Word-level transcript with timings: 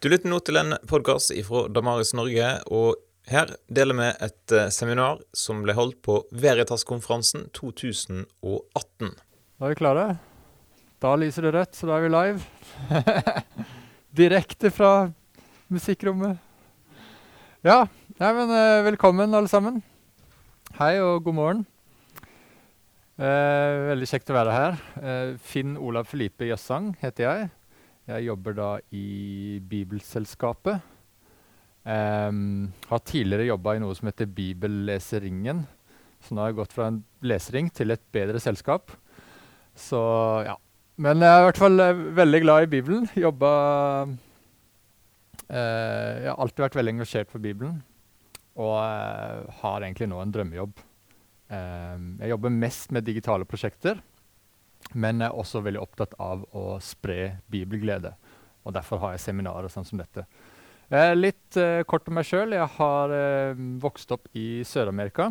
Du 0.00 0.06
lytter 0.08 0.30
nå 0.32 0.38
til 0.40 0.56
en 0.56 0.72
podkast 0.88 1.28
fra 1.44 1.66
Damaris 1.68 2.14
Norge, 2.16 2.46
og 2.72 2.94
her 3.28 3.50
deler 3.68 3.98
vi 3.98 4.06
et 4.24 4.54
eh, 4.56 4.70
seminar 4.72 5.18
som 5.36 5.58
ble 5.60 5.74
holdt 5.76 5.98
på 6.00 6.14
Veritas-konferansen 6.32 7.50
2018. 7.52 9.10
Da 9.60 9.68
er 9.68 9.74
vi 9.74 9.76
klare. 9.76 10.06
Da 11.04 11.12
lyser 11.20 11.44
det 11.44 11.52
rødt, 11.58 11.76
så 11.76 11.90
da 11.90 11.98
er 11.98 12.06
vi 12.06 12.12
live. 12.14 12.40
Direkte 14.22 14.72
fra 14.72 14.94
musikkrommet. 15.68 16.40
Ja, 17.60 17.82
nei, 18.16 18.32
men 18.40 18.56
eh, 18.56 18.80
velkommen 18.88 19.36
alle 19.36 19.52
sammen. 19.52 19.82
Hei 20.80 20.94
og 21.04 21.26
god 21.28 21.40
morgen. 21.42 21.64
Eh, 23.20 23.86
veldig 23.92 24.14
kjekt 24.16 24.32
å 24.32 24.40
være 24.40 24.58
her. 24.62 24.82
Eh, 24.96 25.38
Finn 25.44 25.76
Olav 25.76 26.08
Felipe 26.08 26.48
Jøssang 26.48 26.94
heter 27.04 27.28
jeg. 27.28 27.50
Jeg 28.10 28.26
jobber 28.26 28.56
da 28.56 28.70
i 28.96 29.60
Bibelselskapet. 29.70 30.80
Um, 31.80 32.72
har 32.90 33.00
tidligere 33.06 33.48
jobba 33.48 33.76
i 33.76 33.82
noe 33.82 33.94
som 33.96 34.10
heter 34.10 34.28
Bibelleseringen. 34.28 35.62
Så 36.20 36.34
nå 36.34 36.42
har 36.42 36.50
jeg 36.50 36.58
gått 36.58 36.74
fra 36.76 36.90
en 36.90 36.98
lesering 37.24 37.70
til 37.72 37.94
et 37.94 38.02
bedre 38.12 38.42
selskap. 38.42 38.92
Så 39.78 40.00
ja. 40.46 40.56
Men 41.00 41.22
jeg 41.24 41.32
er 41.32 41.40
i 41.40 41.46
hvert 41.46 41.60
fall 41.62 41.80
eh, 41.80 42.02
veldig 42.18 42.40
glad 42.42 42.66
i 42.66 42.70
Bibelen. 42.74 43.06
Jobba 43.16 43.50
uh, 44.04 44.16
Jeg 45.48 46.28
har 46.28 46.36
alltid 46.36 46.66
vært 46.66 46.76
veldig 46.76 46.94
engasjert 46.98 47.30
for 47.32 47.40
Bibelen. 47.40 47.78
Og 48.60 48.74
uh, 48.76 49.48
har 49.62 49.86
egentlig 49.86 50.10
nå 50.10 50.20
en 50.20 50.34
drømmejobb. 50.34 50.74
Um, 51.50 52.10
jeg 52.20 52.34
jobber 52.34 52.52
mest 52.54 52.92
med 52.94 53.06
digitale 53.08 53.48
prosjekter, 53.48 54.02
men 54.94 55.22
jeg 55.22 55.30
er 55.30 55.42
også 55.42 55.62
veldig 55.64 55.82
opptatt 55.82 56.16
av 56.22 56.42
å 56.56 56.78
spre 56.82 57.36
bibelglede. 57.50 58.14
Og 58.66 58.74
derfor 58.76 59.00
har 59.04 59.14
jeg 59.14 59.24
seminarer 59.28 59.72
sånn 59.72 59.86
som 59.86 60.00
dette. 60.00 60.26
Eh, 60.90 61.12
litt 61.14 61.56
eh, 61.60 61.84
kort 61.88 62.08
om 62.10 62.18
meg 62.18 62.26
sjøl. 62.26 62.56
Jeg 62.56 62.66
har 62.76 63.14
eh, 63.14 63.60
vokst 63.82 64.10
opp 64.14 64.26
i 64.36 64.64
Sør-Amerika. 64.66 65.30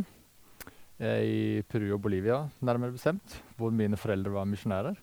Eh, 1.00 1.20
I 1.20 1.42
Peru 1.68 1.92
og 1.96 2.02
Bolivia, 2.06 2.46
nærmere 2.64 2.96
bestemt, 2.96 3.38
hvor 3.60 3.76
mine 3.76 4.00
foreldre 4.00 4.34
var 4.34 4.48
misjonærer. 4.50 4.98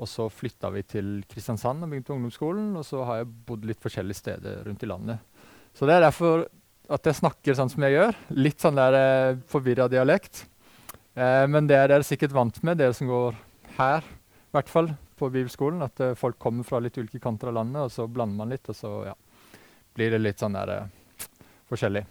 Og 0.00 0.08
så 0.08 0.30
flytta 0.32 0.70
vi 0.72 0.84
til 0.88 1.10
Kristiansand 1.28 1.84
og 1.84 1.90
begynte 1.90 2.14
ungdomsskolen. 2.14 2.70
Og 2.78 2.86
så 2.86 3.02
har 3.04 3.20
jeg 3.20 3.32
bodd 3.50 3.66
litt 3.68 3.82
forskjellige 3.82 4.22
steder 4.22 4.62
rundt 4.66 4.86
i 4.86 4.88
landet. 4.88 5.20
Så 5.76 5.86
det 5.86 5.98
er 5.98 6.06
derfor 6.06 6.46
at 6.90 7.06
jeg 7.06 7.20
snakker 7.20 7.56
sånn 7.56 7.70
som 7.70 7.84
jeg 7.86 7.98
gjør. 7.98 8.16
Litt 8.38 8.62
sånn 8.62 8.78
der 8.78 8.96
eh, 8.98 9.36
forvirra 9.50 9.86
dialekt. 9.92 10.46
Eh, 11.14 11.44
men 11.50 11.68
det 11.70 11.78
er 11.78 11.92
dere 11.92 12.06
sikkert 12.06 12.34
vant 12.34 12.62
med, 12.66 12.80
dere 12.80 12.96
som 12.96 13.10
går 13.10 13.38
her, 13.80 14.06
i 14.06 14.54
hvert 14.56 14.70
fall 14.70 14.92
på 15.20 15.30
bibelskolen. 15.32 15.82
At 15.86 16.00
uh, 16.04 16.14
folk 16.18 16.38
kommer 16.42 16.66
fra 16.66 16.80
litt 16.82 16.98
ulike 17.00 17.20
kanter 17.22 17.50
av 17.50 17.60
landet, 17.60 17.88
og 17.88 17.94
så 17.94 18.08
blander 18.10 18.40
man 18.40 18.54
litt, 18.54 18.68
og 18.70 18.76
så 18.76 18.94
ja, 19.10 19.14
blir 19.96 20.14
det 20.14 20.22
litt 20.22 20.42
sånn 20.42 20.56
der 20.58 20.74
uh, 20.76 21.28
forskjellig. 21.70 22.04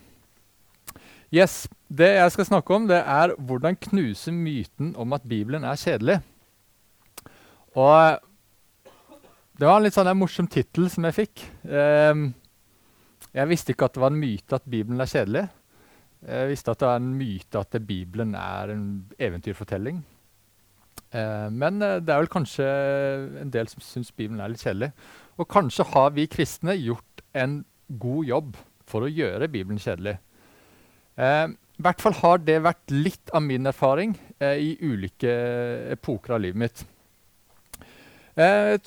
Yes, 1.30 1.68
Det 1.88 2.08
jeg 2.16 2.34
skal 2.34 2.48
snakke 2.48 2.74
om, 2.74 2.88
det 2.90 3.04
er 3.04 3.36
hvordan 3.38 3.78
knuse 3.78 4.34
myten 4.34 4.96
om 4.98 5.14
at 5.14 5.28
Bibelen 5.30 5.66
er 5.66 5.78
kjedelig. 5.78 6.18
Og 7.78 8.18
det 9.60 9.68
var 9.68 9.78
en 9.78 9.86
litt 9.86 9.94
sånn 9.98 10.10
morsom 10.18 10.48
tittel 10.50 10.88
som 10.90 11.06
jeg 11.06 11.18
fikk. 11.18 11.44
Um, 11.70 12.32
jeg 13.36 13.50
visste 13.52 13.74
ikke 13.76 13.90
at 13.90 13.98
det 13.98 14.02
var 14.02 14.14
en 14.14 14.22
myte 14.22 14.58
at 14.58 14.66
Bibelen 14.66 15.04
er 15.04 15.10
kjedelig. 15.12 15.44
Jeg 16.26 16.50
visste 16.50 16.74
at 16.74 16.82
det 16.82 16.90
var 16.90 17.02
en 17.02 17.12
myte 17.20 17.62
at 17.62 17.78
Bibelen 17.86 18.34
er 18.40 18.74
en 18.74 18.88
eventyrfortelling. 19.22 20.00
Eh, 21.12 21.48
men 21.50 21.82
eh, 21.82 21.98
det 22.04 22.14
er 22.14 22.22
vel 22.24 22.32
kanskje 22.32 22.68
en 23.42 23.54
del 23.54 23.70
som 23.72 23.84
syns 23.84 24.12
Bibelen 24.14 24.42
er 24.44 24.54
litt 24.54 24.64
kjedelig. 24.64 24.92
Og 25.40 25.50
kanskje 25.50 25.88
har 25.94 26.14
vi 26.16 26.30
kristne 26.30 26.76
gjort 26.78 27.24
en 27.38 27.64
god 28.02 28.30
jobb 28.30 28.60
for 28.90 29.06
å 29.06 29.12
gjøre 29.12 29.50
Bibelen 29.52 29.82
kjedelig. 29.82 30.18
Eh, 31.20 31.48
I 31.50 31.86
hvert 31.86 32.04
fall 32.04 32.18
har 32.22 32.42
det 32.44 32.60
vært 32.66 32.94
litt 32.94 33.34
av 33.34 33.46
min 33.46 33.70
erfaring 33.70 34.18
i 34.40 34.72
ulike 34.80 35.32
epoker 35.92 36.36
av 36.36 36.42
livet 36.44 36.60
mitt. 36.60 36.82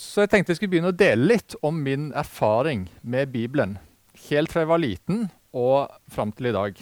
Så 0.00 0.22
jeg 0.22 0.30
tenkte 0.32 0.52
jeg 0.52 0.58
skulle 0.62 0.72
begynne 0.72 0.92
å 0.94 0.96
dele 0.96 1.26
litt 1.34 1.56
om 1.60 1.76
min 1.84 2.06
erfaring 2.16 2.86
med 3.04 3.32
Bibelen 3.34 3.74
helt 4.28 4.52
fra 4.52 4.62
jeg 4.62 4.70
var 4.70 4.82
liten 4.82 5.26
og 5.52 5.92
fram 6.12 6.32
til 6.36 6.50
i 6.50 6.54
dag. 6.56 6.78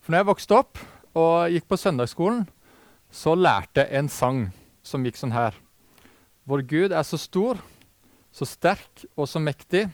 For 0.00 0.12
når 0.12 0.22
jeg 0.22 0.28
vokste 0.30 0.58
opp 0.58 0.80
og 1.16 1.52
gikk 1.52 1.68
på 1.70 1.80
søndagsskolen, 1.80 2.44
så 3.14 3.36
lærte 3.38 3.84
jeg 3.84 3.94
en 4.00 4.10
sang 4.10 4.40
som 4.84 5.04
gikk 5.06 5.18
sånn 5.20 5.34
her. 5.34 5.54
Vår 6.50 6.64
Gud 6.68 6.92
er 6.92 7.06
så 7.06 7.18
stor, 7.20 7.60
så 8.34 8.46
sterk 8.48 9.04
og 9.14 9.28
så 9.30 9.40
mektig. 9.40 9.86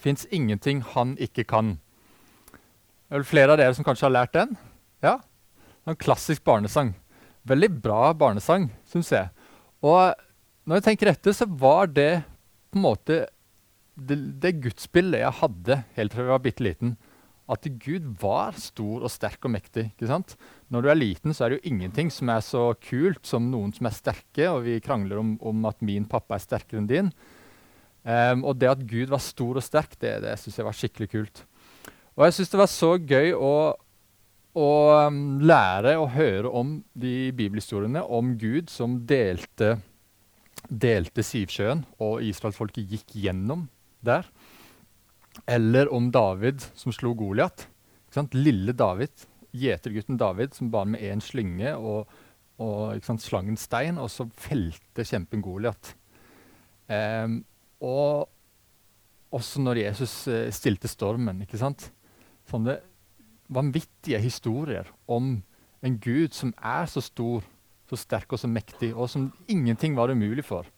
Fins 0.00 0.24
ingenting 0.32 0.80
han 0.94 1.14
ikke 1.20 1.44
kan. 1.46 1.76
Det 2.48 3.12
er 3.12 3.20
vel 3.20 3.28
flere 3.28 3.54
av 3.54 3.60
dere 3.60 3.76
som 3.76 3.86
kanskje 3.86 4.08
har 4.08 4.16
lært 4.16 4.34
den? 4.34 4.56
Ja? 5.04 5.18
En 5.84 6.00
klassisk 6.00 6.42
barnesang. 6.48 6.94
Veldig 7.44 7.70
bra 7.84 8.08
barnesang, 8.16 8.70
syns 8.88 9.12
jeg. 9.12 9.28
Og 9.84 10.16
når 10.64 10.80
jeg 10.80 10.86
tenker 10.88 11.12
etter, 11.12 11.36
så 11.36 11.44
var 11.46 11.92
det 11.92 12.24
på 12.72 12.80
en 12.80 12.86
måte 12.86 13.18
det, 13.94 14.16
det 14.40 14.56
gudsbildet 14.64 15.20
jeg 15.20 15.38
hadde 15.42 15.82
helt 15.98 16.14
fra 16.16 16.24
jeg 16.24 16.32
var 16.32 16.42
bitte 16.42 16.64
liten, 16.64 16.96
at 17.50 17.66
Gud 17.82 18.06
var 18.22 18.56
stor 18.56 19.04
og 19.04 19.12
sterk 19.12 19.44
og 19.44 19.52
mektig. 19.52 19.90
ikke 19.92 20.08
sant? 20.08 20.34
Når 20.72 20.82
du 20.82 20.90
er 20.90 20.96
liten, 20.98 21.34
så 21.36 21.44
er 21.44 21.52
det 21.52 21.58
jo 21.58 21.72
ingenting 21.74 22.10
som 22.12 22.30
er 22.32 22.44
så 22.44 22.64
kult 22.80 23.26
som 23.28 23.50
noen 23.52 23.74
som 23.76 23.88
er 23.88 23.96
sterke, 23.96 24.48
og 24.48 24.64
vi 24.64 24.80
krangler 24.84 25.20
om, 25.20 25.34
om 25.44 25.66
at 25.68 25.82
min 25.84 26.08
pappa 26.08 26.38
er 26.38 26.44
sterkere 26.44 26.80
enn 26.80 26.88
din. 26.88 27.10
Um, 28.04 28.44
og 28.48 28.58
det 28.60 28.68
at 28.68 28.84
Gud 28.88 29.12
var 29.12 29.20
stor 29.24 29.60
og 29.60 29.64
sterk, 29.64 29.96
det, 30.00 30.18
det 30.24 30.36
syns 30.40 30.60
jeg 30.60 30.68
var 30.68 30.76
skikkelig 30.76 31.10
kult. 31.12 31.44
Og 32.16 32.26
jeg 32.26 32.36
syns 32.36 32.52
det 32.52 32.60
var 32.60 32.70
så 32.72 32.90
gøy 33.00 33.32
å, 33.36 33.54
å 34.56 34.70
um, 35.08 35.22
lære 35.44 35.96
og 36.00 36.12
høre 36.16 36.52
om 36.52 36.78
de 36.96 37.32
bibelhistoriene 37.36 38.04
om 38.04 38.34
Gud 38.40 38.72
som 38.72 39.00
delte, 39.08 39.76
delte 40.68 41.24
Sivsjøen, 41.24 41.84
og 42.00 42.24
israelsfolket 42.24 42.92
gikk 42.92 43.16
gjennom 43.24 43.68
der. 44.04 44.28
Eller 45.46 45.90
om 45.92 46.10
David 46.10 46.64
som 46.74 46.92
slo 46.94 47.14
Goliat. 47.14 47.66
Lille 48.32 48.72
David, 48.72 49.10
gjetergutten 49.50 50.16
David, 50.16 50.54
som 50.54 50.70
bar 50.70 50.86
med 50.86 51.02
én 51.02 51.22
slynge 51.22 51.72
og, 51.74 52.10
og 52.62 53.02
sant, 53.02 53.22
slang 53.22 53.50
stein, 53.58 53.98
og 53.98 54.10
så 54.12 54.28
felte 54.38 55.04
kjempen 55.06 55.42
Goliat. 55.42 55.94
Um, 56.86 57.40
og 57.82 58.30
også 59.34 59.64
når 59.64 59.82
Jesus 59.82 60.14
uh, 60.30 60.46
stilte 60.54 60.88
stormen. 60.88 61.42
ikke 61.42 61.58
sant? 61.58 61.88
Sånne 62.48 62.78
vanvittige 63.52 64.20
historier 64.22 64.88
om 65.10 65.36
en 65.84 65.98
Gud 66.00 66.32
som 66.32 66.54
er 66.62 66.86
så 66.88 67.02
stor, 67.04 67.42
så 67.90 67.98
sterk 68.00 68.32
og 68.32 68.40
så 68.40 68.48
mektig, 68.48 68.94
og 68.94 69.10
som 69.10 69.28
ingenting 69.50 69.96
var 69.98 70.12
umulig 70.14 70.46
for. 70.46 70.68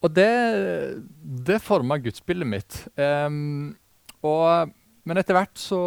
Og 0.00 0.12
det, 0.16 0.30
det 1.46 1.60
forma 1.60 1.98
gudsbildet 2.00 2.48
mitt. 2.48 2.78
Um, 2.96 3.74
og, 4.24 4.72
men 5.04 5.20
etter 5.20 5.36
hvert 5.36 5.60
så, 5.60 5.80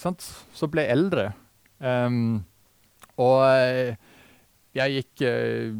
sant, 0.00 0.26
så 0.54 0.68
ble 0.70 0.86
jeg 0.86 0.96
eldre. 0.96 1.28
Um, 1.78 2.42
og 3.20 3.44
jeg 4.74 4.96
gikk 4.98 5.22
uh, 5.28 5.76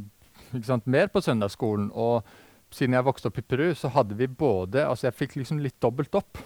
sant, 0.62 0.87
mer 0.87 1.10
på 1.10 1.22
søndagsskolen. 1.25 1.91
Og 1.91 2.22
siden 2.75 2.94
jeg 2.94 3.06
vokste 3.06 3.31
opp 3.31 3.43
i 3.43 3.47
Peru, 3.47 3.69
så 3.78 3.91
hadde 3.94 4.19
vi 4.19 4.31
både 4.31 4.87
Altså, 4.87 5.09
jeg 5.09 5.19
fikk 5.19 5.38
liksom 5.41 5.62
litt 5.62 5.81
dobbelt 5.82 6.15
opp. 6.19 6.38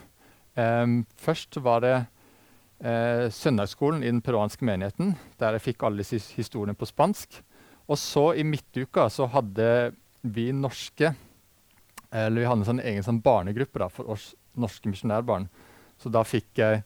Um, 0.57 1.03
først 1.21 1.61
var 1.63 1.85
det 1.85 1.95
uh, 2.01 3.29
søndagsskolen 3.33 4.03
i 4.03 4.11
den 4.11 4.25
peruanske 4.25 4.65
menigheten, 4.65 5.13
der 5.41 5.57
jeg 5.57 5.69
fikk 5.71 5.85
alle 5.85 6.05
disse 6.05 6.41
historiene 6.41 6.77
på 6.79 6.89
spansk. 6.89 7.43
Og 7.89 8.01
så 8.01 8.31
i 8.37 8.45
midtuka 8.45 9.07
så 9.13 9.29
hadde 9.33 9.93
vi 10.23 10.51
norske 10.53 11.15
eller 12.11 12.41
Vi 12.41 12.47
hadde 12.49 12.63
en 12.63 12.69
sånn 12.71 12.81
egen 12.81 13.05
sånn 13.05 13.21
barnegruppe 13.21 13.83
da, 13.83 13.91
for 13.93 14.09
oss 14.15 14.31
norske 14.57 14.89
misjonærbarn. 14.89 15.45
Så 16.01 16.09
da 16.09 16.23
fikk 16.25 16.57
jeg, 16.57 16.83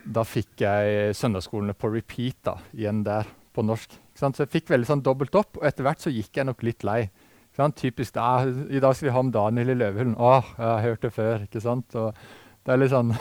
da 0.00 0.24
fikk 0.24 0.62
jeg 0.64 1.12
søndagsskolene 1.18 1.76
på 1.76 1.90
repeat 1.92 2.38
da, 2.46 2.54
igjen 2.72 3.02
der 3.04 3.28
på 3.52 3.64
norsk. 3.66 3.98
Så 4.16 4.30
jeg 4.32 4.52
fikk 4.52 4.72
veldig 4.72 4.88
sånn 4.88 5.04
dobbelt 5.04 5.36
opp, 5.36 5.58
og 5.60 5.66
etter 5.68 5.84
hvert 5.84 6.00
så 6.00 6.12
gikk 6.12 6.40
jeg 6.40 6.48
nok 6.48 6.64
litt 6.64 6.86
lei. 6.88 7.02
Typisk 7.56 8.12
da, 8.16 8.44
I 8.44 8.80
dag 8.80 8.96
skal 8.96 9.08
vi 9.08 9.12
ha 9.14 9.20
om 9.20 9.32
Daniel 9.32 9.72
i 9.72 9.78
Løvehullen. 9.78 10.16
Å, 10.20 10.32
jeg 10.56 10.66
har 10.66 10.82
hørt 10.84 11.04
det 11.06 11.12
før. 11.12 11.44
ikke 11.46 11.62
sant? 11.64 11.94
Og 11.96 12.12
det 12.66 12.74
er 12.74 12.80
litt 12.82 12.92
sånn 12.92 13.14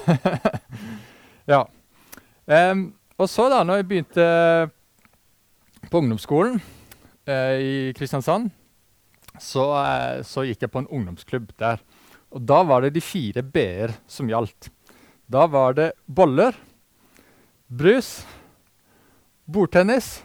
Ja. 1.51 1.61
Um, 2.45 2.89
og 3.15 3.29
så, 3.31 3.47
da 3.51 3.61
når 3.63 3.79
jeg 3.79 3.87
begynte 3.91 4.25
på 5.87 6.01
ungdomsskolen 6.01 6.59
eh, 7.29 7.55
i 7.61 7.75
Kristiansand 7.95 8.51
så, 9.41 9.65
eh, 9.81 10.21
så, 10.23 10.45
gikk 10.47 10.65
jeg 10.65 10.71
på 10.73 10.83
en 10.83 10.89
ungdomsklubb 10.89 11.51
der. 11.61 11.81
Og 12.35 12.43
da 12.43 12.61
var 12.67 12.83
det 12.83 12.95
de 12.95 13.03
fire 13.03 13.43
b-er 13.43 13.95
som 14.07 14.29
gjaldt. 14.29 14.69
Da 15.31 15.45
var 15.49 15.75
det 15.77 15.91
boller, 16.05 16.55
brus, 17.67 18.25
bordtennis 19.45 20.19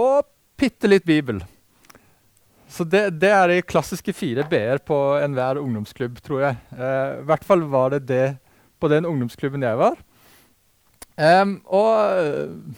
og 0.00 0.26
bitte 0.58 0.90
litt 0.90 1.06
Bibel. 1.06 1.40
Så 2.68 2.84
det, 2.84 3.20
det 3.22 3.30
er 3.30 3.48
de 3.48 3.62
klassiske 3.64 4.12
fire 4.16 4.44
b-er 4.50 4.82
på 4.84 4.98
enhver 5.22 5.60
ungdomsklubb, 5.62 6.18
tror 6.24 6.42
jeg. 6.48 6.58
Eh, 6.76 7.22
I 7.22 7.28
hvert 7.28 7.46
fall 7.46 7.64
var 7.70 7.94
det 7.94 8.04
det 8.10 8.26
på 8.80 8.90
den 8.92 9.06
ungdomsklubben 9.08 9.64
jeg 9.64 9.78
var. 9.80 9.96
Um, 11.16 11.62
og 11.72 12.76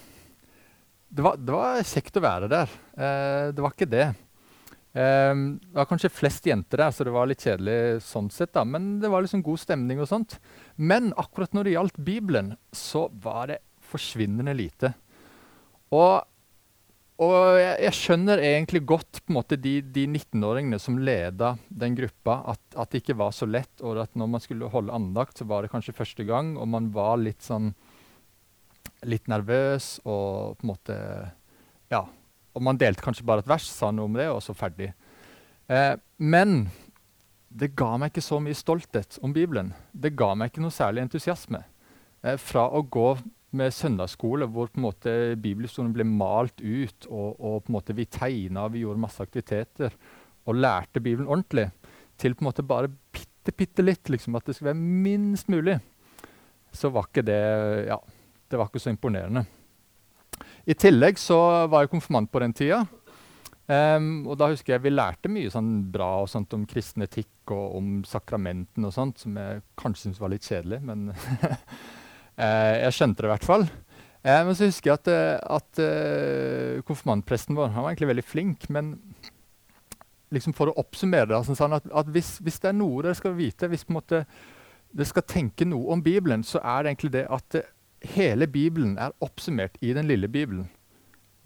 det 1.08 1.24
var, 1.24 1.38
det 1.40 1.54
var, 1.54 1.80
kjekt 1.88 2.18
å 2.20 2.22
være 2.22 2.48
der. 2.52 2.72
Eh, 2.94 3.48
det 3.56 3.64
var 3.64 3.72
ikke 3.74 3.88
det. 3.90 4.06
Um, 4.96 5.58
det 5.60 5.76
var 5.76 5.88
kanskje 5.90 6.10
flest 6.10 6.46
jenter 6.48 6.80
der, 6.80 6.94
så 6.94 7.04
det 7.04 7.12
var 7.14 7.28
litt 7.28 7.44
kjedelig 7.44 8.00
sånn 8.06 8.30
sett. 8.34 8.54
da, 8.56 8.64
Men 8.64 8.96
det 9.02 9.10
var 9.12 9.22
liksom 9.22 9.44
god 9.46 9.60
stemning 9.60 10.00
og 10.00 10.08
sånt. 10.10 10.38
Men 10.76 11.12
akkurat 11.20 11.52
når 11.54 11.68
det 11.68 11.76
gjaldt 11.76 12.00
Bibelen, 12.06 12.56
så 12.72 13.06
var 13.12 13.52
det 13.52 13.60
forsvinnende 13.88 14.56
lite. 14.56 14.94
Og 15.94 16.24
og 17.18 17.56
jeg, 17.58 17.78
jeg, 17.82 17.94
skjønner 17.98 18.40
egentlig 18.46 18.84
godt 18.86 19.18
på 19.24 19.32
en 19.32 19.36
måte 19.40 19.56
de, 19.58 19.80
de 19.82 20.04
19-åringene 20.06 20.78
som 20.78 21.00
leda 21.02 21.56
den 21.66 21.96
gruppa, 21.98 22.36
at, 22.52 22.60
at, 22.78 22.92
det 22.92 23.00
ikke 23.02 23.16
var 23.18 23.32
så 23.34 23.48
lett, 23.50 23.72
og 23.82 23.98
at 24.04 24.14
når 24.14 24.28
man 24.30 24.44
skulle 24.44 24.70
holde 24.70 24.94
andakt, 24.94 25.40
så 25.40 25.48
var 25.50 25.66
det 25.66 25.72
kanskje 25.72 25.96
første 25.98 26.22
gang, 26.28 26.52
og 26.54 26.70
man 26.70 26.92
var 26.94 27.18
litt 27.22 27.44
sånn 27.44 27.72
Litt 29.06 29.28
nervøs 29.30 30.00
og 30.10 30.56
på 30.58 30.64
en 30.64 30.70
måte 30.72 30.94
Ja. 31.92 32.00
Og 32.58 32.64
man 32.66 32.78
delte 32.80 33.04
kanskje 33.04 33.26
bare 33.26 33.44
et 33.44 33.50
vers, 33.50 33.66
sa 33.70 33.92
noe 33.94 34.10
om 34.10 34.18
det, 34.18 34.26
og 34.34 34.42
så 34.42 34.56
ferdig. 34.58 34.90
Eh, 35.70 35.94
men 36.18 36.64
det 37.48 37.70
ga 37.78 37.94
meg 38.00 38.10
ikke 38.10 38.24
så 38.24 38.40
mye 38.42 38.56
stolthet 38.56 39.20
om 39.22 39.32
Bibelen. 39.32 39.70
Det 39.92 40.16
ga 40.18 40.32
meg 40.34 40.50
ikke 40.50 40.64
noe 40.64 40.74
særlig 40.74 41.06
entusiasme. 41.06 41.62
Eh, 42.26 42.38
fra 42.42 42.66
å 42.74 42.82
gå 42.82 43.12
med 43.56 43.72
søndagsskole 43.72 44.48
hvor 44.52 44.68
på 44.68 44.80
en 44.80 44.88
måte 44.88 45.12
bibelhistorien 45.40 45.94
ble 45.94 46.04
malt 46.04 46.58
ut, 46.60 47.06
og, 47.08 47.38
og 47.38 47.62
på 47.62 47.70
en 47.70 47.78
måte 47.78 47.96
vi 47.96 48.08
tegna, 48.10 48.66
vi 48.72 48.82
gjorde 48.82 49.04
masse 49.06 49.24
aktiviteter 49.24 49.94
og 50.48 50.58
lærte 50.58 51.00
Bibelen 51.04 51.28
ordentlig, 51.28 51.68
til 52.18 52.34
på 52.34 52.42
en 52.42 52.50
måte 52.50 52.66
bare 52.66 52.90
bitte, 52.90 53.54
bitte 53.54 53.84
litt, 53.84 54.10
liksom, 54.10 54.36
at 54.36 54.48
det 54.48 54.56
skulle 54.56 54.72
være 54.72 55.04
minst 55.06 55.48
mulig, 55.52 55.78
så 56.74 56.90
var 56.92 57.08
ikke 57.08 57.24
det 57.24 57.40
ja, 57.88 57.96
det 58.48 58.60
var 58.60 58.68
ikke 58.68 58.82
så 58.82 58.92
imponerende. 58.92 59.44
I 60.68 60.76
tillegg 60.76 61.16
så 61.20 61.38
var 61.72 61.84
jeg 61.84 61.92
konfirmant 61.94 62.28
på 62.32 62.42
den 62.42 62.52
tida. 62.56 62.82
Um, 63.68 64.24
og 64.24 64.38
da 64.40 64.46
husker 64.48 64.74
jeg 64.74 64.84
vi 64.86 64.94
lærte 64.94 65.28
mye 65.28 65.50
sånn 65.52 65.90
bra 65.92 66.22
og 66.22 66.30
sånt 66.32 66.54
om 66.56 66.64
kristen 66.68 67.04
etikk 67.04 67.52
og 67.52 67.74
om 67.76 67.88
sakramenten 68.08 68.86
og 68.88 68.94
sånt, 68.94 69.20
som 69.20 69.36
jeg 69.36 69.60
kanskje 69.80 70.06
syntes 70.06 70.22
var 70.22 70.32
litt 70.32 70.46
kjedelig, 70.48 70.78
men 70.88 71.10
uh, 71.12 71.58
jeg 72.84 72.96
skjønte 72.96 73.24
det 73.24 73.28
i 73.28 73.32
hvert 73.34 73.48
fall. 73.48 73.66
Uh, 74.24 74.40
men 74.48 74.54
så 74.56 74.68
husker 74.70 74.92
jeg 74.92 75.02
at, 75.02 75.10
at 75.58 75.82
uh, 75.84 76.80
konfirmantpresten 76.88 77.56
vår 77.58 77.74
han 77.74 77.84
var 77.84 77.92
egentlig 77.92 78.12
veldig 78.14 78.26
flink. 78.28 78.68
Men 78.72 78.94
liksom 80.32 80.56
for 80.56 80.72
å 80.72 80.78
oppsummere 80.80 81.28
det, 81.32 81.42
så 81.44 81.56
sa 81.56 81.68
han 81.68 81.76
at, 81.76 81.92
at 81.92 82.12
hvis, 82.12 82.38
hvis, 82.44 82.60
det 82.64 82.72
er 82.72 82.80
noe 82.80 83.04
dere 83.04 83.16
skal 83.20 83.36
vite, 83.36 83.68
hvis 83.68 83.84
på 83.84 83.92
en 83.92 84.00
måte 84.00 84.24
dere 84.88 85.08
skal 85.12 85.28
tenke 85.28 85.68
noe 85.68 85.92
om 85.92 86.04
Bibelen, 86.04 86.40
så 86.44 86.60
er 86.64 86.84
det 86.84 86.94
egentlig 86.94 87.14
det 87.16 87.26
at 87.36 87.60
hele 88.02 88.46
Bibelen 88.46 88.98
er 88.98 89.14
oppsummert 89.20 89.78
i 89.80 89.92
den 89.92 90.06
lille 90.06 90.28
Bibelen. 90.28 90.68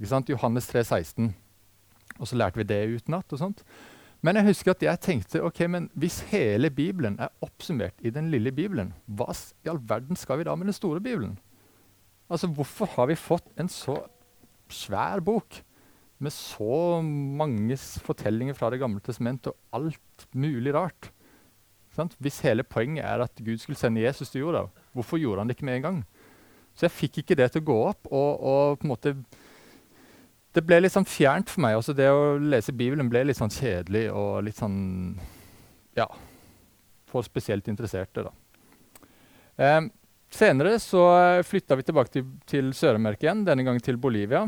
Johannes 0.00 0.66
3, 0.66 0.84
16. 0.84 1.34
Og 2.18 2.28
så 2.28 2.36
lærte 2.36 2.56
vi 2.56 2.64
det 2.64 2.96
utenat. 2.96 3.32
og 3.32 3.38
sånt. 3.38 3.62
Men 4.22 4.36
jeg 4.36 4.44
husker 4.44 4.70
at 4.70 4.82
jeg 4.82 5.00
tenkte 5.00 5.42
ok, 5.42 5.60
men 5.66 5.90
hvis 5.98 6.20
hele 6.30 6.70
Bibelen 6.70 7.18
er 7.18 7.32
oppsummert 7.42 7.94
i 8.00 8.10
den 8.10 8.30
lille 8.30 8.52
Bibelen, 8.52 8.92
hva 9.06 9.34
i 9.64 9.68
all 9.68 9.80
verden 9.82 10.16
skal 10.16 10.38
vi 10.38 10.44
da 10.46 10.54
med 10.54 10.66
den 10.70 10.76
store 10.76 11.00
Bibelen? 11.00 11.38
Altså, 12.30 12.46
Hvorfor 12.46 12.86
har 12.94 13.06
vi 13.10 13.18
fått 13.18 13.48
en 13.58 13.68
så 13.68 13.98
svær 14.70 15.20
bok 15.20 15.58
med 16.22 16.30
så 16.30 17.02
mange 17.02 17.76
fortellinger 17.76 18.54
fra 18.54 18.70
Det 18.70 18.78
gamle 18.78 19.00
testamentet 19.00 19.52
og 19.52 19.58
alt 19.72 20.28
mulig 20.34 20.74
rart? 20.74 21.10
Sant? 21.92 22.14
Hvis 22.22 22.40
hele 22.40 22.62
poenget 22.62 23.04
er 23.04 23.26
at 23.26 23.42
Gud 23.44 23.58
skulle 23.58 23.76
sende 23.76 24.00
Jesus 24.00 24.30
til 24.30 24.46
jorda, 24.46 24.68
hvorfor 24.92 25.18
gjorde 25.18 25.40
han 25.40 25.48
det 25.50 25.58
ikke 25.58 25.66
med 25.66 25.76
en 25.76 25.82
gang? 25.82 26.04
Så 26.74 26.86
jeg 26.86 26.96
fikk 26.96 27.22
ikke 27.22 27.36
det 27.38 27.50
til 27.52 27.62
å 27.62 27.68
gå 27.70 27.78
opp. 27.90 28.06
og, 28.10 28.30
og 28.52 28.78
på 28.80 28.86
en 28.86 28.94
måte 28.94 29.16
det 30.52 30.64
ble 30.68 30.82
litt 30.82 30.92
sånn 30.92 31.08
fjernt 31.08 31.48
for 31.48 31.64
meg. 31.64 31.78
Også 31.78 31.94
det 31.96 32.10
å 32.12 32.36
lese 32.36 32.74
Bibelen 32.76 33.08
ble 33.12 33.24
litt 33.24 33.40
sånn 33.40 33.52
kjedelig 33.52 34.08
og 34.12 34.42
litt 34.48 34.60
sånn 34.60 34.76
Ja. 35.96 36.06
For 37.08 37.24
spesielt 37.24 37.66
interesserte, 37.68 38.24
da. 38.24 38.30
Eh, 39.60 39.82
senere 40.32 40.78
så 40.80 41.02
flytta 41.44 41.76
vi 41.76 41.84
tilbake 41.84 42.12
til, 42.14 42.30
til 42.48 42.70
Sør-Amerika 42.72 43.26
igjen, 43.26 43.42
denne 43.44 43.66
gangen 43.66 43.84
til 43.84 43.98
Bolivia. 44.00 44.46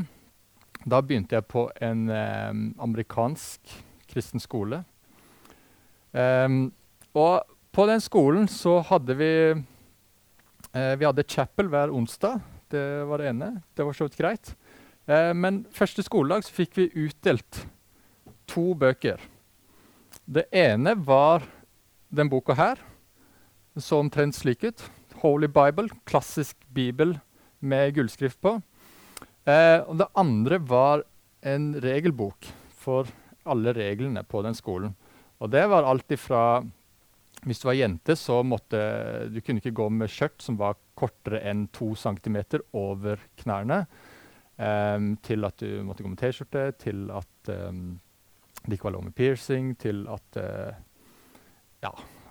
Da 0.89 1.03
begynte 1.05 1.37
jeg 1.37 1.45
på 1.53 1.67
en 1.85 2.07
eh, 2.09 2.57
amerikansk 2.81 3.75
kristen 4.09 4.41
skole. 4.41 4.81
Eh, 6.17 6.49
og 7.13 7.53
på 7.75 7.87
den 7.91 8.01
skolen 8.01 8.49
så 8.49 8.79
hadde 8.89 9.19
vi 9.21 9.31
eh, 10.75 10.95
Vi 10.99 11.07
hadde 11.07 11.27
chapel 11.27 11.71
hver 11.73 11.93
onsdag. 11.95 12.43
Det 12.71 13.05
var 13.09 13.23
det 13.23 13.31
ene. 13.31 13.51
Det 13.75 13.87
var 13.87 13.97
så 13.97 14.09
vidt 14.09 14.19
greit. 14.19 14.55
Eh, 15.07 15.33
men 15.37 15.65
første 15.73 16.03
skoledag 16.05 16.45
så 16.45 16.55
fikk 16.57 16.77
vi 16.79 16.91
utdelt 17.07 17.65
to 18.51 18.73
bøker. 18.75 19.21
Det 20.25 20.47
ene 20.53 20.95
var 20.97 21.45
den 22.15 22.31
boka 22.33 22.57
her. 22.59 22.81
Så 23.77 23.99
omtrent 23.99 24.37
slik 24.37 24.65
ut. 24.65 24.83
Holy 25.23 25.49
Bible, 25.49 25.89
klassisk 26.07 26.57
bibel 26.73 27.17
med 27.61 27.95
gullskrift 27.97 28.41
på. 28.45 28.59
Eh, 29.45 29.81
og 29.85 29.99
det 30.01 30.13
andre 30.17 30.61
var 30.61 31.05
en 31.45 31.75
regelbok 31.83 32.49
for 32.85 33.09
alle 33.45 33.75
reglene 33.77 34.25
på 34.25 34.43
den 34.45 34.57
skolen. 34.57 34.95
Og 35.41 35.51
det 35.53 35.65
var 35.69 35.85
alt 35.85 36.13
ifra 36.15 36.63
Hvis 37.45 37.61
du 37.61 37.69
var 37.69 37.77
jente, 37.77 38.17
så 38.17 38.39
måtte 38.47 38.81
du 39.29 39.41
kunne 39.45 39.61
ikke 39.61 39.75
gå 39.77 39.89
med 39.93 40.13
skjørt 40.13 40.41
som 40.41 40.57
var 40.61 40.79
kortere 40.97 41.43
enn 41.45 41.67
to 41.75 41.91
centimeter 41.99 42.65
over 42.73 43.21
knærne. 43.43 43.85
Um, 44.55 45.17
til 45.19 45.45
at 45.45 45.59
du 45.59 45.83
måtte 45.83 46.05
gå 46.05 46.09
med 46.13 46.21
T-skjorte, 46.21 46.69
til 46.79 47.09
at 47.11 47.51
um, 47.51 47.97
det 48.63 48.77
ikke 48.77 48.87
var 48.87 48.95
lov 48.95 49.05
med 49.09 49.17
piercing, 49.19 49.75
til 49.79 50.07
at 50.09 50.41
uh, 50.41 50.83
Ja, 51.85 51.91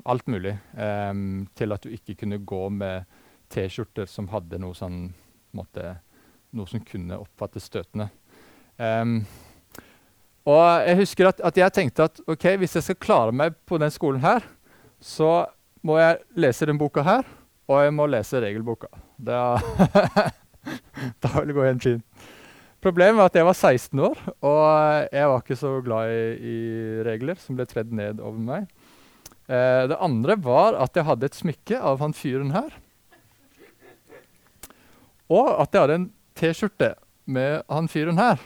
alt 0.09 0.27
mulig. 0.27 0.55
Um, 0.73 1.45
til 1.53 1.75
at 1.75 1.83
du 1.83 1.91
ikke 1.93 2.15
kunne 2.23 2.39
gå 2.39 2.61
med 2.69 3.03
T-skjorter 3.53 4.07
som 4.09 4.31
hadde 4.31 4.57
noe 4.63 4.73
sånn 4.77 5.05
måtte, 5.53 5.97
Noe 6.53 6.69
som 6.69 6.81
kunne 6.85 7.17
oppfattes 7.17 7.65
støtende. 7.65 8.11
og 10.45 10.65
jeg 10.85 10.97
husker 10.99 11.27
at, 11.31 11.39
at, 11.41 11.57
jeg 11.57 11.73
tenkte 11.73 12.05
at 12.05 12.19
ok, 12.29 12.45
hvis 12.61 12.75
jeg 12.75 12.83
skal 12.83 12.99
klare 13.01 13.33
meg 13.33 13.55
på 13.65 13.79
den 13.81 13.89
skolen 13.89 14.21
her, 14.21 14.45
så 15.03 15.31
må 15.83 15.97
jeg 15.99 16.21
lese 16.39 16.67
den 16.69 16.79
boka 16.79 17.03
her, 17.03 17.27
og 17.67 17.83
jeg 17.83 17.93
må 17.95 18.07
lese 18.07 18.39
regelboka. 18.43 18.87
Da, 19.19 19.57
da 21.23 21.33
vil 21.35 21.51
det 21.51 21.57
gå 21.57 21.67
helt 21.67 21.83
fint. 21.89 22.29
Problemet 22.83 23.19
var 23.19 23.29
at 23.31 23.37
jeg 23.39 23.47
var 23.47 23.55
16 23.55 23.99
år, 24.03 24.21
og 24.43 24.63
jeg 25.15 25.27
var 25.31 25.43
ikke 25.43 25.59
så 25.59 25.77
glad 25.83 26.11
i, 26.11 26.23
i 26.35 26.57
regler 27.07 27.39
som 27.39 27.55
ble 27.55 27.67
tredd 27.67 27.93
ned 27.95 28.19
over 28.19 28.39
meg. 28.43 28.65
Eh, 29.47 29.83
det 29.91 29.99
andre 30.03 30.35
var 30.39 30.75
at 30.79 30.95
jeg 30.95 31.07
hadde 31.07 31.29
et 31.29 31.37
smykke 31.37 31.79
av 31.79 32.03
han 32.03 32.15
fyren 32.15 32.51
her. 32.55 32.75
Og 35.31 35.47
at 35.63 35.71
jeg 35.71 35.83
hadde 35.85 35.99
en 36.01 36.09
T-skjorte 36.39 36.93
med 37.25 37.63
han 37.71 37.87
fyren 37.91 38.19
her. 38.19 38.43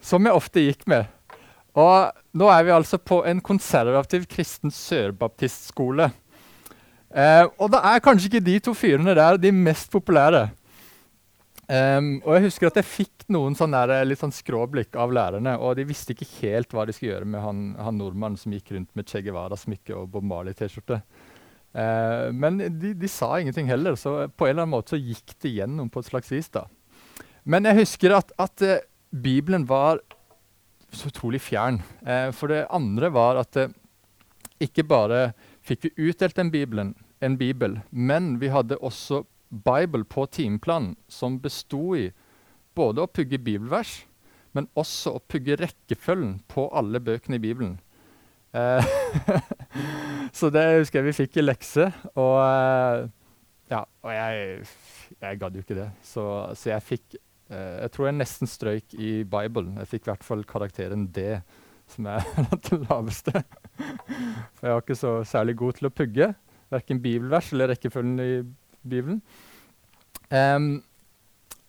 Som 0.00 0.26
jeg 0.26 0.38
ofte 0.38 0.62
gikk 0.62 0.86
med. 0.90 1.10
Og 1.78 2.38
nå 2.40 2.48
er 2.50 2.64
vi 2.66 2.74
altså 2.74 2.98
på 2.98 3.20
en 3.28 3.42
konservativ 3.44 4.26
kristen 4.30 4.72
sørbaptistskole. 4.74 6.10
Eh, 7.10 7.44
og 7.58 7.70
da 7.74 7.82
er 7.92 8.02
kanskje 8.02 8.30
ikke 8.30 8.46
de 8.46 8.56
to 8.62 8.74
fyrene 8.74 9.14
der 9.18 9.38
de 9.38 9.52
mest 9.54 9.90
populære. 9.92 10.48
Um, 11.70 12.16
og 12.24 12.34
jeg 12.34 12.48
husker 12.48 12.66
at 12.66 12.78
jeg 12.80 12.86
fikk 12.88 13.24
noen 13.30 13.54
sånn 13.54 13.76
der, 13.76 13.92
litt 14.02 14.18
sånn 14.18 14.34
skråblikk 14.34 14.96
av 14.98 15.12
lærerne. 15.14 15.52
Og 15.62 15.76
de 15.78 15.86
visste 15.86 16.16
ikke 16.16 16.26
helt 16.40 16.74
hva 16.74 16.82
de 16.86 16.94
skulle 16.96 17.12
gjøre 17.12 17.28
med 17.30 17.44
han, 17.44 17.60
han 17.78 17.98
nordmannen 18.00 18.40
som 18.40 18.54
gikk 18.56 18.72
rundt 18.74 18.90
med 18.98 19.06
Che 19.06 19.22
Guevara-smykke 19.22 19.94
og 19.94 20.08
Bob 20.10 20.26
Marley-T-skjorte. 20.26 20.98
Uh, 21.70 22.34
men 22.34 22.58
de, 22.58 22.90
de, 22.98 23.10
sa 23.10 23.36
ingenting 23.38 23.70
heller, 23.70 23.94
så 23.94 24.24
på 24.34 24.48
en 24.48 24.56
eller 24.56 24.64
annen 24.64 24.74
måte 24.74 24.96
så 24.96 24.98
gikk 24.98 25.36
det 25.44 25.54
gjennom 25.60 25.92
på 25.94 26.02
et 26.02 26.10
slags 26.10 26.32
vis. 26.34 26.50
da. 26.50 26.64
Men 27.46 27.70
jeg 27.70 27.84
husker 27.84 28.16
at, 28.18 28.34
at 28.42 28.66
uh, 28.66 28.80
Bibelen 29.14 29.68
var 29.70 30.02
så 30.92 31.10
utrolig 31.10 31.40
fjern. 31.42 31.80
Eh, 32.06 32.30
for 32.36 32.52
det 32.52 32.66
andre 32.70 33.12
var 33.14 33.40
at 33.42 33.58
ikke 34.60 34.84
bare 34.84 35.30
fikk 35.64 35.86
vi 35.86 36.10
utdelt 36.10 36.38
en, 36.38 36.50
Bibelen, 36.52 36.94
en 37.20 37.36
bibel, 37.40 37.78
men 37.90 38.34
vi 38.40 38.50
hadde 38.52 38.78
også 38.78 39.24
Bible 39.50 40.04
på 40.04 40.26
timeplanen 40.30 40.94
som 41.08 41.40
besto 41.42 41.94
i 41.98 42.10
både 42.76 43.02
å 43.02 43.10
pugge 43.10 43.40
bibelvers, 43.40 44.04
men 44.52 44.68
også 44.78 45.16
å 45.16 45.22
pugge 45.30 45.58
rekkefølgen 45.58 46.40
på 46.50 46.68
alle 46.76 47.00
bøkene 47.02 47.38
i 47.38 47.42
Bibelen. 47.42 47.78
Eh, 48.52 48.84
så 50.38 50.50
det 50.50 50.64
husker 50.80 51.00
jeg 51.00 51.08
vi 51.08 51.16
fikk 51.22 51.38
i 51.38 51.44
lekse. 51.44 51.86
Og, 52.14 52.36
eh, 52.42 53.04
ja, 53.70 53.84
og 53.86 54.14
jeg, 54.14 54.70
jeg 55.20 55.40
gadd 55.42 55.58
jo 55.58 55.64
ikke 55.64 55.78
det. 55.78 55.90
Så, 56.06 56.24
så 56.58 56.72
jeg 56.72 56.86
fikk 56.86 57.18
eh, 57.18 57.22
Jeg 57.50 57.90
tror 57.90 58.06
jeg 58.06 58.14
nesten 58.14 58.46
strøyk 58.46 58.94
i 58.94 59.10
Bible. 59.26 59.72
Jeg 59.80 59.90
fikk 59.90 60.04
i 60.06 60.10
hvert 60.12 60.26
fall 60.26 60.44
karakteren 60.46 61.08
D, 61.10 61.40
som 61.90 62.06
er 62.06 62.26
det 62.68 62.78
laveste. 62.84 63.42
For 63.74 64.68
jeg 64.68 64.76
var 64.76 64.84
ikke 64.84 64.98
så 65.00 65.14
særlig 65.26 65.56
god 65.58 65.78
til 65.78 65.88
å 65.88 65.94
pugge, 65.94 66.30
verken 66.70 67.02
bibelvers 67.02 67.50
eller 67.54 67.72
rekkefølgen 67.72 68.22
i 68.22 68.30
Bibelen. 68.86 69.20
Um, 70.30 70.76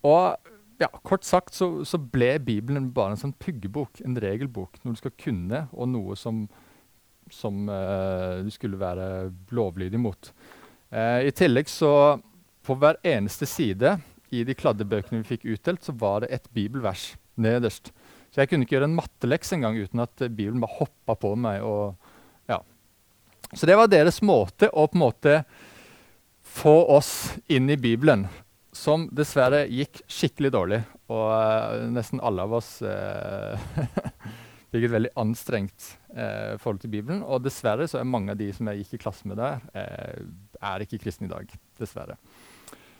og 0.05 0.37
ja, 0.81 0.89
kort 1.05 1.25
sagt 1.25 1.55
så, 1.57 1.83
så, 1.85 1.97
ble 1.97 2.35
Bibelen 2.41 2.89
bare 2.93 3.15
en 3.15 3.21
sånn 3.21 3.37
puggebok, 3.41 4.01
en 4.05 4.17
regelbok, 4.21 4.79
noe 4.81 4.97
du 4.97 5.01
skal 5.01 5.13
kunne, 5.17 5.65
og 5.73 5.89
noe 5.91 6.17
som, 6.17 6.43
som 7.33 7.69
uh, 7.69 8.41
du 8.45 8.49
skulle 8.53 8.79
være 8.81 9.31
lovlydig 9.53 10.01
mot. 10.01 10.31
Uh, 10.91 11.21
I 11.25 11.31
tillegg 11.31 11.69
så 11.71 12.19
På 12.61 12.75
hver 12.77 12.99
eneste 13.07 13.47
side 13.49 13.95
i 14.31 14.45
de 14.47 14.55
kladdebøkene 14.55 15.21
vi 15.21 15.35
fikk 15.35 15.47
utdelt, 15.55 15.83
så 15.83 15.95
var 15.99 16.23
det 16.23 16.31
et 16.35 16.47
bibelvers 16.55 17.11
nederst. 17.41 17.91
Så 18.31 18.41
jeg 18.41 18.51
kunne 18.51 18.63
ikke 18.65 18.77
gjøre 18.77 18.87
en 18.87 18.95
matteleks 18.95 19.51
engang 19.57 19.79
uten 19.81 20.03
at 20.03 20.23
Bibelen 20.29 20.61
bare 20.63 20.77
hoppa 20.79 21.17
på 21.19 21.33
meg. 21.35 21.63
og 21.63 21.95
ja. 22.47 22.61
Så 23.51 23.67
det 23.67 23.75
var 23.75 23.91
deres 23.91 24.21
måte 24.23 24.71
å 24.71 24.87
på 24.87 24.95
en 24.95 25.03
måte 25.03 25.35
få 26.51 26.77
oss 26.95 27.33
inn 27.51 27.69
i 27.71 27.79
Bibelen, 27.79 28.25
som 28.71 29.09
dessverre 29.11 29.65
gikk 29.67 29.99
skikkelig 30.07 30.51
dårlig. 30.55 30.79
Og 31.11 31.27
uh, 31.27 31.89
nesten 31.91 32.23
alle 32.23 32.47
av 32.47 32.55
oss 32.55 32.77
uh, 32.83 33.59
fikk 34.71 34.87
et 34.87 34.95
veldig 34.95 35.11
anstrengt 35.19 35.89
uh, 36.15 36.55
forhold 36.55 36.79
til 36.85 36.93
Bibelen. 36.95 37.25
Og 37.27 37.43
dessverre 37.43 37.87
så 37.91 37.99
er 37.99 38.07
mange 38.07 38.31
av 38.31 38.39
de 38.39 38.47
som 38.55 38.71
jeg 38.71 38.85
gikk 38.85 38.95
i 38.95 39.03
klasse 39.07 39.27
med 39.27 39.39
der, 39.43 39.59
er 39.75 40.87
ikke 40.87 41.01
kristne 41.03 41.27
i 41.27 41.33
dag. 41.33 41.51
Dessverre. 41.79 42.15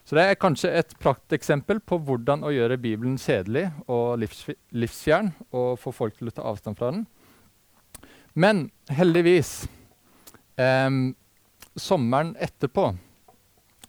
Så 0.06 0.18
det 0.18 0.26
er 0.26 0.40
kanskje 0.40 0.72
et 0.82 0.96
prakteksempel 1.00 1.80
på 1.86 2.00
hvordan 2.02 2.44
å 2.44 2.52
gjøre 2.52 2.80
Bibelen 2.82 3.20
kjedelig 3.22 3.68
og 3.86 4.20
livsfjern, 4.22 5.32
og 5.54 5.78
få 5.80 5.94
folk 5.96 6.18
til 6.18 6.32
å 6.32 6.36
ta 6.36 6.48
avstand 6.50 6.80
fra 6.80 6.92
den. 6.92 7.06
Men 8.34 8.66
heldigvis 8.92 9.66
um, 10.58 11.12
Sommeren 11.80 12.34
etterpå 12.36 12.90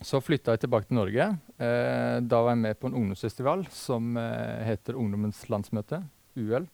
så 0.07 0.21
flytta 0.23 0.55
jeg 0.55 0.65
tilbake 0.65 0.89
til 0.89 0.99
Norge. 0.99 1.27
Eh, 1.63 2.17
da 2.27 2.41
var 2.43 2.55
jeg 2.55 2.63
med 2.63 2.79
på 2.79 2.89
en 2.89 2.97
ungdomsfestival 2.99 3.65
som 3.75 4.17
eh, 4.19 4.63
heter 4.67 4.99
Ungdommens 4.99 5.45
landsmøte, 5.51 6.03
UL. 6.39 6.67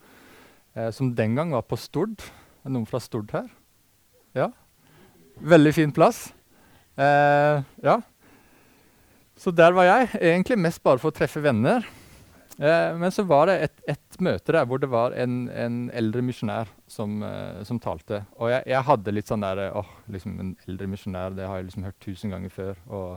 Eh, 0.75 0.91
som 0.97 1.13
den 1.17 1.37
gang 1.37 1.53
var 1.53 1.67
på 1.69 1.77
Stord. 1.81 2.25
Er 2.65 2.73
noen 2.73 2.89
fra 2.89 3.01
Stord 3.05 3.33
her? 3.37 3.49
Ja? 4.37 4.49
Veldig 5.45 5.75
fin 5.77 5.93
plass. 5.95 6.29
Eh, 6.97 7.61
ja. 7.85 7.99
Så 9.39 9.55
der 9.55 9.75
var 9.77 9.87
jeg. 9.87 10.11
Egentlig 10.19 10.59
mest 10.59 10.83
bare 10.83 10.99
for 10.99 11.13
å 11.13 11.15
treffe 11.15 11.43
venner. 11.43 11.87
Eh, 12.59 12.95
men 12.99 13.13
så 13.15 13.23
var 13.23 13.47
det 13.47 13.59
et, 13.69 13.83
et, 13.95 14.17
møte 14.19 14.51
der 14.51 14.65
hvor 14.67 14.81
det 14.83 14.89
var 14.91 15.15
en, 15.15 15.45
en 15.55 15.77
eldre 15.95 16.25
misjonær 16.27 16.71
som, 16.91 17.21
eh, 17.23 17.61
som, 17.69 17.79
talte. 17.79 18.25
Og 18.43 18.51
jeg, 18.51 18.65
jeg, 18.67 18.87
hadde 18.89 19.15
litt 19.15 19.31
sånn 19.31 19.45
der 19.47 19.61
åh, 19.79 19.93
liksom 20.11 20.41
En 20.43 20.57
eldre 20.67 20.89
misjonær, 20.91 21.37
det 21.37 21.47
har 21.47 21.61
jeg 21.61 21.69
liksom 21.69 21.87
hørt 21.87 22.01
tusen 22.03 22.35
ganger 22.35 22.51
før. 22.51 22.81
Og 22.91 23.13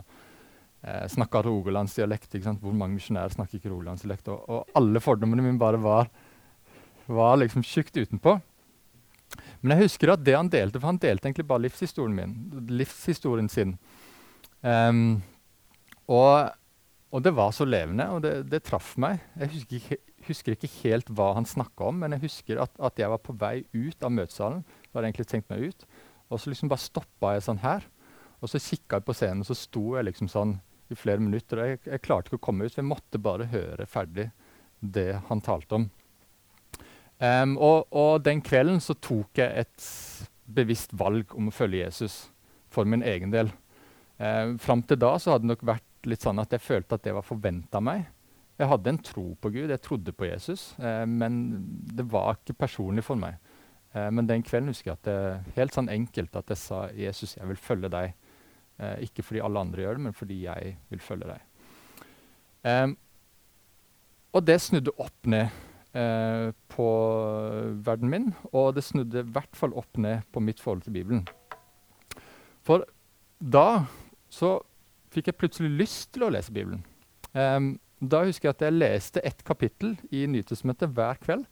eh, 0.86 1.08
snakka 1.10 1.42
rogalandsdialekt. 1.48 2.38
Hvor 2.62 2.78
mange 2.78 3.00
misjonærer 3.00 3.34
snakker 3.34 3.58
ikke 3.58 3.74
rogalandsdialekt? 3.74 4.30
Og, 4.30 4.46
og, 4.46 4.78
alle 4.78 5.02
fordommene 5.02 5.48
mine 5.48 5.62
bare 5.62 5.82
var, 5.82 6.14
var 7.10 7.42
liksom 7.42 7.66
tjukt 7.66 7.98
utenpå. 7.98 8.38
Men 9.64 9.74
jeg 9.74 9.88
husker 9.88 10.14
at 10.14 10.22
det 10.22 10.38
han 10.38 10.54
delte, 10.54 10.78
for 10.78 10.92
han 10.92 11.02
delte 11.02 11.30
egentlig 11.30 11.50
bare 11.50 11.66
livshistorien 11.66 12.14
min, 12.14 12.38
livshistorien 12.70 13.50
sin. 13.50 13.78
Um, 14.62 15.22
og, 16.10 16.52
og, 17.12 17.20
det 17.24 17.34
var 17.38 17.52
så 17.56 17.68
levende, 17.68 18.08
og 18.10 18.24
det, 18.26 18.34
det 18.52 18.64
traff 18.68 18.96
meg. 19.02 19.22
Jeg 19.40 19.54
husker 19.54 19.78
ikke, 19.78 20.00
husker 20.28 20.56
ikke, 20.56 20.72
helt 20.82 21.12
hva 21.14 21.32
han 21.38 21.48
snakka 21.48 21.92
om, 21.92 22.02
men 22.04 22.16
jeg 22.16 22.26
husker 22.26 22.62
at, 22.64 22.74
at, 22.80 23.00
jeg 23.00 23.12
var 23.12 23.22
på 23.22 23.36
vei 23.38 23.62
ut 23.74 24.04
av 24.04 24.14
møtesalen. 24.14 24.66
Så 24.88 24.98
hadde 24.98 25.06
jeg 25.06 25.14
egentlig 25.14 25.32
tenkt 25.32 25.54
meg 25.54 25.70
ut, 25.70 25.88
Og 26.32 26.40
så 26.40 26.50
liksom 26.50 26.70
bare 26.72 26.80
stoppa 26.80 27.34
jeg 27.36 27.44
sånn 27.44 27.64
her. 27.64 27.88
Og 28.42 28.50
så 28.50 28.60
kikka 28.62 28.98
jeg 28.98 29.06
på 29.06 29.16
scenen, 29.16 29.44
og 29.44 29.50
så 29.52 29.58
sto 29.58 29.84
jeg 29.98 30.08
liksom 30.08 30.30
sånn 30.32 30.56
i 30.92 30.98
flere 30.98 31.22
minutter. 31.24 31.60
Og 31.60 31.74
jeg, 31.74 31.82
jeg 31.86 32.04
klarte 32.04 32.32
ikke 32.32 32.40
å 32.40 32.46
komme 32.48 32.66
ut, 32.66 32.74
for 32.74 32.82
jeg 32.82 32.90
måtte 32.90 33.22
bare 33.22 33.50
høre 33.52 33.88
ferdig 33.90 34.32
det 34.82 35.14
han 35.28 35.44
talte 35.46 35.78
om. 35.78 35.90
Um, 37.22 37.54
og, 37.62 37.86
og, 37.94 38.24
den 38.26 38.42
kvelden 38.42 38.80
så 38.82 38.96
tok 38.98 39.38
jeg 39.38 39.66
et 39.66 39.88
bevisst 40.52 40.96
valg 40.98 41.36
om 41.38 41.52
å 41.52 41.54
følge 41.54 41.84
Jesus 41.84 42.16
for 42.74 42.90
min 42.90 43.06
egen 43.06 43.34
del. 43.34 43.52
Um, 44.18 44.58
Fram 44.62 44.82
til 44.82 44.98
da 45.02 45.14
så 45.22 45.36
hadde 45.36 45.46
det 45.46 45.52
nok 45.54 45.68
vært 45.70 45.86
litt 46.10 46.24
sånn 46.24 46.42
at 46.42 46.54
jeg 46.56 46.64
følte 46.64 46.98
at 46.98 47.06
det 47.06 47.14
var 47.16 47.26
forventa 47.26 47.82
meg. 47.84 48.08
Jeg 48.60 48.70
hadde 48.70 48.92
en 48.92 49.02
tro 49.02 49.26
på 49.42 49.52
Gud, 49.54 49.72
jeg 49.74 49.82
trodde 49.82 50.14
på 50.14 50.28
Jesus, 50.28 50.72
eh, 50.80 51.06
men 51.10 51.40
det 51.96 52.06
var 52.12 52.38
ikke 52.38 52.60
personlig 52.62 53.06
for 53.08 53.20
meg. 53.20 53.40
Eh, 53.94 54.10
men 54.14 54.28
den 54.30 54.44
kvelden 54.46 54.72
husker 54.72 54.92
jeg 54.92 55.00
at 55.00 55.08
det 55.08 55.56
helt 55.58 55.76
sånn 55.76 55.92
enkelt 55.92 56.36
at 56.38 56.54
jeg 56.54 56.62
sa 56.62 56.84
Jesus, 56.96 57.38
jeg 57.38 57.50
vil 57.50 57.60
følge 57.60 57.92
deg. 57.92 58.14
Eh, 58.82 59.08
ikke 59.08 59.26
fordi 59.26 59.44
alle 59.46 59.66
andre 59.66 59.86
gjør 59.86 59.98
det, 59.98 60.06
men 60.08 60.18
fordi 60.18 60.44
jeg 60.46 60.76
vil 60.92 61.04
følge 61.04 61.34
deg. 61.34 61.48
og 64.32 64.44
det 64.48 64.62
snudde 64.62 64.94
opp 65.02 65.28
ned 65.28 65.50
eh, 65.98 66.52
på 66.72 66.88
verden 67.86 68.12
min, 68.12 68.28
og 68.52 68.76
det 68.76 68.84
snudde 68.86 69.24
i 69.24 69.32
hvert 69.34 69.56
fall 69.58 69.74
opp 69.78 69.98
ned 69.98 70.28
på 70.32 70.44
mitt 70.44 70.62
forhold 70.62 70.86
til 70.86 70.96
Bibelen. 70.96 71.26
For 72.64 72.86
da 73.40 73.86
så 74.32 74.60
fikk 75.12 75.32
jeg 75.32 75.40
plutselig 75.40 75.72
lyst 75.84 76.12
til 76.16 76.26
å 76.26 76.32
lese 76.34 76.54
Bibelen. 76.54 76.84
Um, 77.34 77.74
da 78.02 78.24
husker 78.26 78.50
jeg 78.50 78.56
at 78.56 78.64
jeg 78.66 78.78
leste 78.78 79.24
ett 79.28 79.44
kapittel 79.46 79.96
i 80.10 80.26
Nytelsesmøtet 80.30 80.94
hver 80.96 81.20
kveld. 81.22 81.46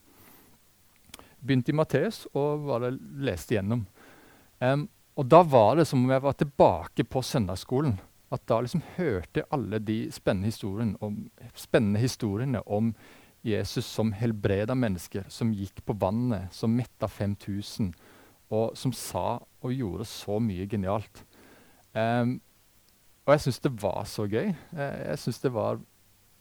Begynte 1.40 1.72
i 1.72 1.78
Matteus 1.78 2.24
og 2.34 2.66
bare 2.68 2.94
leste 3.22 3.56
gjennom. 3.56 3.86
Um, 4.60 4.88
og 5.20 5.28
da 5.28 5.44
var 5.44 5.78
det 5.78 5.86
som 5.88 6.02
om 6.04 6.12
jeg 6.12 6.24
var 6.24 6.38
tilbake 6.40 7.06
på 7.06 7.24
søndagsskolen. 7.24 7.98
At 8.34 8.46
da 8.50 8.60
liksom 8.62 8.84
hørte 8.96 9.46
alle 9.54 9.80
de 9.82 10.04
spennende 10.14 10.52
historiene 10.52 10.98
om, 11.04 11.24
spennende 11.58 12.02
historiene 12.02 12.62
om 12.66 12.94
Jesus 13.46 13.88
som 13.88 14.12
helbreda 14.14 14.76
mennesker, 14.76 15.26
som 15.32 15.54
gikk 15.56 15.82
på 15.86 15.96
vannet, 16.00 16.54
som 16.54 16.74
metta 16.76 17.08
5000, 17.08 17.94
og 18.52 18.78
som 18.78 18.94
sa 18.96 19.40
og 19.40 19.74
gjorde 19.74 20.08
så 20.10 20.40
mye 20.44 20.68
genialt. 20.70 21.24
Um, 21.94 22.40
og 23.30 23.36
jeg 23.36 23.44
syns 23.44 23.60
det 23.62 23.70
var 23.78 24.06
så 24.10 24.24
gøy. 24.26 24.48
Jeg, 24.50 24.94
jeg 25.06 25.20
synes 25.22 25.40
det 25.44 25.50
var 25.54 25.78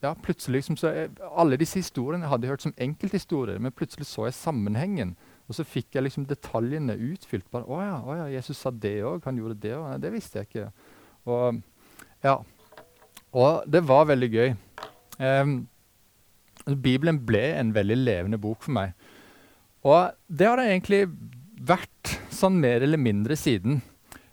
ja, 0.00 0.12
plutselig 0.14 0.62
liksom, 0.62 0.78
jeg, 0.88 1.10
Alle 1.36 1.58
disse 1.60 1.82
historiene 1.82 2.28
hadde 2.30 2.46
jeg 2.46 2.54
hørt 2.54 2.64
som 2.64 2.74
enkelthistorier, 2.80 3.58
men 3.60 3.74
plutselig 3.76 4.06
så 4.08 4.24
jeg 4.24 4.36
sammenhengen. 4.38 5.12
Og 5.48 5.58
så 5.58 5.66
fikk 5.68 5.98
jeg 5.98 6.06
liksom 6.06 6.24
detaljene 6.28 6.96
utfylt. 7.10 7.44
bare, 7.50 7.64
'Å 7.68 7.80
ja, 7.82 7.96
å 8.00 8.16
ja 8.16 8.38
Jesus 8.38 8.56
sa 8.56 8.70
det 8.70 9.02
òg. 9.04 9.20
Han 9.24 9.36
gjorde 9.36 9.60
det 9.60 9.74
òg.' 9.76 10.00
Det 10.00 10.12
visste 10.12 10.38
jeg 10.38 10.48
ikke. 10.48 10.72
Og, 11.26 11.60
ja. 12.24 12.38
og 13.32 13.68
det 13.68 13.84
var 13.88 14.08
veldig 14.08 14.30
gøy. 14.32 14.56
Um, 15.20 15.68
Bibelen 16.64 17.20
ble 17.26 17.58
en 17.58 17.74
veldig 17.74 17.96
levende 17.96 18.40
bok 18.40 18.62
for 18.62 18.72
meg. 18.72 18.92
Og 19.84 20.12
det 20.28 20.46
har 20.46 20.56
det 20.56 20.70
egentlig 20.72 21.04
vært 21.60 22.16
sånn 22.32 22.60
mer 22.60 22.80
eller 22.80 23.00
mindre 23.00 23.36
siden. 23.36 23.82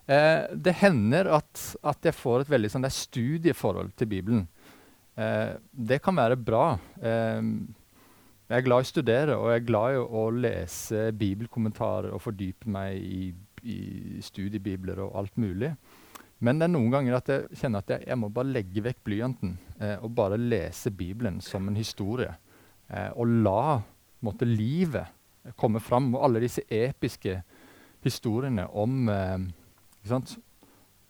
Eh, 0.06 0.44
det 0.54 0.76
hender 0.78 1.32
at, 1.34 1.62
at, 1.82 1.98
jeg 2.06 2.14
får 2.14 2.44
et 2.44 2.52
veldig 2.52 2.70
sånn, 2.70 2.86
studieforhold 2.86 3.90
til 3.98 4.10
Bibelen. 4.10 4.44
Eh, 5.18 5.56
det 5.72 5.98
kan 6.04 6.14
være 6.18 6.38
bra. 6.38 6.76
Eh, 7.00 7.42
jeg 8.46 8.60
er 8.60 8.66
glad 8.68 8.84
i 8.84 8.86
å 8.86 8.92
studere, 8.92 9.36
og 9.40 9.50
jeg 9.50 9.60
er 9.60 9.66
glad 9.66 9.96
i 9.96 9.98
å, 9.98 10.06
å 10.06 10.24
lese 10.30 11.08
bibelkommentarer 11.18 12.14
og 12.14 12.22
fordype 12.22 12.70
meg 12.70 13.00
i, 13.02 13.32
i, 13.66 13.78
studiebibler 14.22 15.02
og 15.02 15.16
alt 15.18 15.40
mulig. 15.42 15.72
Men 16.38 16.60
det 16.60 16.68
er 16.68 16.74
noen 16.76 16.92
ganger 16.92 17.16
at 17.16 17.32
jeg 17.32 17.58
kjenner 17.58 17.82
at 17.82 17.90
jeg, 17.90 18.06
jeg 18.06 18.20
må 18.20 18.30
bare 18.30 18.52
legge 18.52 18.84
vekk 18.84 19.02
blyanten 19.08 19.56
eh, 19.80 19.96
og 19.98 20.12
bare 20.14 20.38
lese 20.38 20.92
Bibelen 20.94 21.40
som 21.42 21.66
en 21.66 21.78
historie. 21.80 22.30
Eh, 22.86 23.10
og 23.16 23.32
la 23.42 23.80
måtte, 24.22 24.46
livet 24.46 25.10
komme 25.58 25.82
fram. 25.82 26.12
Og 26.14 26.28
alle 26.28 26.44
disse 26.46 26.62
episke 26.70 27.40
historiene 28.06 28.68
om 28.78 29.10
eh, 30.10 30.38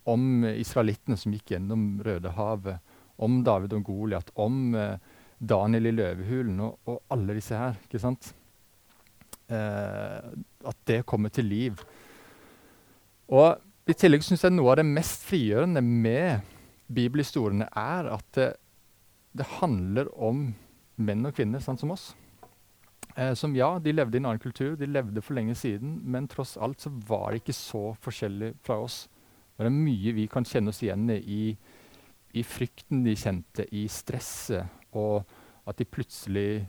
om 0.07 0.47
israelittene 0.49 1.19
som 1.19 1.35
gikk 1.35 1.55
gjennom 1.55 2.01
Rødehavet, 2.07 2.83
om 3.17 3.39
David 3.45 3.75
og 3.79 3.87
Goliat, 3.89 4.33
om 4.35 4.75
eh, 4.77 4.99
Daniel 5.39 5.91
i 5.91 5.95
løvehulen 5.95 6.61
og, 6.65 6.77
og, 6.89 7.01
alle 7.13 7.37
disse 7.39 7.57
her. 7.59 7.79
ikke 7.85 8.01
sant? 8.03 8.33
Eh, 9.53 10.35
at 10.67 10.83
det 10.89 11.05
kommer 11.07 11.33
til 11.33 11.49
liv. 11.51 11.81
Og 13.33 13.57
I 13.87 13.95
tillegg 13.95 14.25
syns 14.27 14.45
jeg 14.45 14.55
noe 14.55 14.73
av 14.73 14.81
det 14.81 14.87
mest 14.89 15.27
frigjørende 15.27 15.83
med 15.83 16.47
bibelhistoriene 16.87 17.69
er 17.77 18.13
at 18.15 18.29
det, 18.39 18.53
det 19.37 19.49
handler 19.59 20.11
om 20.23 20.49
menn 20.97 21.29
og 21.29 21.35
kvinner, 21.37 21.61
sånn 21.63 21.79
som 21.81 21.93
oss. 21.93 22.13
Eh, 23.17 23.33
som 23.35 23.57
ja, 23.57 23.79
de 23.81 23.95
levde 23.95 24.19
i 24.19 24.21
en 24.21 24.29
annen 24.31 24.43
kultur, 24.43 24.77
de 24.77 24.87
levde 24.87 25.23
for 25.25 25.39
lenge 25.39 25.57
siden, 25.57 25.99
men 26.05 26.29
tross 26.29 26.57
alt 26.61 26.85
så 26.85 26.93
var 27.09 27.33
det 27.33 27.43
ikke 27.43 27.57
så 27.57 27.83
forskjellig 28.05 28.53
fra 28.67 28.79
oss. 28.85 29.07
Det 29.57 29.67
er 29.67 29.73
mye 29.73 30.13
vi 30.13 30.29
kan 30.29 30.45
kjenne 30.45 30.69
oss 30.69 30.83
igjen 30.85 31.09
i, 31.17 31.57
i 32.37 32.45
frykten 32.45 33.07
de 33.07 33.17
kjente, 33.17 33.65
i 33.73 33.87
stresset, 33.89 34.69
og 34.93 35.25
at 35.67 35.79
de 35.81 35.89
plutselig 35.89 36.67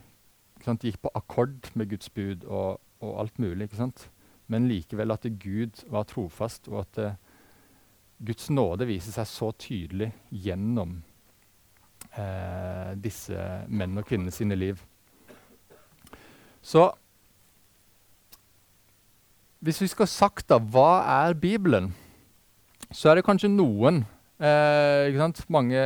sant, 0.64 0.82
gikk 0.82 1.02
på 1.04 1.12
akkord 1.14 1.68
med 1.76 1.92
Guds 1.92 2.08
bud. 2.10 2.48
Og 2.48 2.80
og 3.00 3.20
alt 3.20 3.38
mulig. 3.38 3.68
ikke 3.68 3.76
sant? 3.76 4.10
Men 4.46 4.68
likevel 4.68 5.12
at 5.12 5.26
Gud 5.40 5.84
var 5.90 6.06
trofast, 6.08 6.68
og 6.68 6.80
at 6.80 6.98
uh, 6.98 7.16
Guds 8.26 8.50
nåde 8.50 8.88
viser 8.88 9.14
seg 9.14 9.28
så 9.30 9.50
tydelig 9.58 10.10
gjennom 10.30 10.98
uh, 12.16 12.94
disse 12.98 13.38
menn 13.68 13.98
og 13.98 14.08
kvinner 14.08 14.34
sine 14.34 14.58
liv. 14.58 14.80
Så 16.68 16.90
hvis 19.64 19.80
vi 19.82 19.88
skal 19.90 20.10
sagt 20.10 20.50
da, 20.52 20.58
hva 20.60 21.00
er 21.24 21.36
Bibelen, 21.38 21.90
så 22.94 23.10
er 23.10 23.18
det 23.18 23.26
kanskje 23.26 23.50
noen, 23.50 24.04
eh, 24.38 25.08
ikke 25.08 25.22
sant? 25.22 25.40
mange 25.50 25.80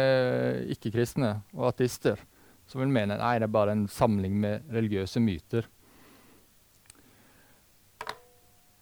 ikke-kristne 0.75 1.37
og 1.55 1.71
ateister, 1.71 2.21
som 2.69 2.83
vil 2.83 2.93
mene 2.93 3.17
nei, 3.21 3.37
det 3.39 3.47
er 3.47 3.55
bare 3.55 3.77
en 3.77 3.87
samling 3.89 4.35
med 4.43 4.67
religiøse 4.75 5.23
myter. 5.23 5.69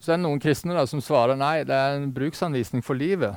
Så 0.01 0.15
er 0.15 0.17
det 0.17 0.25
noen 0.25 0.41
kristne 0.43 0.75
da, 0.75 0.87
som 0.89 1.03
svarer 1.05 1.37
nei, 1.39 1.61
det 1.69 1.77
er 1.77 1.99
en 1.99 2.11
bruksanvisning 2.17 2.83
for 2.85 2.99
livet. 2.99 3.37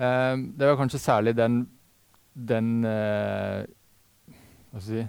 Eh, 0.00 0.34
det 0.56 0.72
var 0.72 0.80
kanskje 0.80 1.02
særlig 1.02 1.36
den, 1.36 1.60
den 2.32 2.72
eh, 2.88 3.68
si, 4.80 5.04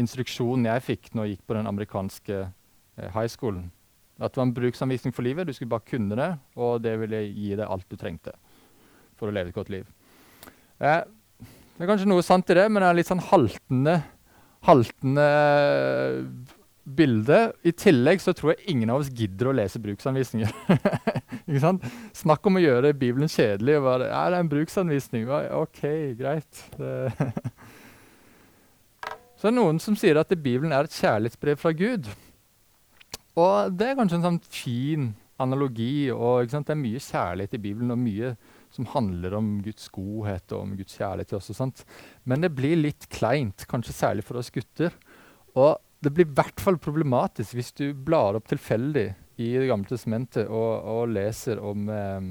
instruksjonen 0.00 0.68
jeg 0.68 0.84
fikk 0.84 1.10
når 1.14 1.26
jeg 1.26 1.36
gikk 1.36 1.46
på 1.48 1.56
den 1.58 1.70
amerikanske 1.70 2.38
eh, 2.44 3.10
high 3.14 3.28
schoolen. 3.32 3.70
At 4.16 4.32
det 4.32 4.40
var 4.40 4.48
en 4.48 4.56
bruksanvisning 4.56 5.12
for 5.12 5.26
livet. 5.26 5.48
Du 5.48 5.52
skulle 5.56 5.72
bare 5.72 5.88
kunne 5.88 6.16
det, 6.16 6.30
og 6.56 6.80
det 6.84 6.94
ville 7.02 7.26
gi 7.28 7.52
deg 7.56 7.66
alt 7.68 7.88
du 7.90 7.98
trengte 8.00 8.32
for 9.16 9.28
å 9.28 9.34
leve 9.34 9.52
et 9.52 9.56
godt 9.56 9.72
liv. 9.72 9.88
Eh, 10.80 11.02
det 11.76 11.84
er 11.84 11.90
kanskje 11.90 12.08
noe 12.08 12.24
sant 12.24 12.48
i 12.52 12.56
det, 12.56 12.68
men 12.72 12.80
det 12.80 12.88
er 12.88 12.98
litt 13.00 13.10
sånn 13.10 13.24
haltende, 13.28 13.98
haltende 14.64 15.26
bilde. 16.86 17.40
I 17.66 17.72
tillegg 17.76 18.22
så 18.22 18.32
tror 18.36 18.54
jeg 18.54 18.72
ingen 18.72 18.92
av 18.92 19.02
oss 19.02 19.12
gidder 19.12 19.50
å 19.50 19.56
lese 19.56 19.80
bruksanvisninger. 19.82 20.52
Ikke 21.46 21.62
sant? 21.62 21.84
Snakk 22.16 22.46
om 22.48 22.56
å 22.56 22.62
gjøre 22.62 22.94
Bibelen 22.96 23.30
kjedelig. 23.30 23.76
Og 23.80 23.88
bare, 23.88 24.10
ja, 24.12 24.22
det 24.30 24.38
er 24.38 24.46
en 24.46 24.52
bruksanvisning. 24.52 25.28
OK, 25.60 25.82
greit. 26.18 26.64
så 29.46 29.52
det 29.52 29.60
er 29.60 29.60
noen 29.60 29.76
som 29.78 29.94
sier 29.94 30.18
at 30.18 30.32
Bibelen 30.42 30.72
er 30.74 30.88
et 30.88 30.94
kjærlighetsbrev 30.96 31.58
fra 31.60 31.70
Gud. 31.70 32.08
Og 33.38 33.76
det 33.78 33.92
er 33.92 33.94
kanskje 33.94 34.16
en 34.18 34.24
sånn 34.24 34.38
fin 34.50 35.04
analogi. 35.38 36.10
og 36.10 36.48
Det 36.50 36.72
er 36.74 36.80
mye 36.80 36.98
kjærlighet 36.98 37.54
i 37.54 37.60
Bibelen, 37.62 37.92
og 37.94 38.00
mye 38.00 38.32
som 38.74 38.88
handler 38.90 39.36
om 39.38 39.52
Guds 39.62 39.86
godhet 39.94 40.50
og 40.50 40.64
om 40.64 40.72
Guds 40.74 40.98
kjærlighet 40.98 41.30
til 41.30 41.38
oss. 41.38 41.60
og. 41.62 41.84
Men 42.24 42.42
det 42.42 42.50
blir 42.58 42.74
litt 42.74 43.06
kleint, 43.06 43.68
kanskje 43.70 43.94
særlig 43.94 44.26
for 44.26 44.42
oss 44.42 44.50
gutter. 44.50 44.98
Og 45.54 45.78
det 46.02 46.10
blir 46.10 46.26
i 46.26 46.34
hvert 46.42 46.58
fall 46.58 46.82
problematisk 46.82 47.54
hvis 47.54 47.70
du 47.78 47.86
blar 47.94 48.34
opp 48.34 48.50
tilfeldig 48.50 49.12
i 49.36 49.52
Det 49.60 49.70
gamle 49.70 49.86
testamentet 49.86 50.50
og, 50.50 50.82
og 50.90 51.14
leser 51.14 51.62
om, 51.62 51.86
eh, 51.86 52.28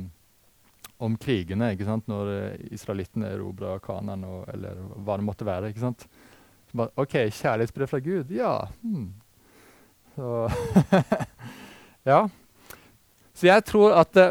om 1.00 1.16
krigene 1.16 1.72
når 2.12 2.36
eh, 2.36 2.70
israelittene 2.76 3.32
erobra 3.38 3.80
Kanan, 3.80 4.28
eller 4.52 4.84
hva 5.00 5.16
det 5.16 5.32
måtte 5.32 5.48
være. 5.48 5.70
ikke 5.70 5.88
sant? 5.88 6.10
Bare, 6.76 6.92
OK, 7.00 7.14
kjærlighetsbrev 7.32 7.88
fra 7.88 8.00
Gud? 8.04 8.32
Ja. 8.36 8.56
Hmm. 8.82 9.14
Så 10.16 10.50
Ja. 12.12 12.26
Så 13.34 13.48
jeg 13.48 13.66
tror 13.68 13.96
at 14.00 14.12
det, 14.16 14.28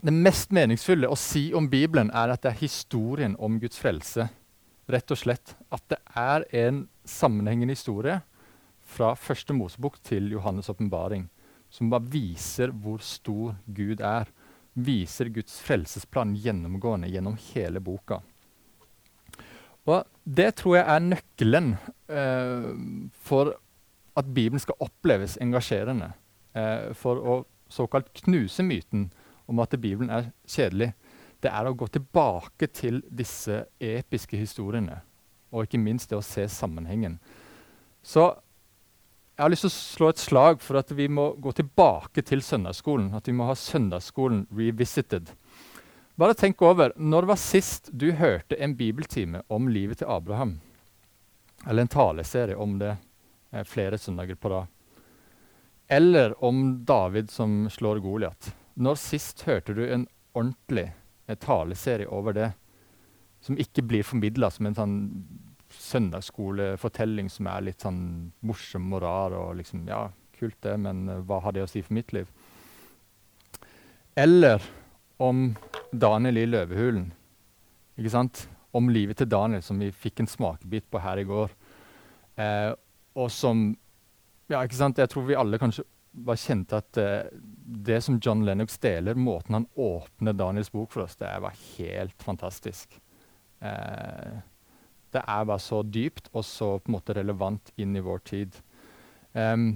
det, 0.00 0.14
mest 0.14 0.54
meningsfulle 0.54 1.10
å 1.10 1.18
si 1.18 1.50
om 1.54 1.68
Bibelen 1.70 2.10
er 2.16 2.32
at 2.32 2.42
det 2.42 2.54
er 2.54 2.62
historien 2.62 3.36
om 3.38 3.58
Guds 3.62 3.78
frelse. 3.78 4.30
Rett 4.90 5.12
og 5.12 5.20
slett. 5.20 5.54
At 5.70 5.84
det 5.92 6.00
er 6.18 6.46
en 6.66 6.86
sammenhengende 7.04 7.76
historie 7.76 8.20
fra 8.80 9.12
første 9.14 9.54
Mosebok 9.54 10.00
til 10.06 10.32
Johannes' 10.32 10.70
åpenbaring 10.72 11.28
som 11.70 11.90
bare 11.90 12.08
viser 12.10 12.72
hvor 12.74 12.98
stor 13.04 13.54
Gud 13.66 14.02
er. 14.02 14.28
Viser 14.74 15.30
Guds 15.34 15.58
frelsesplan 15.62 16.34
gjennomgående 16.38 17.10
gjennom 17.10 17.38
hele 17.50 17.82
boka. 17.82 18.20
Og 19.88 20.04
Det 20.24 20.54
tror 20.60 20.76
jeg 20.76 20.86
er 20.86 21.02
nøkkelen 21.02 21.70
eh, 22.08 22.66
for 23.26 23.54
at 24.16 24.28
Bibelen 24.34 24.60
skal 24.60 24.78
oppleves 24.84 25.38
engasjerende. 25.40 26.12
Eh, 26.54 26.92
for 26.94 27.18
å 27.18 27.36
såkalt 27.70 28.12
knuse 28.22 28.62
myten 28.66 29.08
om 29.50 29.62
at 29.62 29.74
Bibelen 29.80 30.10
er 30.10 30.30
kjedelig, 30.46 30.92
det 31.40 31.50
er 31.50 31.66
å 31.66 31.74
gå 31.74 31.88
tilbake 31.88 32.68
til 32.74 33.00
disse 33.08 33.64
episke 33.80 34.36
historiene. 34.36 35.00
Og 35.50 35.66
ikke 35.66 35.80
minst 35.82 36.10
det 36.10 36.18
å 36.18 36.24
se 36.24 36.44
sammenhengen. 36.52 37.18
Så 38.02 38.28
jeg 39.40 39.44
har 39.46 39.50
lyst 39.54 39.64
til 39.64 39.70
å 39.70 39.78
slå 39.78 40.08
et 40.12 40.20
slag 40.20 40.60
for 40.60 40.76
at 40.76 40.90
vi 40.92 41.06
må 41.08 41.30
gå 41.40 41.52
tilbake 41.56 42.22
til 42.28 42.42
søndagsskolen. 42.44 43.14
At 43.16 43.28
vi 43.30 43.34
må 43.34 43.46
ha 43.48 43.56
søndagsskolen 43.56 44.44
revisited. 44.52 45.32
Bare 46.20 46.34
tenk 46.34 46.62
over, 46.62 46.92
Når 46.96 47.22
var 47.22 47.36
sist 47.40 47.88
du 47.96 48.10
hørte 48.12 48.56
en 48.60 48.74
bibeltime 48.76 49.40
om 49.48 49.68
livet 49.68 50.02
til 50.02 50.10
Abraham? 50.12 50.58
Eller 51.66 51.86
en 51.86 51.88
taleserie 51.88 52.56
om 52.56 52.78
det? 52.78 52.96
eh, 53.52 53.64
flere 53.64 53.98
søndager 53.98 54.34
på 54.34 54.48
rad. 54.48 54.66
Eller 55.88 56.44
om 56.44 56.84
David 56.84 57.30
som 57.30 57.70
slår 57.70 57.98
Goliat. 57.98 58.54
Når 58.74 58.94
sist 58.94 59.42
hørte 59.42 59.74
du 59.74 59.86
en 59.86 60.06
ordentlig 60.34 60.92
en 61.26 61.36
taleserie 61.36 62.08
over 62.08 62.32
det, 62.32 62.50
som 63.40 63.56
ikke 63.56 63.82
blir 63.82 64.04
formidla 64.04 64.50
som 64.50 64.66
en 64.66 64.76
sånn 64.76 64.98
søndagsskolefortelling 65.70 67.30
som 67.30 67.46
er 67.46 67.64
litt 67.64 67.80
sånn 67.80 68.32
morsom 68.40 68.92
og 68.92 69.02
rar 69.02 69.32
og 69.38 69.56
liksom 69.56 69.88
Ja, 69.88 70.10
kult 70.36 70.60
det, 70.60 70.76
men 70.76 71.08
uh, 71.08 71.22
hva 71.24 71.40
har 71.40 71.56
det 71.56 71.64
å 71.64 71.70
si 71.70 71.80
for 71.80 71.96
mitt 71.96 72.12
liv? 72.12 72.28
Eller 74.20 74.60
om 75.20 75.50
Daniel 75.92 76.40
i 76.40 76.48
Løvehulen. 76.48 77.10
Ikke 77.98 78.12
sant? 78.12 78.46
Om 78.72 78.88
livet 78.92 79.18
til 79.20 79.28
Daniel, 79.30 79.62
som 79.66 79.80
vi 79.82 79.90
fikk 79.92 80.22
en 80.22 80.30
smakebit 80.30 80.86
på 80.90 81.02
her 81.02 81.20
i 81.20 81.26
går. 81.28 81.52
Eh, 82.40 82.72
og 83.18 83.30
som 83.34 83.70
ja, 84.50 84.62
ikke 84.64 84.78
sant? 84.78 84.98
Jeg 84.98 85.10
tror 85.10 85.26
vi 85.28 85.38
alle 85.38 85.58
kanskje 85.62 85.84
bare 86.10 86.40
kjente 86.42 86.78
at 86.80 86.98
eh, 86.98 87.28
det 87.86 88.00
som 88.02 88.18
John 88.22 88.42
Lennox 88.46 88.80
deler, 88.82 89.18
måten 89.18 89.60
han 89.60 89.68
åpner 89.78 90.34
Daniels 90.34 90.72
bok 90.74 90.90
for 90.94 91.04
oss, 91.04 91.18
det 91.20 91.30
var 91.42 91.58
helt 91.76 92.22
fantastisk. 92.22 92.96
Eh, 93.60 94.40
det 95.10 95.22
er 95.22 95.46
bare 95.46 95.62
så 95.62 95.82
dypt 95.82 96.30
og 96.32 96.44
så 96.46 96.72
på 96.78 96.90
en 96.90 96.96
måte 96.96 97.14
relevant 97.18 97.72
inn 97.78 97.94
i 97.98 98.02
vår 98.04 98.22
tid. 98.26 98.58
Um, 99.32 99.72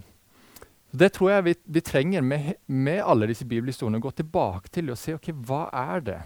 det 0.94 1.11
tror 1.16 1.33
jeg 1.33 1.44
vi, 1.48 1.54
vi 1.76 1.83
trenger 1.83 2.22
med, 2.22 2.52
med, 2.66 3.00
alle 3.02 3.26
disse 3.26 3.46
bibelhistoriene. 3.48 3.98
Å 3.98 4.07
gå 4.07 4.12
tilbake 4.20 4.70
til 4.70 4.92
og 4.92 4.98
se 5.00 5.16
ok, 5.16 5.33
hva 5.46 5.66
er 5.74 6.04
det 6.07 6.20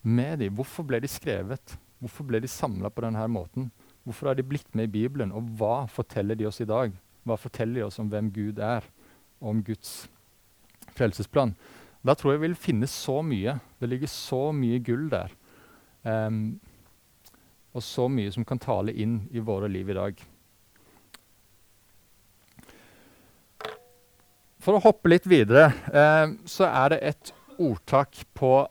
med 0.00 0.40
dem. 0.40 0.54
Hvorfor 0.56 0.86
ble 0.88 1.00
de 1.04 1.10
skrevet? 1.10 1.76
Hvorfor 2.00 2.26
ble 2.28 2.40
de 2.40 2.48
samla 2.48 2.88
på 2.92 3.04
denne 3.04 3.24
måten? 3.28 3.68
Hvorfor 4.04 4.30
har 4.30 4.38
de 4.38 4.46
blitt 4.46 4.68
med 4.76 4.88
i 4.88 4.94
Bibelen, 4.96 5.32
og 5.32 5.48
hva 5.58 5.84
forteller 5.92 6.36
de 6.40 6.48
oss 6.48 6.60
i 6.60 6.68
dag? 6.68 6.92
Hva 7.24 7.36
forteller 7.40 7.80
de 7.80 7.86
oss 7.86 8.00
om 8.00 8.10
hvem 8.12 8.28
Gud 8.32 8.60
er, 8.60 8.84
og 9.40 9.54
om 9.54 9.62
Guds 9.64 9.94
frelsesplan? 10.96 11.54
Da 12.04 12.16
tror 12.16 12.34
jeg 12.34 12.42
vi 12.42 12.48
vil 12.50 12.60
finne 12.60 12.88
så 12.90 13.20
mye. 13.24 13.56
Det 13.80 13.88
ligger 13.88 14.12
så 14.12 14.42
mye 14.56 14.80
gull 14.84 15.08
der. 15.12 15.32
Um, 16.04 16.60
og 17.72 17.84
så 17.84 18.10
mye 18.12 18.32
som 18.32 18.44
kan 18.44 18.60
tale 18.60 18.92
inn 18.92 19.22
i 19.32 19.40
våre 19.44 19.70
liv 19.72 19.88
i 19.88 19.96
dag. 19.96 20.20
For 24.64 24.78
å 24.78 24.80
hoppe 24.80 25.10
litt 25.12 25.26
videre, 25.28 25.68
eh, 25.92 26.30
så 26.48 26.64
er 26.70 26.94
det 26.94 27.00
et 27.04 27.32
ordtak 27.60 28.22
på 28.32 28.62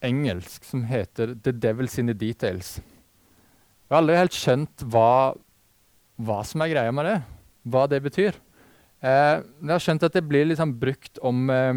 engelsk 0.00 0.64
som 0.64 0.84
heter 0.86 1.34
'The 1.34 1.52
Devil's 1.52 1.98
in 1.98 2.06
the 2.06 2.14
Details'. 2.14 2.78
Jeg 2.78 3.96
har 3.96 4.02
aldri 4.02 4.16
helt 4.16 4.36
skjønt 4.36 4.84
hva, 4.86 5.34
hva, 6.22 6.44
som 6.46 6.62
er 6.62 6.70
greia 6.70 6.92
med 6.94 7.04
det. 7.04 7.22
Hva 7.66 7.88
det 7.90 7.98
betyr. 8.02 8.38
Eh, 9.02 9.42
jeg 9.42 9.72
har 9.72 9.82
skjønt 9.82 10.04
at 10.06 10.14
det 10.14 10.22
blir 10.28 10.46
liksom 10.46 10.78
brukt 10.78 11.18
om 11.22 11.50
eh, 11.50 11.74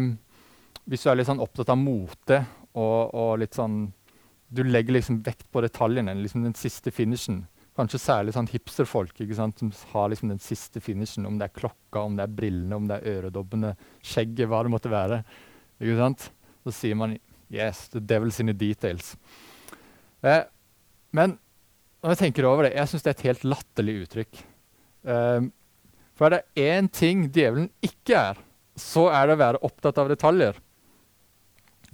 Hvis 0.86 1.02
du 1.02 1.08
er 1.10 1.16
litt 1.16 1.26
sånn 1.26 1.40
opptatt 1.40 1.70
av 1.72 1.78
mote 1.80 2.44
og, 2.76 3.14
og, 3.14 3.38
litt 3.40 3.54
sånn 3.56 3.94
Du 4.52 4.62
legger 4.62 4.92
liksom 4.92 5.22
vekt 5.24 5.50
på 5.50 5.62
detaljene, 5.64 6.14
liksom 6.14 6.44
den 6.44 6.54
siste 6.54 6.92
finishen. 6.92 7.46
Kanskje 7.74 7.98
særlig 7.98 8.36
sånn 8.36 8.46
hipsterfolk 8.52 9.18
ikke 9.24 9.34
sant, 9.34 9.58
som 9.58 9.72
har 9.90 10.10
liksom 10.12 10.30
den 10.30 10.42
siste 10.42 10.78
finishen. 10.82 11.26
Om 11.26 11.40
det 11.40 11.48
er 11.48 11.56
klokka, 11.58 12.04
om 12.04 12.14
det 12.14 12.28
er 12.28 12.36
brillene, 12.36 12.76
om 12.78 12.86
det 12.86 13.00
er 13.00 13.16
øredobbene, 13.16 13.72
skjegget, 13.98 14.46
hva 14.50 14.62
det 14.62 14.74
måtte 14.76 14.92
være. 14.92 15.24
Ikke 15.82 15.98
sant? 15.98 16.28
Så 16.64 16.74
sier 16.78 16.94
man 16.94 17.18
'yes, 17.50 17.88
the 17.90 18.00
devil's 18.00 18.40
in 18.40 18.46
the 18.46 18.54
details'. 18.54 19.16
Eh, 20.22 20.44
men 21.12 21.38
når 22.02 22.14
jeg 22.14 22.18
tenker 22.18 22.44
over 22.44 22.64
det, 22.64 22.74
jeg 22.76 22.88
syns 22.88 23.02
det 23.02 23.10
er 23.10 23.18
et 23.18 23.28
helt 23.28 23.44
latterlig 23.44 23.94
uttrykk. 24.04 24.42
Eh, 25.04 25.40
for 26.14 26.26
er 26.26 26.30
det 26.30 26.62
én 26.62 26.88
ting 26.88 27.28
djevelen 27.28 27.70
ikke 27.82 28.14
er, 28.14 28.36
så 28.76 29.08
er 29.10 29.26
det 29.26 29.34
å 29.34 29.42
være 29.42 29.62
opptatt 29.66 29.98
av 29.98 30.08
detaljer. 30.08 30.54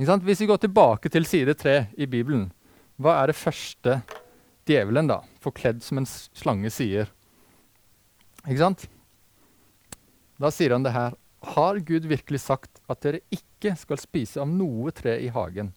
Hvis 0.01 0.41
vi 0.41 0.49
går 0.49 0.61
tilbake 0.61 1.11
til 1.13 1.27
side 1.29 1.55
tre 1.55 1.89
i 1.97 2.07
Bibelen, 2.07 2.53
hva 3.01 3.23
er 3.23 3.31
det 3.31 3.37
første 3.37 4.03
djevelen, 4.69 5.09
da, 5.09 5.21
forkledd 5.45 5.83
som 5.85 6.01
en 6.01 6.09
slange, 6.09 6.71
sier? 6.73 7.11
Ikke 8.47 8.61
sant? 8.63 8.87
Da 10.41 10.51
sier 10.55 10.75
han 10.75 10.87
det 10.87 10.95
her. 10.95 11.17
Har 11.55 11.81
Gud 11.85 12.09
virkelig 12.09 12.43
sagt 12.45 12.81
at 12.91 13.01
dere 13.05 13.23
ikke 13.33 13.75
skal 13.81 14.01
spise 14.01 14.41
av 14.43 14.49
noe 14.49 14.93
tre 14.97 15.17
i 15.25 15.31
hagen? 15.33 15.73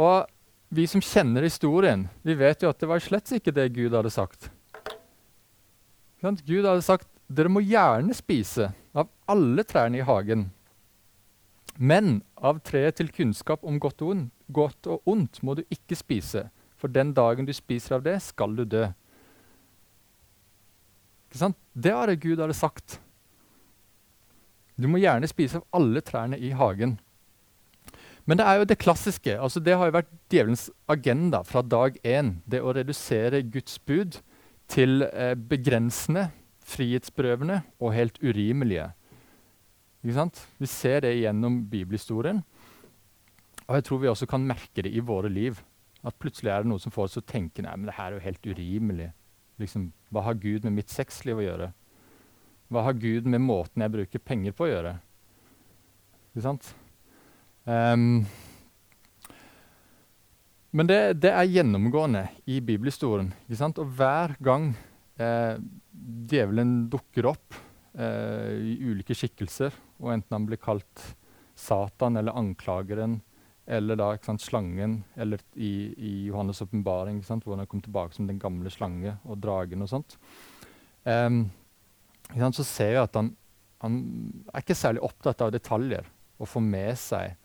Og 0.00 0.24
vi 0.72 0.86
som 0.88 1.04
kjenner 1.04 1.44
historien, 1.44 2.06
vi 2.24 2.36
vet 2.36 2.64
jo 2.64 2.70
at 2.72 2.80
det 2.80 2.88
var 2.88 3.04
slett 3.04 3.28
ikke 3.36 3.52
det 3.52 3.68
Gud 3.76 3.92
hadde 3.92 4.12
sagt. 4.12 4.48
Gud 6.22 6.64
hadde 6.64 6.84
sagt 6.84 7.08
dere 7.32 7.52
må 7.52 7.62
gjerne 7.64 8.14
spise 8.16 8.70
av 8.96 9.08
alle 9.30 9.64
trærne 9.68 10.00
i 10.00 10.06
hagen. 10.06 10.46
Men 11.76 12.20
av 12.36 12.60
treet 12.64 12.98
til 13.00 13.12
kunnskap 13.12 13.64
om 13.64 13.78
godt 13.80 14.04
og, 14.04 14.14
ondt, 14.14 14.32
godt 14.52 14.88
og 14.92 15.08
ondt 15.08 15.40
må 15.44 15.56
du 15.56 15.62
ikke 15.72 15.96
spise, 15.96 16.46
for 16.82 16.90
den 16.90 17.14
dagen 17.14 17.46
du 17.46 17.54
spiser 17.54 18.00
av 18.00 18.02
det, 18.02 18.16
skal 18.24 18.56
du 18.58 18.64
dø. 18.66 18.88
Det 21.30 21.38
sant? 21.38 21.56
det 21.72 22.18
Gud 22.20 22.42
hadde 22.42 22.58
sagt. 22.58 22.98
Du 24.76 24.88
må 24.90 24.98
gjerne 24.98 25.30
spise 25.30 25.60
av 25.60 25.78
alle 25.78 26.02
trærne 26.02 26.38
i 26.42 26.50
hagen. 26.50 26.98
Men 28.26 28.38
det 28.38 28.46
er 28.46 28.58
jo 28.58 28.66
det 28.66 28.78
klassiske. 28.82 29.38
altså 29.38 29.60
Det 29.60 29.76
har 29.78 29.86
jo 29.86 29.96
vært 29.96 30.10
djevelens 30.30 30.70
agenda 30.88 31.42
fra 31.42 31.62
dag 31.62 31.96
én. 32.04 32.42
Det 32.46 32.60
å 32.62 32.74
redusere 32.74 33.42
Guds 33.42 33.78
bud 33.78 34.18
til 34.70 35.02
eh, 35.02 35.34
begrensende, 35.34 36.30
frihetsberøvende 36.62 37.62
og 37.80 37.94
helt 37.94 38.18
urimelige. 38.22 38.92
Vi 40.02 40.66
ser 40.66 41.00
det 41.00 41.18
gjennom 41.18 41.62
bibelhistorien. 41.70 42.42
Og 43.68 43.76
jeg 43.78 43.84
tror 43.86 44.02
vi 44.02 44.10
også 44.10 44.26
kan 44.26 44.46
merke 44.46 44.82
det 44.82 44.90
i 44.92 45.02
våre 45.02 45.30
liv. 45.30 45.62
At 46.02 46.18
plutselig 46.18 46.50
er 46.50 46.64
det 46.64 46.72
noe 46.72 46.82
som 46.82 46.94
får 46.94 47.08
oss 47.08 47.16
til 47.16 47.22
å 47.22 47.30
tenke 47.30 47.62
nei, 47.62 47.74
men 47.78 47.88
det 47.88 47.96
her 47.98 48.10
er 48.10 48.18
jo 48.18 48.26
helt 48.26 48.48
urimelig. 48.48 49.08
Liksom, 49.62 49.90
hva 50.10 50.24
har 50.26 50.40
Gud 50.42 50.66
med 50.66 50.80
mitt 50.80 50.90
sexliv 50.90 51.38
å 51.38 51.46
gjøre? 51.46 51.72
Hva 52.72 52.86
har 52.88 52.96
Gud 52.98 53.28
med 53.30 53.44
måten 53.44 53.84
jeg 53.84 53.94
bruker 53.94 54.24
penger 54.24 54.56
på 54.56 54.66
å 54.66 54.70
gjøre? 54.70 54.94
Ikke 56.32 56.46
sant? 56.46 56.72
Um, 57.68 58.24
men 60.72 60.88
det, 60.88 61.00
det, 61.20 61.30
er 61.36 61.50
gjennomgående 61.52 62.24
i 62.48 62.58
bibelhistorien. 62.64 63.28
Ikke 63.44 63.60
sant? 63.60 63.78
Og 63.82 63.92
hver 63.92 64.32
gang 64.42 64.70
eh, 65.20 65.60
djevelen 66.32 66.86
dukker 66.90 67.28
opp 67.28 67.58
eh, 67.92 68.56
i 68.72 68.78
ulike 68.80 69.14
skikkelser, 69.16 69.76
og 70.00 70.14
enten 70.14 70.38
han 70.38 70.46
blir 70.48 70.60
kalt 70.62 71.04
Satan 71.52 72.16
eller 72.16 72.40
anklageren 72.40 73.20
eller 73.72 73.98
da 73.98 74.10
sant, 74.24 74.42
slangen, 74.44 75.00
eller 75.16 75.40
i, 75.54 75.72
i 75.96 76.12
Johannes' 76.28 76.62
åpenbaring, 76.64 77.20
hvor 77.24 77.56
han 77.56 77.68
kom 77.70 77.82
tilbake 77.84 78.16
som 78.16 78.28
den 78.28 78.40
gamle 78.42 78.70
slange 78.72 79.16
og 79.24 79.40
dragen 79.42 79.84
og 79.84 79.90
sånt, 79.90 80.16
um, 81.04 81.44
sant, 82.30 82.58
så 82.58 82.66
ser 82.66 82.96
vi 82.96 83.02
at 83.02 83.16
han, 83.18 83.32
han, 83.84 84.00
er 84.52 84.64
ikke 84.64 84.78
særlig 84.78 85.04
opptatt 85.04 85.44
av 85.44 85.54
detaljer 85.54 86.08
og 86.42 86.50
får 86.50 86.64
med 86.66 86.98
seg 86.98 87.36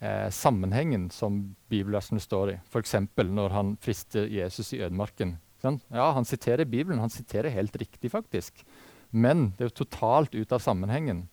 eh, 0.00 0.28
sammenhengen 0.34 1.08
som 1.10 1.40
bibelversene 1.70 2.22
står 2.22 2.52
i. 2.52 2.56
F.eks. 2.70 2.94
når 3.18 3.54
han 3.54 3.74
frister 3.82 4.28
Jesus 4.30 4.72
i 4.76 4.82
ødemarken. 4.84 5.36
Ja, 5.62 6.12
han 6.14 6.26
siterer 6.28 6.68
Bibelen. 6.70 7.00
Han 7.02 7.10
siterer 7.10 7.50
helt 7.50 7.74
riktig, 7.76 8.12
faktisk. 8.12 8.62
Men 9.10 9.52
det 9.56 9.64
er 9.64 9.70
jo 9.72 9.80
totalt 9.82 10.36
ut 10.36 10.52
av 10.54 10.62
sammenhengen. 10.62 11.24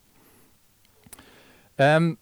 Um, 1.77 2.15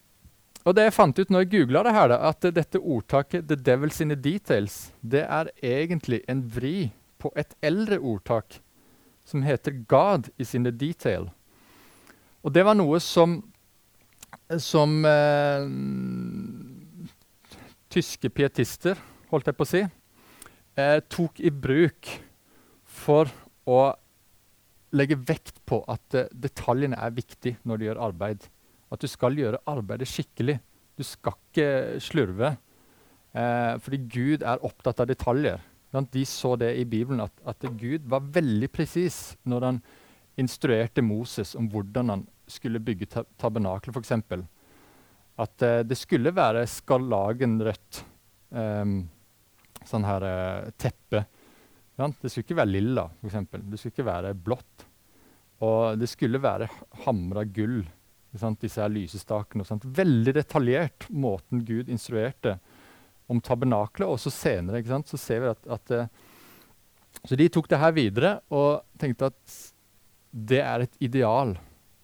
og 0.64 0.76
det 0.76 0.86
jeg 0.88 0.96
fant 0.96 1.20
ut 1.20 1.32
når 1.32 1.44
jeg 1.44 1.52
googla 1.52 1.84
det 1.84 1.94
her, 1.96 2.10
da, 2.14 2.18
at 2.30 2.46
dette 2.56 2.80
ordtaket 2.80 3.48
'the 3.48 3.58
devil's 3.60 4.02
in 4.02 4.10
the 4.10 4.16
details' 4.16 4.92
det 5.02 5.26
er 5.28 5.52
egentlig 5.62 6.22
en 6.28 6.44
vri 6.48 6.92
på 7.20 7.32
et 7.36 7.56
eldre 7.62 8.00
ordtak 8.00 8.62
som 9.26 9.44
heter 9.44 9.72
'God 9.88 10.30
is 10.38 10.56
in 10.56 10.64
the 10.64 10.72
detail'. 10.72 11.32
Og 12.44 12.54
det 12.54 12.66
var 12.66 12.76
noe 12.76 13.00
som, 13.00 13.42
som 14.58 15.06
eh, 15.06 15.68
tyske 17.90 18.30
pietister, 18.30 19.00
holdt 19.32 19.48
jeg 19.48 19.58
på 19.58 19.64
å 19.64 19.70
si, 19.70 19.84
eh, 20.76 21.00
tok 21.10 21.40
i 21.40 21.52
bruk 21.52 22.10
for 22.84 23.32
å 23.66 23.94
legge 24.94 25.18
vekt 25.18 25.64
på 25.66 25.82
at 25.90 26.18
eh, 26.18 26.28
detaljene 26.32 27.00
er 27.00 27.16
viktige 27.16 27.60
når 27.64 27.78
de 27.78 27.90
gjør 27.90 28.04
arbeid. 28.10 28.50
At 28.94 29.02
du 29.02 29.10
skal 29.10 29.38
gjøre 29.40 29.62
arbeidet 29.70 30.08
skikkelig. 30.10 30.60
Du 30.98 31.04
skal 31.08 31.38
ikke 31.40 31.70
slurve. 32.04 32.54
Eh, 33.34 33.74
fordi 33.82 34.00
Gud 34.14 34.46
er 34.46 34.62
opptatt 34.66 35.02
av 35.02 35.10
detaljer. 35.10 35.62
De 35.94 36.24
så 36.26 36.56
det 36.58 36.72
i 36.82 36.86
Bibelen, 36.90 37.22
at, 37.22 37.34
at 37.46 37.66
Gud 37.78 38.06
var 38.10 38.26
veldig 38.34 38.70
presis 38.74 39.36
når 39.46 39.68
han 39.68 39.82
instruerte 40.42 41.04
Moses 41.06 41.54
om 41.58 41.68
hvordan 41.70 42.10
han 42.10 42.24
skulle 42.50 42.82
bygge 42.82 43.08
tab 43.14 43.30
tabernaklet, 43.38 43.94
f.eks. 43.94 44.14
At 45.44 45.66
eh, 45.66 45.82
det 45.86 45.98
skulle 45.98 46.34
være 46.34 46.66
skarlagenrødt. 46.70 48.04
eh, 48.54 48.96
sånn 49.90 50.08
her 50.08 50.26
eh, 50.28 50.72
teppe. 50.80 51.26
Ja, 52.00 52.10
det 52.10 52.32
skulle 52.32 52.48
ikke 52.48 52.62
være 52.62 52.74
lilla, 52.74 53.08
f.eks. 53.22 53.38
Det 53.54 53.80
skulle 53.80 53.94
ikke 53.94 54.10
være 54.10 54.34
blått. 54.34 54.88
Og 55.64 56.00
det 56.00 56.10
skulle 56.12 56.42
være 56.44 56.68
hamra 57.06 57.46
gull, 57.46 57.84
disse 58.62 58.82
her 58.82 58.92
lysestakene. 58.92 59.66
Veldig 59.84 60.34
detaljert, 60.36 61.08
måten 61.10 61.64
Gud 61.66 61.90
instruerte 61.90 62.58
om 63.32 63.42
tabernaklet. 63.42 64.08
Og 64.08 64.20
så 64.20 64.32
senere 64.34 64.84
så 65.06 65.18
ser 65.18 65.44
vi 65.44 65.52
at, 65.52 65.68
at 65.68 65.92
uh, 65.92 66.08
Så 67.24 67.36
de 67.36 67.48
tok 67.50 67.70
det 67.70 67.80
her 67.80 67.92
videre 67.94 68.40
og 68.50 68.84
tenkte 69.00 69.30
at 69.30 69.60
det 70.34 70.62
er 70.62 70.82
et 70.82 70.98
ideal. 71.00 71.58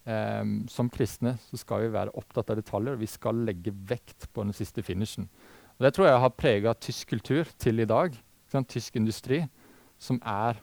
Um, 0.09 0.63
som 0.71 0.87
kristne 0.89 1.35
så 1.51 1.57
skal 1.59 1.83
vi 1.83 1.93
være 1.93 2.13
opptatt 2.17 2.49
av 2.49 2.57
detaljer, 2.57 2.95
og 2.95 3.01
vi 3.03 3.09
skal 3.09 3.43
legge 3.45 3.69
vekt 3.69 4.25
på 4.33 4.41
den 4.41 4.55
siste 4.57 4.81
finishen. 4.81 5.27
Og 5.77 5.85
Det 5.85 5.93
tror 5.93 6.07
jeg 6.07 6.21
har 6.23 6.33
prega 6.33 6.73
tysk 6.73 7.09
kultur 7.09 7.45
til 7.57 7.79
i 7.79 7.85
dag. 7.85 8.15
Tysk 8.49 8.95
industri, 8.97 9.43
som 10.01 10.17
er 10.25 10.57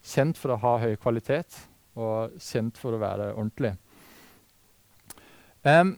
kjent 0.00 0.38
for 0.40 0.54
å 0.54 0.60
ha 0.62 0.78
høy 0.80 0.94
kvalitet 0.96 1.58
og 1.96 2.38
kjent 2.40 2.78
for 2.80 2.96
å 2.96 3.00
være 3.02 3.34
ordentlig. 3.34 3.74
Um, 5.66 5.96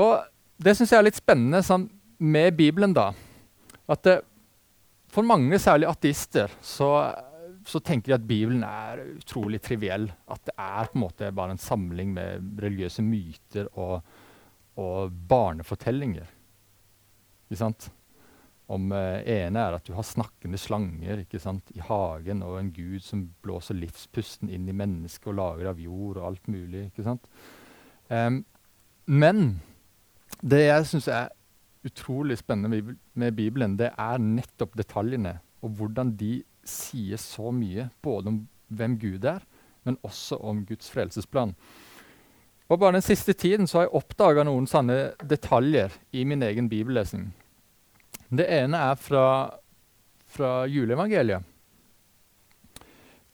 og 0.00 0.24
det 0.58 0.74
syns 0.74 0.92
jeg 0.92 0.98
er 0.98 1.06
litt 1.06 1.18
spennende 1.18 1.62
sånn, 1.64 1.86
med 2.24 2.56
Bibelen, 2.58 2.94
da. 2.96 3.10
At 3.90 4.04
det, 4.06 4.18
for 5.12 5.26
mange, 5.26 5.58
særlig 5.62 5.88
ateister, 5.90 6.52
så, 6.64 6.90
så, 7.66 7.80
tenker 7.84 8.12
de 8.12 8.16
at 8.16 8.26
Bibelen 8.26 8.62
er 8.66 9.02
utrolig 9.14 9.60
triviell. 9.62 10.08
At 10.30 10.46
det 10.48 10.54
er 10.56 10.88
på 10.90 10.98
en 10.98 11.04
måte 11.04 11.34
bare 11.34 11.54
en 11.54 11.62
samling 11.62 12.14
med 12.16 12.62
religiøse 12.64 13.04
myter 13.06 13.68
og, 13.74 14.00
og 14.80 15.12
barnefortellinger. 15.30 16.30
Ikke 17.46 17.60
sant? 17.60 17.90
Om 18.74 18.94
eh, 18.96 19.20
ene 19.44 19.60
er 19.60 19.76
at 19.76 19.84
du 19.84 19.92
har 19.94 20.06
snakkende 20.08 20.58
slanger 20.58 21.20
sant, 21.42 21.68
i 21.76 21.82
hagen, 21.84 22.40
og 22.46 22.56
en 22.58 22.72
gud 22.72 23.02
som 23.04 23.26
blåser 23.44 23.76
livspusten 23.76 24.48
inn 24.48 24.70
i 24.70 24.76
mennesket 24.76 25.28
og 25.30 25.38
lager 25.42 25.70
av 25.74 25.82
jord 25.82 26.22
og 26.22 26.30
alt 26.30 26.48
mulig. 26.48 26.88
ikke 26.88 27.04
sant? 27.04 27.28
Um, 28.08 28.40
men 29.06 29.60
det 30.40 30.64
jeg 30.66 30.86
syns 30.88 31.08
er 31.12 31.32
utrolig 31.84 32.38
spennende 32.40 32.96
med, 33.14 33.32
Bibelen, 33.36 33.76
det 33.76 33.90
er 34.00 34.20
nettopp 34.20 34.76
detaljene, 34.78 35.38
og 35.64 35.76
hvordan 35.78 36.14
de 36.16 36.38
sier 36.64 37.20
så 37.20 37.52
mye, 37.52 37.90
både 38.02 38.32
om 38.32 38.38
hvem 38.72 38.96
Gud 39.00 39.24
er, 39.28 39.44
men 39.84 39.98
også 40.02 40.38
om 40.40 40.64
Guds 40.64 40.88
frelsesplan. 40.90 41.52
Og 42.72 42.80
Bare 42.80 42.96
den 42.96 43.04
siste 43.04 43.34
tiden 43.36 43.68
så 43.68 43.78
har 43.78 43.86
jeg 43.86 43.96
oppdaga 44.00 44.44
noen 44.48 44.66
sanne 44.66 45.12
detaljer 45.20 45.92
i 46.16 46.24
min 46.24 46.42
egen 46.42 46.70
bibellesning. 46.72 47.28
Det 48.32 48.46
ene 48.48 48.80
er 48.80 48.96
fra, 48.96 49.26
fra 50.24 50.64
juleevangeliet. 50.64 51.44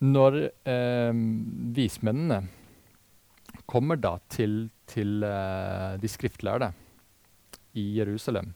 Når 0.00 0.38
eh, 0.66 1.20
vismennene 1.76 2.40
kommer 3.70 4.00
da 4.00 4.16
til, 4.32 4.64
til 4.90 5.22
uh, 5.22 5.96
de 6.00 6.10
skriftlærde 6.10 6.72
i 7.78 7.86
Jerusalem, 8.00 8.52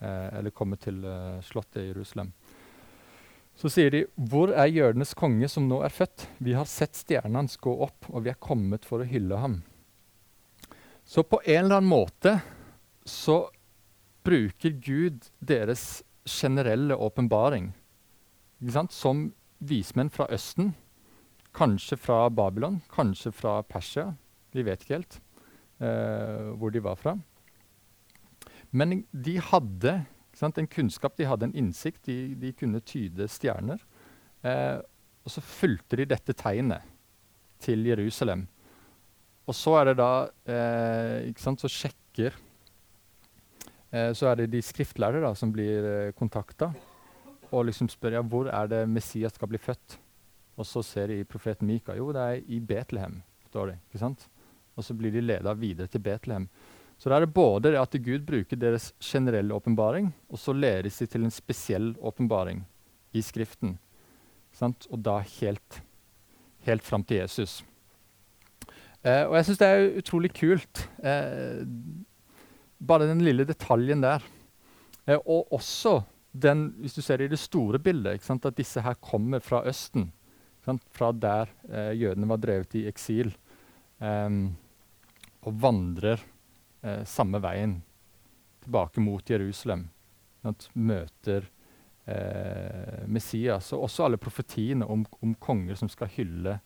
uh, 0.00 0.28
eller 0.38 0.54
kommer 0.56 0.80
til 0.80 1.02
eh, 1.04 1.42
slottet 1.44 1.82
i 1.82 1.88
Jerusalem, 1.90 2.32
så 3.54 3.68
sier 3.68 3.90
de, 3.92 4.06
'Hvor 4.16 4.54
er 4.56 4.72
jødenes 4.72 5.12
konge 5.14 5.48
som 5.48 5.68
nå 5.68 5.82
er 5.84 5.92
født?' 5.92 6.26
'Vi 6.40 6.54
har 6.56 6.64
sett 6.64 6.96
stjernen 6.96 7.36
hans 7.36 7.56
gå 7.56 7.74
opp, 7.84 8.08
og 8.08 8.24
vi 8.24 8.30
er 8.32 8.40
kommet 8.40 8.84
for 8.88 9.04
å 9.04 9.08
hylle 9.08 9.36
ham.' 9.36 9.60
Så 11.04 11.22
på 11.22 11.42
en 11.44 11.64
eller 11.64 11.76
annen 11.76 11.92
måte 11.92 12.40
så 13.04 13.50
bruker 14.24 14.70
Gud 14.80 15.28
deres 15.40 16.02
generelle 16.24 16.94
åpenbaring 16.96 17.72
som 18.90 19.32
vismenn 19.58 20.10
fra 20.10 20.28
Østen. 20.30 20.74
Kanskje 21.52 21.96
fra 21.96 22.30
Babylon, 22.30 22.80
kanskje 22.88 23.32
fra 23.32 23.62
Persia. 23.62 24.14
Vi 24.52 24.64
vet 24.66 24.82
ikke 24.84 24.98
helt 24.98 25.18
eh, 25.82 26.52
hvor 26.58 26.72
de 26.72 26.82
var 26.84 26.98
fra. 27.00 27.16
Men 28.72 29.02
de 29.12 29.36
hadde 29.50 29.98
sant, 30.36 30.58
en 30.58 30.70
kunnskap, 30.70 31.16
de 31.18 31.28
hadde 31.28 31.48
en 31.48 31.58
innsikt. 31.58 32.04
De, 32.08 32.34
de 32.40 32.52
kunne 32.56 32.80
tyde 32.88 33.28
stjerner. 33.28 33.82
Eh, 34.44 34.78
og 35.22 35.30
så 35.30 35.44
fulgte 35.44 36.00
de 36.00 36.08
dette 36.10 36.34
tegnet 36.34 36.88
til 37.62 37.84
Jerusalem. 37.86 38.48
og 39.46 39.54
så 39.54 39.76
er 39.78 39.84
det 39.90 39.96
da 40.00 40.12
eh, 40.46 41.28
ikke 41.30 41.42
sant, 41.42 41.60
Så 41.60 41.68
sjekker 41.70 42.34
eh, 43.92 44.10
Så 44.12 44.26
er 44.26 44.34
det 44.40 44.50
de 44.50 44.62
skriftlærde 44.62 45.20
da, 45.22 45.34
som 45.34 45.52
blir 45.52 45.84
eh, 45.84 46.12
kontakta 46.12 46.72
og 47.52 47.66
liksom 47.68 47.90
spør 47.92 48.16
ja, 48.16 48.22
hvor 48.24 48.48
er 48.48 48.66
det 48.66 48.88
Messias 48.88 49.34
skal 49.36 49.50
bli 49.52 49.58
født. 49.60 49.98
Og 50.56 50.64
så 50.64 50.80
ser 50.82 51.10
de 51.12 51.24
profeten 51.28 51.68
Mika. 51.68 51.92
Jo, 51.92 52.06
det 52.12 52.22
er 52.22 52.40
i 52.48 52.60
Betlehem, 52.60 53.18
står 53.50 53.66
det. 53.66 53.74
ikke 53.90 54.00
sant? 54.00 54.24
Og 54.76 54.86
så 54.86 54.96
blir 54.96 55.12
de 55.14 55.24
leda 55.24 55.54
videre 55.58 55.90
til 55.90 56.02
Betlehem. 56.04 56.48
Så 56.98 57.10
da 57.10 57.16
er 57.16 57.26
det 57.26 57.34
både 57.34 57.72
det 57.72 57.80
at 57.80 57.96
Gud 58.04 58.22
bruker 58.28 58.58
deres 58.58 58.92
generelle 59.02 59.54
åpenbaring, 59.54 60.12
og 60.30 60.38
så 60.38 60.54
ledes 60.54 61.00
de 61.02 61.08
til 61.10 61.26
en 61.26 61.34
spesiell 61.34 61.92
åpenbaring 61.98 62.62
i 63.12 63.22
Skriften. 63.24 63.74
Sant? 64.54 64.86
Og 64.92 65.02
da 65.02 65.18
helt, 65.40 65.80
helt 66.68 66.86
fram 66.86 67.02
til 67.04 67.22
Jesus. 67.24 67.62
Eh, 69.02 69.24
og 69.26 69.34
jeg 69.34 69.48
syns 69.48 69.60
det 69.60 69.68
er 69.68 69.98
utrolig 69.98 70.30
kult. 70.36 70.84
Eh, 71.02 71.66
bare 72.78 73.10
den 73.10 73.24
lille 73.26 73.48
detaljen 73.48 74.04
der. 74.04 74.22
Eh, 75.06 75.18
og 75.18 75.52
også 75.52 76.00
den, 76.32 76.68
hvis 76.80 76.94
du 76.94 77.02
ser 77.02 77.18
det 77.18 77.30
i 77.30 77.34
det 77.34 77.42
store 77.42 77.82
bildet, 77.82 78.22
at 78.22 78.56
disse 78.56 78.80
her 78.80 78.94
kommer 78.94 79.42
fra 79.42 79.64
Østen. 79.66 80.12
Fra 80.62 81.10
der 81.12 81.50
eh, 81.68 81.98
jødene 81.98 82.28
var 82.28 82.38
drevet 82.38 82.74
i 82.78 82.86
eksil. 82.86 83.34
Um, 83.98 84.54
og 85.42 85.58
vandrer 85.62 86.20
eh, 86.82 87.02
samme 87.08 87.40
veien 87.42 87.80
tilbake 88.62 89.02
mot 89.02 89.30
Jerusalem. 89.30 89.88
Sant? 90.42 90.68
Møter 90.74 91.48
eh, 92.06 93.02
Messias. 93.06 93.72
Og 93.74 93.88
også 93.88 94.06
alle 94.06 94.20
profetiene 94.22 94.86
om, 94.86 95.04
om, 95.20 95.34
konger 95.34 95.78
som 95.78 95.90
skal 95.90 96.10
hylle 96.16 96.58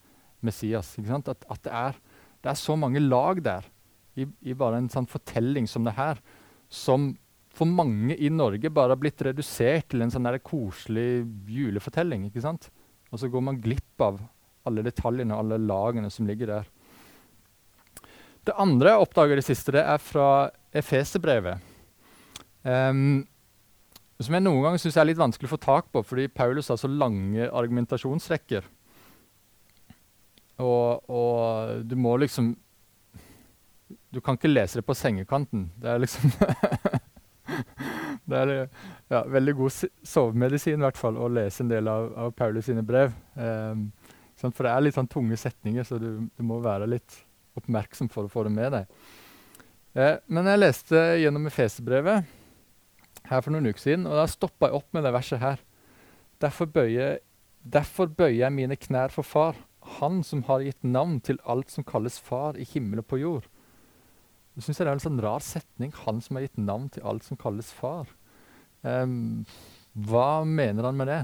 Messias. 0.44 0.94
At, 0.98 1.30
at 1.48 1.62
det, 1.64 1.72
er, 1.72 2.00
det, 2.42 2.50
er, 2.50 2.58
så 2.60 2.76
mange 2.76 3.02
lag 3.02 3.40
der 3.44 3.68
i, 4.16 4.26
i 4.48 4.56
bare 4.56 4.80
en 4.80 4.90
sånn 4.92 5.08
fortelling 5.08 5.68
som 5.68 5.86
det 5.86 5.96
her, 5.96 6.20
som 6.68 7.14
for 7.56 7.68
mange 7.68 8.16
i 8.20 8.28
Norge 8.28 8.68
bare 8.72 8.92
har 8.92 9.00
blitt 9.00 9.22
redusert 9.24 9.88
til 9.92 10.04
en 10.04 10.12
sånn 10.12 10.28
koselig 10.44 11.24
julefortelling. 11.48 12.28
ikke 12.28 12.44
sant? 12.44 12.68
Og 13.08 13.22
så 13.22 13.30
går 13.32 13.44
man 13.44 13.60
glipp 13.62 14.02
av 14.04 14.20
alle 14.66 14.84
detaljene 14.84 15.32
og 15.32 15.44
alle 15.44 15.62
lagene 15.62 16.10
som 16.12 16.28
ligger 16.28 16.50
der. 16.52 16.68
Det 18.46 18.54
andre 18.62 18.92
jeg 18.92 19.02
oppdager 19.02 19.34
i 19.34 19.40
det 19.40 19.46
siste, 19.48 19.74
det 19.74 19.82
er 19.82 19.98
fra 19.98 20.26
Efeserbrevet. 20.76 21.72
Um, 22.62 23.24
som 24.22 24.36
jeg 24.36 24.44
noen 24.44 24.62
ganger 24.64 24.80
syns 24.80 24.96
er 24.96 25.08
litt 25.08 25.20
vanskelig 25.20 25.50
å 25.50 25.54
få 25.56 25.62
tak 25.64 25.90
på, 25.92 26.02
fordi 26.06 26.28
Paulus 26.32 26.70
har 26.70 26.78
så 26.80 26.88
lange 26.88 27.48
argumentasjonsrekker. 27.50 28.68
Og, 30.62 31.10
og, 31.12 31.82
du 31.84 31.98
må 32.00 32.14
liksom 32.16 32.54
Du 34.08 34.22
kan 34.24 34.38
ikke 34.38 34.48
lese 34.48 34.80
det 34.80 34.86
på 34.88 34.94
sengekanten. 34.96 35.66
Det 35.76 35.90
er 35.92 36.00
liksom 36.00 36.32
Det 38.26 38.38
er 38.40 38.52
ja, 39.12 39.20
veldig 39.20 39.54
god 39.58 39.74
sovemedisin 40.02 40.82
hvert 40.82 40.98
fall, 40.98 41.18
å 41.20 41.28
lese 41.30 41.62
en 41.62 41.70
del 41.70 41.86
av, 41.90 42.08
av 42.18 42.32
Paulus 42.34 42.66
sine 42.66 42.82
brev. 42.82 43.12
Um, 43.34 43.90
for 44.40 44.64
det 44.64 44.72
er 44.72 44.82
litt 44.82 44.96
sånn 44.96 45.10
tunge 45.10 45.36
setninger, 45.38 45.84
så 45.86 46.00
du, 46.00 46.24
du 46.26 46.42
må 46.46 46.58
være 46.64 46.88
litt 46.90 47.20
oppmerksom 47.60 48.10
for 48.12 48.26
å 48.26 48.32
få 48.32 48.46
det 48.46 48.54
med 48.54 48.74
deg. 48.74 48.98
Eh, 49.96 50.18
men 50.28 50.50
jeg 50.50 50.62
leste 50.62 51.04
gjennom 51.22 51.48
Efeserbrevet 51.48 52.26
her 53.26 53.42
for 53.42 53.54
noen 53.54 53.70
uker 53.70 53.82
siden, 53.82 54.06
og 54.08 54.18
da 54.18 54.26
stoppa 54.30 54.68
jeg 54.68 54.78
opp 54.78 54.92
med 54.94 55.06
det 55.06 55.14
verset 55.14 55.42
her. 55.42 55.62
Derfor 56.42 56.68
bøyer, 56.70 57.18
derfor 57.64 58.10
bøyer 58.12 58.44
jeg 58.44 58.54
mine 58.54 58.76
knær 58.78 59.14
for 59.14 59.26
Far, 59.26 59.56
Han 60.00 60.24
som 60.26 60.42
har 60.48 60.64
gitt 60.66 60.82
navn 60.82 61.20
til 61.22 61.38
alt 61.46 61.70
som 61.70 61.84
kalles 61.86 62.18
Far 62.18 62.56
i 62.58 62.64
himmel 62.66 63.04
og 63.04 63.06
på 63.06 63.20
jord. 63.20 63.44
Jeg 64.56 64.64
synes 64.64 64.78
Det 64.78 64.86
er 64.86 64.92
en 64.92 65.04
sånn 65.04 65.22
rar 65.22 65.40
setning. 65.40 65.92
Han 66.04 66.20
som 66.20 66.36
har 66.36 66.42
gitt 66.42 66.58
navn 66.58 66.88
til 66.90 67.04
alt 67.06 67.22
som 67.22 67.38
kalles 67.38 67.70
Far. 67.70 68.10
Um, 68.82 69.46
hva 69.94 70.44
mener 70.44 70.88
han 70.88 70.96
med 70.96 71.06
det? 71.06 71.20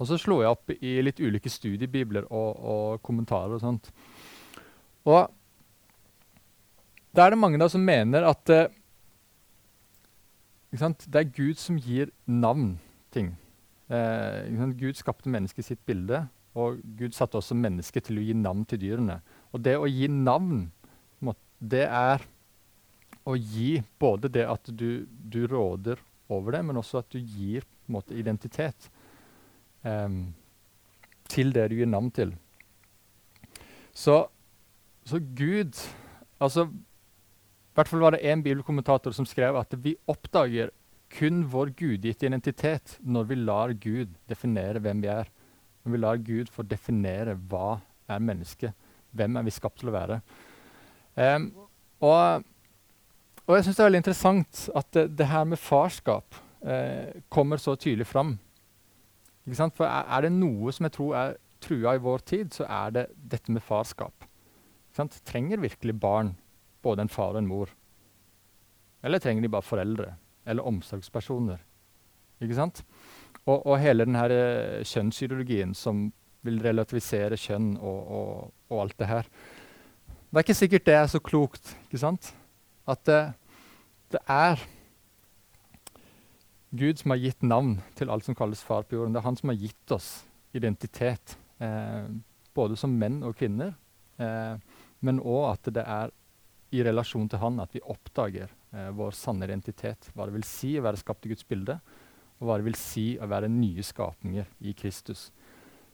Og 0.00 0.08
så 0.08 0.18
slo 0.18 0.40
jeg 0.42 0.50
opp 0.50 0.72
i 0.74 0.96
litt 1.04 1.20
ulike 1.20 1.50
studiebibler 1.52 2.26
og, 2.32 2.50
og 2.58 3.02
kommentarer 3.06 3.54
og 3.54 3.62
sånt. 3.62 3.92
Og 5.08 5.30
da 7.12 7.26
er 7.26 7.34
det 7.34 7.40
mange 7.40 7.60
da 7.60 7.68
som 7.68 7.84
mener 7.84 8.24
at 8.28 8.52
uh, 8.52 8.68
det 10.72 11.20
er 11.20 11.32
Gud 11.36 11.58
som 11.60 11.76
gir 11.76 12.12
navn 12.26 12.78
ting. 13.12 13.34
Uh, 13.92 14.70
Gud 14.78 14.96
skapte 14.96 15.28
mennesket 15.28 15.66
sitt 15.66 15.82
bilde, 15.84 16.24
og 16.56 16.80
Gud 16.98 17.12
satte 17.16 17.36
også 17.40 17.56
mennesket 17.58 18.08
til 18.08 18.20
å 18.20 18.24
gi 18.24 18.36
navn 18.36 18.64
til 18.68 18.80
dyrene. 18.80 19.18
Og 19.52 19.60
det 19.64 19.76
å 19.76 19.88
gi 19.90 20.08
navn, 20.08 20.70
det 21.62 21.84
er 21.86 22.24
å 23.22 23.36
gi 23.38 23.76
både 24.02 24.30
det 24.32 24.44
at 24.50 24.66
du, 24.74 25.04
du 25.06 25.44
råder 25.46 26.00
over 26.32 26.56
det, 26.56 26.62
men 26.66 26.80
også 26.80 27.02
at 27.02 27.12
du 27.14 27.20
gir 27.20 27.66
måte, 27.92 28.16
identitet 28.18 28.88
eh, 29.86 30.16
til 31.30 31.52
det 31.54 31.68
du 31.70 31.76
gir 31.78 31.90
navn 31.90 32.10
til. 32.14 32.34
Så 33.94 34.24
så 35.08 35.18
Gud 35.18 35.78
altså, 36.40 36.66
I 36.66 37.74
hvert 37.74 37.88
fall 37.90 38.04
var 38.04 38.14
det 38.14 38.24
én 38.26 38.42
bibelkommentator 38.44 39.14
som 39.16 39.26
skrev 39.26 39.56
at 39.58 39.74
vi 39.82 39.96
oppdager 40.10 40.70
kun 41.12 41.42
vår 41.52 41.72
gudgitte 41.76 42.26
identitet 42.26 42.96
når 43.00 43.28
vi 43.30 43.40
lar 43.42 43.74
Gud 43.76 44.14
definere 44.28 44.80
hvem 44.80 45.02
vi 45.02 45.10
er. 45.12 45.28
Når 45.82 45.92
vi 45.92 46.00
lar 46.00 46.22
Gud 46.24 46.52
få 46.52 46.64
definere 46.64 47.34
hva 47.50 47.80
er 48.08 48.22
mennesket. 48.22 48.72
Hvem 49.12 49.36
er 49.36 49.44
vi 49.44 49.52
skapt 49.52 49.82
til 49.82 49.90
å 49.90 49.96
være? 49.96 50.20
Um, 51.14 51.50
og, 52.00 52.46
og, 53.44 53.54
jeg 53.56 53.66
syns 53.66 53.76
det 53.76 53.82
er 53.82 53.90
veldig 53.90 54.00
interessant 54.00 54.62
at 54.78 54.88
det, 54.96 55.04
det 55.18 55.28
her 55.28 55.44
med 55.44 55.60
farskap 55.60 56.38
eh, 56.64 57.20
kommer 57.28 57.60
så 57.60 57.76
tydelig 57.76 58.08
fram. 58.08 58.38
For 59.44 59.84
er, 59.84 60.06
er, 60.06 60.24
det 60.24 60.32
noe 60.32 60.72
som 60.72 60.88
jeg 60.88 60.96
tror 60.96 61.16
er 61.18 61.36
trua 61.62 61.96
i 61.98 62.02
vår 62.02 62.24
tid, 62.26 62.54
så 62.56 62.66
er 62.66 62.94
det 62.96 63.06
dette 63.14 63.52
med 63.52 63.62
farskap. 63.62 64.24
Sant? 64.96 65.20
Trenger 65.28 65.62
virkelig 65.62 65.94
barn 66.00 66.34
både 66.84 67.06
en 67.06 67.12
far 67.12 67.36
og 67.36 67.42
en 67.42 67.48
mor? 67.48 67.70
Eller 69.02 69.22
trenger 69.22 69.42
de 69.42 69.52
bare 69.52 69.66
foreldre 69.66 70.12
eller 70.46 70.66
omsorgspersoner? 70.66 71.60
Ikke 72.42 72.58
sant? 72.58 72.82
Og, 73.46 73.66
og 73.66 73.78
hele 73.82 74.06
denne 74.06 74.22
uh, 74.28 74.82
kjønnsideologien 74.86 75.74
som 75.74 76.08
vil 76.42 76.58
relativisere 76.62 77.38
kjønn 77.38 77.76
og, 77.78 77.98
og, 78.18 78.52
og, 78.68 78.78
alt 78.82 78.98
det 78.98 79.08
her. 79.10 79.28
Det 80.32 80.38
er 80.38 80.46
ikke 80.46 80.58
sikkert 80.58 80.86
det 80.86 80.94
er 80.98 81.10
så 81.10 81.20
klokt. 81.22 81.74
ikke 81.86 82.02
sant? 82.02 82.32
At 82.88 83.04
det, 83.06 83.20
det 84.14 84.22
er 84.26 84.62
Gud 86.72 86.98
som 86.98 87.12
har 87.12 87.20
gitt 87.20 87.44
navn 87.44 87.76
til 87.98 88.10
alt 88.10 88.24
som 88.26 88.36
kalles 88.36 88.62
far 88.64 88.86
på 88.88 88.96
jorden. 88.96 89.12
Det 89.14 89.20
er 89.20 89.28
han 89.28 89.36
som 89.38 89.52
har 89.52 89.60
gitt 89.60 89.92
oss 89.92 90.08
identitet, 90.56 91.36
eh, 91.60 92.08
både 92.56 92.78
som 92.80 92.94
menn 92.96 93.20
og 93.28 93.36
kvinner. 93.36 93.74
Eh, 94.16 94.56
men 95.02 95.20
òg 95.20 95.46
at 95.52 95.72
det 95.74 95.84
er 95.84 96.12
i 96.72 96.82
relasjon 96.86 97.28
til 97.28 97.42
Han 97.42 97.60
at 97.62 97.74
vi 97.74 97.82
oppdager 97.84 98.48
eh, 98.48 98.90
vår 98.96 99.14
sanne 99.16 99.46
identitet. 99.48 100.08
Hva 100.14 100.26
det 100.26 100.36
vil 100.38 100.46
si 100.48 100.74
å 100.78 100.86
være 100.86 101.00
skapt 101.00 101.26
i 101.26 101.32
Guds 101.32 101.46
bilde, 101.48 101.78
og 102.40 102.48
hva 102.48 102.58
det 102.58 102.66
vil 102.70 102.78
si 102.78 103.06
å 103.20 103.28
være 103.30 103.50
nye 103.52 103.84
skapninger 103.84 104.48
i 104.64 104.74
Kristus. 104.78 105.28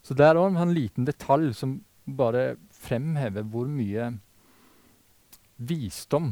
Så 0.05 0.15
det 0.17 0.29
er 0.29 0.39
òg 0.39 0.57
en 0.57 0.75
liten 0.77 1.09
detalj 1.09 1.51
som 1.59 1.81
bare 2.09 2.55
fremhever 2.73 3.45
hvor 3.45 3.69
mye 3.69 4.13
visdom 5.59 6.31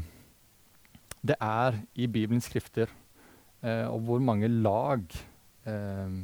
det 1.26 1.36
er 1.42 1.80
i 1.98 2.06
Bibelens 2.06 2.46
skrifter, 2.46 2.92
eh, 3.66 3.84
og 3.90 4.06
hvor 4.06 4.22
mange 4.22 4.48
lag 4.48 5.02
eh, 5.66 6.16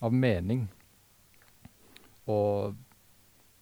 av 0.00 0.14
mening 0.16 0.66
og 2.30 2.74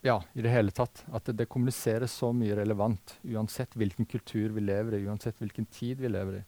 ja, 0.00 0.22
i 0.32 0.42
det 0.42 0.52
hele 0.52 0.70
tatt. 0.70 1.04
At 1.12 1.26
det, 1.26 1.38
det 1.40 1.48
kommuniseres 1.50 2.12
så 2.12 2.30
mye 2.32 2.56
relevant. 2.58 3.18
Uansett 3.26 3.74
hvilken 3.78 4.06
kultur 4.06 4.54
vi 4.54 4.64
lever 4.64 4.98
i, 4.98 5.04
uansett 5.06 5.40
hvilken 5.42 5.66
tid 5.66 6.00
vi 6.00 6.12
lever 6.12 6.40
i, 6.40 6.44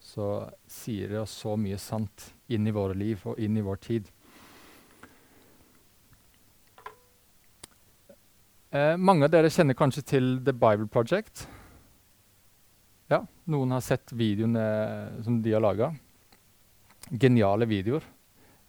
så 0.00 0.48
sier 0.70 1.12
det 1.12 1.20
oss 1.20 1.36
så 1.42 1.54
mye 1.60 1.78
sant 1.78 2.30
inn 2.48 2.66
i 2.66 2.74
våre 2.74 2.96
liv 2.96 3.20
og 3.28 3.38
inn 3.38 3.58
i 3.60 3.64
vår 3.64 3.80
tid. 3.84 4.10
Eh, 8.70 8.96
mange 8.96 9.26
av 9.26 9.32
dere 9.34 9.50
kjenner 9.50 9.74
kanskje 9.74 10.04
til 10.06 10.36
The 10.46 10.54
Bible 10.54 10.86
Project. 10.90 11.46
Ja, 13.10 13.24
Noen 13.50 13.74
har 13.74 13.82
sett 13.82 14.12
videoene 14.14 14.62
som 15.26 15.40
de 15.42 15.54
har 15.56 15.62
laga. 15.62 15.90
Geniale 17.10 17.66
videoer. 17.66 18.06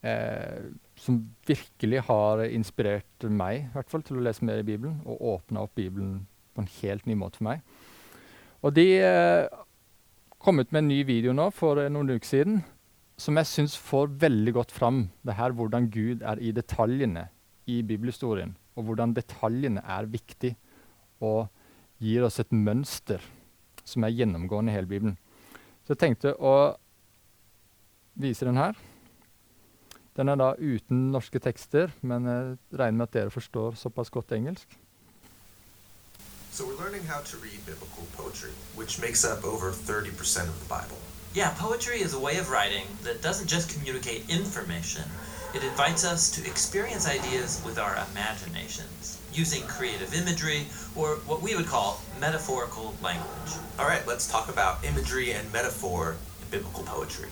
Eh, 0.02 0.72
som 1.02 1.18
virkelig 1.50 2.04
har 2.06 2.44
inspirert 2.46 3.26
meg 3.26 3.64
i 3.64 3.70
hvert 3.74 3.90
fall, 3.90 4.04
til 4.06 4.20
å 4.20 4.26
lese 4.26 4.46
mer 4.46 4.62
i 4.62 4.68
Bibelen, 4.68 5.00
og 5.06 5.24
åpna 5.36 5.66
opp 5.66 5.74
Bibelen 5.80 6.28
på 6.54 6.62
en 6.62 6.70
helt 6.82 7.08
ny 7.10 7.18
måte 7.18 7.42
for 7.42 7.50
meg. 7.50 7.64
Og 8.62 8.76
de 8.78 8.86
eh, 9.02 9.48
kom 10.42 10.62
ut 10.62 10.70
med 10.70 10.84
en 10.84 10.92
ny 10.92 11.02
video 11.08 11.34
nå 11.34 11.48
for 11.58 11.82
eh, 11.82 11.90
noen 11.90 12.14
uker 12.14 12.30
siden 12.30 12.62
som 13.22 13.38
jeg 13.38 13.50
syns 13.50 13.78
får 13.78 14.14
veldig 14.22 14.54
godt 14.56 14.72
fram 14.74 15.04
det 15.26 15.38
her 15.38 15.54
hvordan 15.54 15.90
Gud 15.94 16.24
er 16.26 16.42
i 16.42 16.54
detaljene 16.56 17.28
i 17.70 17.82
bibelhistorien, 17.86 18.56
og 18.78 18.88
hvordan 18.88 19.14
detaljene 19.14 19.84
er 19.86 20.10
viktig. 20.10 20.56
Og 21.22 21.50
gir 22.02 22.26
oss 22.26 22.40
et 22.42 22.54
mønster 22.54 23.22
som 23.86 24.06
er 24.06 24.16
gjennomgående 24.16 24.74
i 24.74 24.78
hele 24.78 24.90
Bibelen. 24.90 25.18
Så 25.86 25.94
jeg 25.94 26.02
tenkte 26.02 26.34
å 26.38 26.74
vise 28.22 28.48
den 28.48 28.58
her. 28.58 28.78
Den 30.18 30.30
er 30.30 30.36
da 30.36 30.54
uten 30.60 31.12
norske 31.12 31.40
tekster, 31.40 31.92
men 32.02 32.26
jeg 32.28 32.58
regner 32.80 32.98
med 32.98 33.08
at 33.08 33.14
dere 33.14 33.32
forstår 33.32 33.78
såpass 33.80 34.10
godt 34.10 34.32
engelsk. 34.32 34.68
So 36.52 36.66
we're 36.66 36.84
learning 36.84 37.08
how 37.08 37.22
to 37.24 37.38
read 37.38 37.60
biblical 37.66 38.06
poetry, 38.18 38.52
which 38.76 39.00
makes 39.00 39.24
up 39.24 39.46
over 39.46 39.72
30% 39.72 40.50
of 40.52 40.60
the 40.60 40.68
Bible. 40.68 41.00
Yeah, 41.34 41.56
poetry 41.56 42.02
is 42.02 42.14
a 42.14 42.20
way 42.20 42.36
of 42.40 42.52
writing 42.52 42.86
that 43.04 43.22
doesn't 43.24 43.48
just 43.48 43.72
communicate 43.74 44.22
information, 44.28 45.06
it 45.54 45.64
invites 45.64 46.06
us 46.06 46.32
to 46.32 46.46
experience 46.46 47.08
ideas 47.08 47.62
with 47.66 47.78
our 47.78 47.98
imaginations, 48.12 49.20
using 49.34 49.62
creative 49.64 50.14
imagery, 50.14 50.66
or 50.96 51.16
what 51.28 51.42
we 51.42 51.56
would 51.56 51.68
call 51.68 52.00
metaphorical 52.22 52.96
language. 53.04 53.52
All 53.78 53.86
right, 53.86 54.06
let's 54.08 54.32
talk 54.32 54.48
about 54.48 54.84
imagery 54.86 55.34
and 55.34 55.52
metaphor 55.52 56.16
in 56.42 56.48
biblical 56.52 56.84
poetry. 56.84 57.30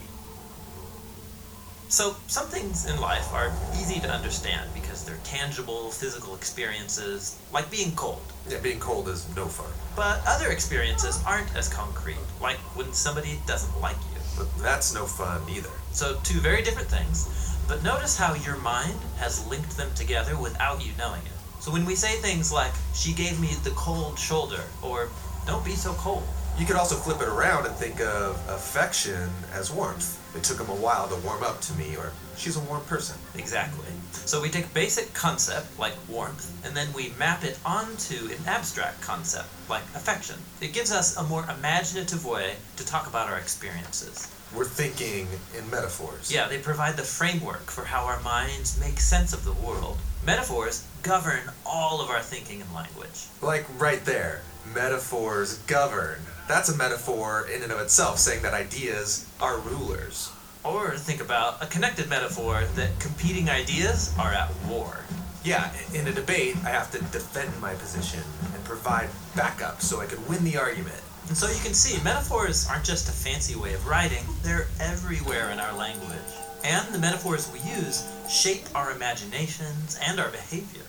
So, 1.89 2.15
some 2.27 2.45
things 2.45 2.85
in 2.85 3.01
life 3.01 3.33
are 3.33 3.51
easy 3.73 3.99
to 4.01 4.07
understand 4.07 4.69
because 4.75 5.03
they're 5.03 5.17
tangible, 5.23 5.89
physical 5.89 6.35
experiences, 6.35 7.35
like 7.51 7.71
being 7.71 7.95
cold. 7.95 8.21
Yeah, 8.47 8.59
being 8.59 8.79
cold 8.79 9.09
is 9.09 9.25
no 9.35 9.47
fun. 9.47 9.73
But 9.95 10.21
other 10.27 10.49
experiences 10.51 11.19
aren't 11.25 11.53
as 11.55 11.67
concrete, 11.67 12.21
like 12.39 12.57
when 12.77 12.93
somebody 12.93 13.39
doesn't 13.47 13.81
like 13.81 13.97
you. 14.13 14.21
But 14.37 14.55
that's 14.61 14.93
no 14.93 15.07
fun 15.07 15.41
either. 15.49 15.71
So, 15.91 16.19
two 16.23 16.39
very 16.39 16.61
different 16.61 16.89
things. 16.89 17.57
But 17.67 17.83
notice 17.83 18.15
how 18.15 18.35
your 18.35 18.57
mind 18.57 18.99
has 19.17 19.47
linked 19.47 19.75
them 19.75 19.89
together 19.95 20.37
without 20.37 20.85
you 20.85 20.91
knowing 20.95 21.25
it. 21.25 21.31
So, 21.59 21.71
when 21.71 21.85
we 21.85 21.95
say 21.95 22.17
things 22.17 22.53
like, 22.53 22.73
she 22.93 23.13
gave 23.13 23.39
me 23.39 23.49
the 23.63 23.71
cold 23.71 24.19
shoulder, 24.19 24.61
or 24.83 25.09
don't 25.47 25.65
be 25.65 25.73
so 25.73 25.93
cold, 25.93 26.23
You 26.59 26.65
could 26.65 26.75
also 26.75 26.95
flip 26.95 27.21
it 27.21 27.29
around 27.29 27.67
and 27.67 27.75
think 27.75 28.01
of 28.01 28.35
affection 28.49 29.29
as 29.53 29.71
warmth. 29.71 30.19
It 30.35 30.43
took 30.43 30.59
him 30.59 30.67
a 30.67 30.75
while 30.75 31.07
to 31.07 31.15
warm 31.25 31.41
up 31.41 31.61
to 31.61 31.73
me, 31.75 31.95
or 31.95 32.11
she's 32.35 32.57
a 32.57 32.59
warm 32.59 32.83
person. 32.83 33.17
Exactly. 33.35 33.87
So 34.11 34.41
we 34.41 34.49
take 34.49 34.65
a 34.65 34.73
basic 34.73 35.13
concept 35.13 35.79
like 35.79 35.93
warmth 36.09 36.53
and 36.65 36.75
then 36.75 36.91
we 36.91 37.13
map 37.17 37.45
it 37.45 37.57
onto 37.65 38.25
an 38.25 38.45
abstract 38.45 39.01
concept 39.01 39.47
like 39.69 39.83
affection. 39.95 40.35
It 40.59 40.73
gives 40.73 40.91
us 40.91 41.15
a 41.15 41.23
more 41.23 41.45
imaginative 41.49 42.25
way 42.25 42.55
to 42.75 42.85
talk 42.85 43.07
about 43.07 43.29
our 43.29 43.37
experiences. 43.37 44.29
We're 44.53 44.65
thinking 44.65 45.27
in 45.57 45.69
metaphors. 45.69 46.29
Yeah, 46.29 46.49
they 46.49 46.57
provide 46.57 46.97
the 46.97 47.03
framework 47.03 47.71
for 47.71 47.85
how 47.85 48.03
our 48.03 48.19
minds 48.19 48.77
make 48.81 48.99
sense 48.99 49.31
of 49.31 49.45
the 49.45 49.53
world. 49.53 49.97
Metaphors 50.29 50.85
govern 51.01 51.41
all 51.65 52.01
of 52.01 52.11
our 52.11 52.21
thinking 52.21 52.61
and 52.61 52.71
language. 52.71 53.25
Like 53.41 53.65
right 53.81 54.05
there, 54.05 54.43
metaphors 54.75 55.57
govern. 55.65 56.19
That's 56.47 56.69
a 56.69 56.77
metaphor 56.77 57.47
in 57.51 57.63
and 57.63 57.71
of 57.71 57.79
itself, 57.79 58.19
saying 58.19 58.43
that 58.43 58.53
ideas 58.53 59.27
are 59.41 59.57
rulers. 59.57 60.31
Or 60.63 60.95
think 60.95 61.19
about 61.19 61.63
a 61.63 61.65
connected 61.65 62.07
metaphor 62.09 62.63
that 62.75 62.99
competing 62.99 63.49
ideas 63.49 64.13
are 64.19 64.31
at 64.31 64.51
war. 64.67 64.99
Yeah, 65.43 65.71
in 65.95 66.07
a 66.07 66.11
debate, 66.11 66.57
I 66.63 66.69
have 66.69 66.91
to 66.91 66.99
defend 67.11 67.59
my 67.59 67.73
position 67.73 68.21
and 68.53 68.63
provide 68.63 69.09
backup 69.35 69.81
so 69.81 69.99
I 69.99 70.05
can 70.05 70.23
win 70.27 70.43
the 70.43 70.57
argument. 70.57 71.01
And 71.27 71.35
so 71.35 71.49
you 71.49 71.59
can 71.63 71.73
see, 71.73 71.99
metaphors 72.03 72.67
aren't 72.69 72.85
just 72.85 73.09
a 73.09 73.11
fancy 73.11 73.55
way 73.55 73.73
of 73.73 73.87
writing, 73.87 74.23
they're 74.43 74.67
everywhere 74.79 75.49
in 75.49 75.59
our 75.59 75.75
language. 75.75 76.38
And 76.63 76.93
the 76.93 76.99
metaphors 76.99 77.51
we 77.51 77.59
use 77.59 78.07
shape 78.29 78.63
our 78.75 78.91
imaginations 78.91 79.97
and 80.03 80.19
our 80.19 80.29
behavior. 80.29 80.83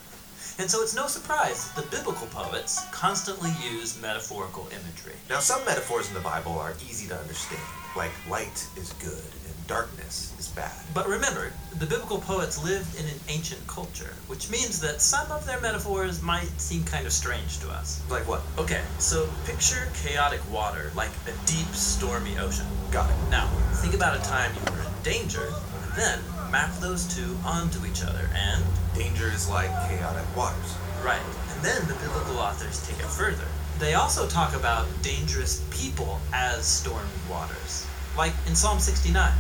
And 0.59 0.71
so 0.71 0.83
it's 0.83 0.95
no 0.95 1.07
surprise 1.07 1.71
that 1.73 1.85
the 1.85 1.97
biblical 1.97 2.27
poets 2.27 2.85
constantly 2.91 3.51
use 3.63 4.01
metaphorical 4.03 4.69
imagery. 4.69 5.17
Now, 5.29 5.39
some 5.39 5.65
metaphors 5.65 6.09
in 6.09 6.15
the 6.15 6.21
Bible 6.21 6.59
are 6.59 6.75
easy 6.87 7.09
to 7.09 7.17
understand, 7.17 7.63
like 7.97 8.13
light 8.29 8.67
is 8.77 8.93
good 9.01 9.33
and 9.47 9.67
darkness 9.67 10.30
bad. 10.51 10.73
But 10.95 11.09
remember, 11.09 11.53
the 11.79 11.87
biblical 11.87 12.19
poets 12.19 12.63
lived 12.63 12.99
in 12.99 13.07
an 13.07 13.21
ancient 13.29 13.67
culture, 13.67 14.13
which 14.27 14.51
means 14.51 14.81
that 14.81 15.01
some 15.01 15.31
of 15.31 15.47
their 15.47 15.61
metaphors 15.61 16.23
might 16.23 16.51
seem 16.61 16.85
kind 16.85 17.07
of 17.07 17.13
strange 17.13 17.59
to 17.61 17.71
us. 17.71 18.03
Like 18.11 18.29
what? 18.29 18.43
Okay, 18.59 18.83
so 18.99 19.29
picture 19.47 19.89
chaotic 20.03 20.41
water 20.53 20.91
like 20.95 21.11
a 21.27 21.47
deep, 21.47 21.69
stormy 21.69 22.37
ocean. 22.39 22.67
Got 22.91 23.11
it. 23.11 23.17
Now, 23.31 23.47
think 23.83 23.95
about 23.95 24.17
a 24.19 24.23
time 24.23 24.53
you 24.55 24.73
were 24.73 24.81
in 24.81 25.03
danger, 25.03 25.47
and 25.83 25.93
then 25.97 26.19
map 26.51 26.75
those 26.81 27.07
two 27.15 27.37
onto 27.45 27.87
each 27.87 28.03
other, 28.03 28.29
and 28.35 28.65
Danger 28.95 29.31
is 29.31 29.49
like 29.49 29.71
chaotic 29.89 30.25
waters. 30.37 30.75
right. 31.05 31.23
And 31.55 31.63
then 31.63 31.87
the 31.87 31.95
biblical 31.95 32.39
authors 32.39 32.87
take 32.87 32.99
it 32.99 33.07
further. 33.07 33.47
They 33.79 33.95
also 33.95 34.27
talk 34.27 34.55
about 34.55 34.87
dangerous 35.03 35.65
people 35.71 36.21
as 36.33 36.67
stormy 36.67 37.09
waters, 37.31 37.87
like 38.17 38.33
in 38.47 38.55
Psalm 38.55 38.79
69. 38.79 39.33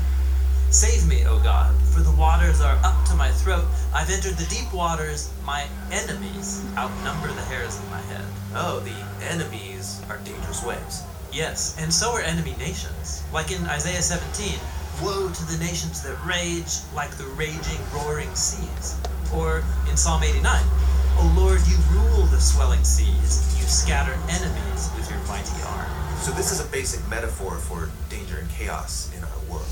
Save 0.70 1.08
me, 1.08 1.26
O 1.26 1.40
God, 1.40 1.74
for 1.82 1.98
the 1.98 2.12
waters 2.12 2.60
are 2.60 2.78
up 2.84 3.04
to 3.06 3.14
my 3.16 3.28
throat. 3.32 3.64
I've 3.92 4.08
entered 4.08 4.34
the 4.34 4.46
deep 4.46 4.72
waters. 4.72 5.28
My 5.44 5.66
enemies 5.90 6.64
outnumber 6.78 7.26
the 7.26 7.42
hairs 7.42 7.76
of 7.76 7.90
my 7.90 8.00
head. 8.02 8.24
Oh, 8.54 8.78
the 8.78 9.26
enemies 9.26 10.00
are 10.08 10.18
dangerous 10.18 10.62
waves. 10.64 11.02
Yes, 11.32 11.76
and 11.80 11.92
so 11.92 12.12
are 12.12 12.20
enemy 12.20 12.54
nations. 12.56 13.24
Like 13.32 13.50
in 13.50 13.66
Isaiah 13.66 14.00
17, 14.00 14.60
Woe 15.02 15.32
to 15.32 15.44
the 15.46 15.58
nations 15.58 16.02
that 16.02 16.14
rage 16.24 16.78
like 16.94 17.10
the 17.16 17.24
raging, 17.34 17.80
roaring 17.92 18.32
seas. 18.36 18.96
Or 19.34 19.64
in 19.90 19.96
Psalm 19.96 20.22
89, 20.22 20.62
O 21.18 21.34
Lord, 21.36 21.60
you 21.66 21.78
rule 21.90 22.26
the 22.26 22.40
swelling 22.40 22.84
seas, 22.84 23.58
you 23.58 23.66
scatter 23.66 24.14
enemies 24.28 24.88
with 24.94 25.10
your 25.10 25.18
mighty 25.26 25.60
arm. 25.66 25.90
So 26.18 26.30
this 26.30 26.52
is 26.52 26.60
a 26.60 26.70
basic 26.70 27.06
metaphor 27.08 27.56
for 27.56 27.90
danger 28.08 28.38
and 28.38 28.48
chaos 28.50 29.10
in 29.16 29.24
our 29.24 29.38
world. 29.50 29.66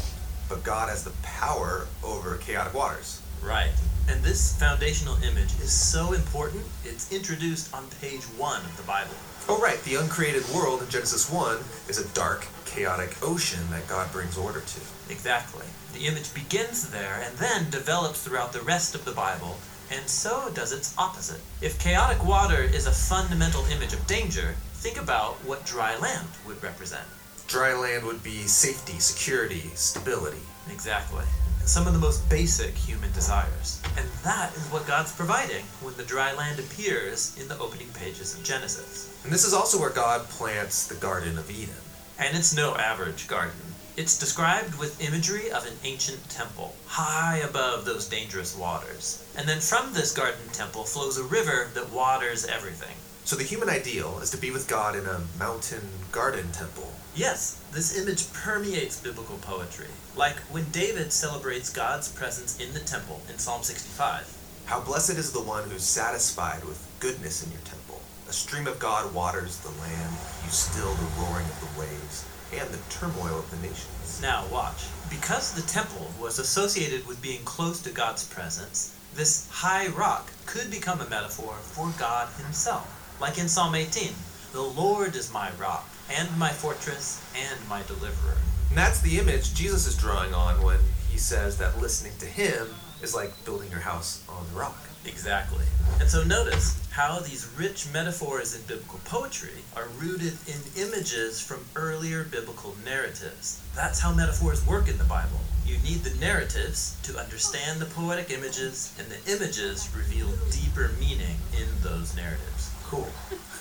But 0.49 0.65
God 0.65 0.89
has 0.89 1.05
the 1.05 1.13
power 1.23 1.87
over 2.03 2.37
chaotic 2.39 2.75
waters. 2.75 3.21
Right. 3.43 3.73
And 4.09 4.23
this 4.25 4.59
foundational 4.59 5.17
image 5.23 5.53
is 5.61 5.71
so 5.71 6.15
important, 6.15 6.65
it's 6.85 7.13
introduced 7.13 7.75
on 7.75 7.87
page 8.01 8.23
1 8.23 8.61
of 8.65 8.77
the 8.77 8.83
Bible. 8.85 9.15
Oh, 9.51 9.61
right, 9.61 9.83
the 9.85 9.97
uncreated 9.97 10.49
world 10.55 10.83
in 10.83 10.89
Genesis 10.89 11.31
1 11.31 11.59
is 11.89 11.99
a 11.99 12.09
dark, 12.15 12.47
chaotic 12.65 13.17
ocean 13.23 13.61
that 13.71 13.87
God 13.89 14.11
brings 14.13 14.39
order 14.39 14.61
to. 14.61 14.81
Exactly. 15.11 15.67
The 15.93 16.07
image 16.07 16.33
begins 16.35 16.91
there 16.91 17.23
and 17.25 17.37
then 17.37 17.71
develops 17.71 18.23
throughout 18.23 18.53
the 18.53 18.63
rest 18.63 18.95
of 18.95 19.05
the 19.05 19.13
Bible, 19.13 19.59
and 19.91 20.09
so 20.09 20.51
does 20.55 20.73
its 20.73 20.95
opposite. 20.97 21.41
If 21.61 21.79
chaotic 21.79 22.25
water 22.25 22.63
is 22.63 22.87
a 22.87 22.93
fundamental 22.93 23.65
image 23.67 23.93
of 23.93 24.07
danger, 24.07 24.55
think 24.75 25.01
about 25.01 25.35
what 25.45 25.67
dry 25.67 25.97
land 25.99 26.29
would 26.47 26.63
represent. 26.63 27.07
Dry 27.49 27.73
land 27.73 28.05
would 28.05 28.23
be 28.23 28.43
safety, 28.47 28.99
security, 28.99 29.71
stability. 29.75 30.43
Exactly. 30.71 31.25
Some 31.65 31.87
of 31.87 31.95
the 31.95 31.99
most 31.99 32.29
basic 32.29 32.75
human 32.75 33.11
desires. 33.13 33.81
And 33.97 34.07
that 34.23 34.55
is 34.55 34.67
what 34.67 34.87
God's 34.87 35.13
providing 35.13 35.65
when 35.81 35.97
the 35.97 36.03
dry 36.03 36.35
land 36.35 36.59
appears 36.59 37.41
in 37.41 37.49
the 37.49 37.59
opening 37.59 37.89
pages 37.95 38.37
of 38.37 38.45
Genesis. 38.45 39.19
And 39.25 39.33
this 39.33 39.47
is 39.47 39.55
also 39.55 39.81
where 39.81 39.89
God 39.89 40.29
plants 40.29 40.89
the 40.89 40.97
Garden 40.97 41.39
of 41.39 41.51
Eden. 41.51 41.75
And 42.19 42.37
it's 42.37 42.55
no 42.55 42.75
average 42.75 43.27
garden. 43.29 43.57
It's 43.97 44.19
described 44.19 44.79
with 44.79 45.01
imagery 45.01 45.51
of 45.51 45.67
an 45.67 45.79
ancient 45.85 46.29
temple, 46.29 46.77
high 46.87 47.39
above 47.39 47.87
those 47.87 48.07
dangerous 48.07 48.55
waters. 48.55 49.27
And 49.39 49.49
then 49.49 49.61
from 49.61 49.95
this 49.95 50.13
garden 50.13 50.49
temple 50.53 50.85
flows 50.85 51.17
a 51.17 51.25
river 51.25 51.71
that 51.73 51.91
waters 51.93 52.45
everything. 52.45 52.97
So 53.25 53.37
the 53.37 53.43
human 53.43 53.71
ideal 53.71 54.19
is 54.21 54.31
to 54.33 54.37
be 54.37 54.51
with 54.51 54.69
God 54.69 54.97
in 54.97 55.07
a 55.07 55.23
mountain 55.39 55.89
garden 56.13 56.53
temple. 56.53 56.93
Yes, 57.19 57.61
this 57.73 57.99
image 57.99 58.33
permeates 58.33 59.01
biblical 59.01 59.39
poetry, 59.39 59.89
like 60.15 60.37
when 60.55 60.71
David 60.71 61.13
celebrates 61.13 61.69
God's 61.69 62.07
presence 62.07 62.61
in 62.61 62.73
the 62.75 62.79
temple 62.79 63.21
in 63.29 63.39
Psalm 63.39 63.65
65. 63.65 64.37
How 64.67 64.79
blessed 64.79 65.19
is 65.19 65.33
the 65.33 65.43
one 65.43 65.69
who's 65.69 65.83
satisfied 65.83 66.63
with 66.65 66.87
goodness 67.01 67.45
in 67.45 67.51
your 67.51 67.61
temple. 67.63 68.01
A 68.29 68.33
stream 68.33 68.69
of 68.69 68.79
God 68.79 69.13
waters 69.13 69.59
the 69.59 69.81
land, 69.81 70.17
you 70.45 70.51
still 70.53 70.95
the 70.95 71.11
roaring 71.21 71.47
of 71.47 71.59
the 71.59 71.81
waves 71.81 72.25
and 72.55 72.71
the 72.71 72.79
turmoil 72.89 73.41
of 73.41 73.51
the 73.51 73.67
nations. 73.67 74.21
Now, 74.23 74.47
watch. 74.53 74.87
Because 75.11 75.55
the 75.55 75.69
temple 75.69 76.13
was 76.21 76.39
associated 76.39 77.05
with 77.09 77.21
being 77.21 77.43
close 77.43 77.83
to 77.83 77.91
God's 77.91 78.29
presence, 78.29 78.97
this 79.17 79.51
high 79.51 79.89
rock 79.89 80.31
could 80.47 80.71
become 80.71 81.01
a 81.01 81.11
metaphor 81.11 81.55
for 81.55 81.93
God 81.99 82.29
Himself. 82.41 82.87
Like 83.21 83.39
in 83.39 83.49
Psalm 83.49 83.75
18 83.75 84.13
The 84.53 84.63
Lord 84.63 85.17
is 85.17 85.33
my 85.33 85.51
rock, 85.59 85.88
and 86.11 86.37
my 86.39 86.51
fortress, 86.51 87.25
and 87.37 87.69
my 87.69 87.83
deliverer. 87.83 88.37
And 88.69 88.79
that's 88.79 89.01
the 89.01 89.19
image 89.19 89.55
Jesus 89.55 89.87
is 89.87 89.97
drawing 89.97 90.35
on 90.35 90.63
when 90.63 90.79
he 91.11 91.19
says 91.19 91.59
that 91.59 91.81
listening 91.81 92.13
to 92.19 92.27
him 92.27 92.69
is 93.03 93.15
like 93.15 93.33
building 93.45 93.71
your 93.71 93.81
house 93.81 94.25
on 94.29 94.47
the 94.53 94.59
rock. 94.59 94.77
Exactly. 95.07 95.65
And 96.01 96.09
so 96.09 96.23
notice 96.25 96.87
how 96.91 97.21
these 97.21 97.49
rich 97.57 97.87
metaphors 97.93 98.55
in 98.55 98.63
biblical 98.63 99.01
poetry 99.05 99.63
are 99.77 99.89
rooted 99.99 100.35
in 100.47 100.59
images 100.77 101.41
from 101.41 101.65
earlier 101.77 102.25
biblical 102.25 102.77
narratives. 102.85 103.63
That's 103.75 104.01
how 104.01 104.13
metaphors 104.13 104.67
work 104.67 104.89
in 104.89 104.99
the 104.99 105.05
Bible. 105.05 105.41
You 105.65 105.79
need 105.79 106.03
the 106.03 106.19
narratives 106.19 106.97
to 107.05 107.19
understand 107.19 107.81
the 107.81 107.87
poetic 107.87 108.31
images, 108.31 108.95
and 108.99 109.07
the 109.09 109.33
images 109.33 109.89
reveal 109.95 110.29
deeper 110.51 110.91
meaning 110.99 111.37
in 111.57 111.69
those 111.83 112.17
narratives. 112.17 112.75
Cool. 112.85 113.09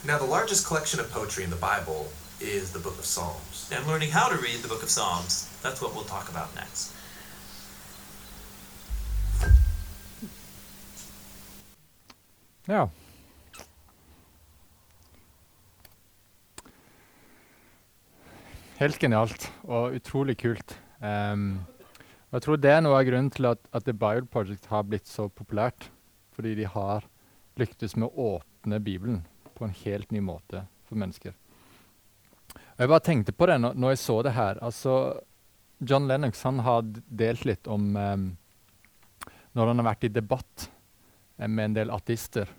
Now, 0.06 0.18
the 0.18 0.26
largest 0.26 0.66
collection 0.66 1.00
of 1.00 1.12
poetry 1.12 1.44
in 1.44 1.50
the 1.50 1.58
Bible 1.58 2.10
is 2.40 2.72
the 2.72 2.80
book 2.80 2.98
of 3.00 3.06
Psalms. 3.06 3.70
And 3.72 3.86
learning 3.88 4.12
how 4.12 4.30
to 4.30 4.36
read 4.36 4.62
the 4.62 4.68
book 4.68 4.84
of 4.84 4.90
Psalms, 4.90 5.50
that's 5.64 5.82
what 5.82 5.94
we'll 5.94 6.04
talk 6.04 6.30
about 6.30 6.54
next. 6.56 6.94
Ja. 12.68 12.90
Helt 18.78 19.00
genialt 19.00 19.48
og 19.64 19.96
utrolig 19.98 20.38
kult. 20.38 20.76
Um, 21.00 21.66
og 22.30 22.38
jeg 22.38 22.44
tror 22.46 22.60
det 22.62 22.72
er 22.74 22.84
noe 22.84 23.00
av 23.00 23.08
grunnen 23.08 23.32
til 23.34 23.48
at, 23.50 23.64
at 23.74 23.88
The 23.88 23.96
Bible 23.96 24.28
Project 24.28 24.68
har 24.70 24.84
blitt 24.84 25.08
så 25.08 25.30
populært. 25.32 25.90
Fordi 26.36 26.54
de 26.60 26.68
har 26.70 27.08
lyktes 27.58 27.96
med 27.98 28.12
å 28.12 28.36
åpne 28.36 28.78
Bibelen 28.84 29.24
på 29.56 29.66
en 29.66 29.74
helt 29.86 30.12
ny 30.14 30.20
måte 30.22 30.68
for 30.86 31.00
mennesker. 31.00 31.34
Og 32.78 32.84
jeg 32.84 32.92
bare 32.92 33.06
tenkte 33.08 33.34
på 33.34 33.48
det 33.50 33.58
når, 33.58 33.74
når 33.74 33.96
jeg 33.96 34.04
så 34.04 34.20
det 34.22 34.36
her. 34.38 34.60
Altså, 34.62 34.94
John 35.82 36.06
Lennox 36.10 36.44
han 36.46 36.62
har 36.62 36.86
delt 36.86 37.46
litt 37.50 37.70
om 37.70 37.90
um, 37.98 38.28
Når 39.58 39.72
han 39.72 39.82
har 39.82 39.88
vært 39.90 40.06
i 40.06 40.14
debatt 40.14 40.68
eh, 41.40 41.50
med 41.50 41.72
en 41.72 41.78
del 41.80 41.94
ateister. 41.94 42.52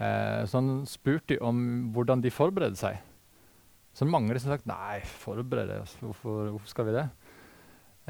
Eh, 0.00 0.42
så 0.48 0.58
han 0.58 0.82
spurte 0.90 1.38
om 1.46 1.60
hvordan 1.94 2.24
de 2.24 2.32
forbereder 2.34 2.78
seg. 2.80 2.98
Så 3.94 4.06
mange 4.08 4.32
har 4.32 4.42
sagt 4.42 4.66
nei, 4.70 4.98
forberede 5.22 5.80
oss, 5.82 5.94
hvorfor, 6.02 6.50
hvorfor, 6.54 6.70
skal 6.70 6.88
vi 6.88 6.96
det? 6.96 7.06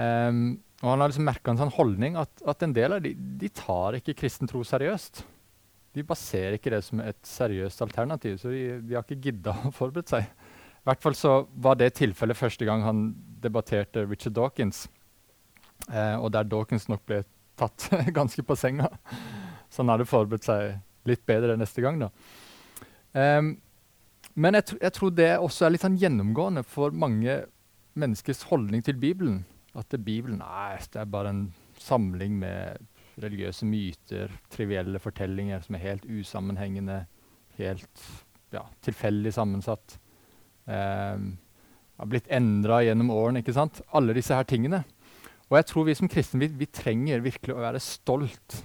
Um, 0.01 0.61
og 0.81 0.93
han 0.93 1.03
har 1.03 1.11
liksom 1.11 1.27
merka 1.29 1.53
en 1.53 1.61
sånn 1.61 1.75
holdning 1.75 2.17
at, 2.21 2.31
at, 2.49 2.63
en 2.65 2.73
del 2.77 2.97
av 2.97 3.05
de, 3.05 3.13
de 3.13 3.51
tar 3.53 3.99
ikke 3.99 4.17
kristen 4.17 4.49
tro 4.49 4.63
seriøst. 4.65 5.25
De 5.97 6.05
baserer 6.07 6.57
ikke 6.57 6.73
det 6.73 6.81
som 6.87 7.03
et 7.05 7.19
seriøst 7.27 7.83
alternativ, 7.85 8.39
så 8.41 8.53
de, 8.53 8.63
de 8.87 8.97
har 8.97 9.05
ikke 9.05 9.29
gidda 9.29 9.57
å 9.67 9.75
forberede 9.77 10.15
seg. 10.15 10.40
I 10.81 10.89
hvert 10.89 11.03
fall 11.05 11.17
så 11.17 11.35
var 11.61 11.77
det 11.77 11.93
tilfellet 11.99 12.39
første 12.39 12.65
gang 12.65 12.85
han 12.87 13.03
debatterte 13.43 14.07
Richard 14.09 14.35
Dawkins, 14.37 14.87
eh, 15.93 16.17
og 16.17 16.33
der 16.33 16.49
Dawkins 16.49 16.89
nok 16.89 17.05
ble 17.09 17.23
tatt 17.61 17.91
ganske 18.19 18.45
på 18.47 18.57
senga. 18.57 18.89
Så 19.71 19.83
han 19.83 19.93
hadde 19.93 20.09
forberedt 20.09 20.49
seg 20.49 20.81
litt 21.09 21.27
bedre 21.29 21.57
neste 21.61 21.85
gang. 21.85 22.01
da. 22.01 22.11
Um, 23.13 23.59
men 24.39 24.57
jeg, 24.57 24.67
tr 24.71 24.81
jeg, 24.81 24.95
tror 24.97 25.13
det 25.15 25.31
også 25.37 25.67
er 25.67 25.75
litt 25.75 25.85
sånn 25.85 25.99
gjennomgående 26.01 26.63
for 26.67 26.95
mange 26.97 27.43
menneskers 27.99 28.45
holdning 28.49 28.85
til 28.87 28.97
Bibelen. 29.01 29.43
At 29.77 29.93
Bibelen 30.01 30.41
nei, 30.41 30.79
det 30.91 31.03
er 31.03 31.11
bare 31.11 31.35
en 31.35 31.45
samling 31.81 32.39
med 32.41 32.81
religiøse 33.21 33.67
myter, 33.69 34.33
trivielle 34.53 35.01
fortellinger 35.03 35.63
som 35.65 35.77
er 35.77 35.85
helt 35.85 36.07
usammenhengende, 36.09 37.03
helt 37.59 38.05
ja, 38.55 38.65
tilfeldig 38.87 39.35
sammensatt. 39.37 39.99
Um, 40.71 41.33
har 42.01 42.09
blitt 42.09 42.31
endra 42.33 42.81
gjennom 42.85 43.11
årene. 43.13 43.43
ikke 43.43 43.55
sant? 43.57 43.83
Alle 43.93 44.15
disse 44.17 44.35
her 44.35 44.47
tingene. 44.49 44.85
Og 45.51 45.59
jeg 45.59 45.67
tror 45.69 45.89
vi 45.89 45.97
som 45.99 46.09
kristne 46.09 46.41
vi, 46.45 46.49
vi 46.63 46.69
trenger 46.71 47.25
virkelig 47.25 47.57
å 47.57 47.65
være 47.65 47.83
stolt 47.83 48.61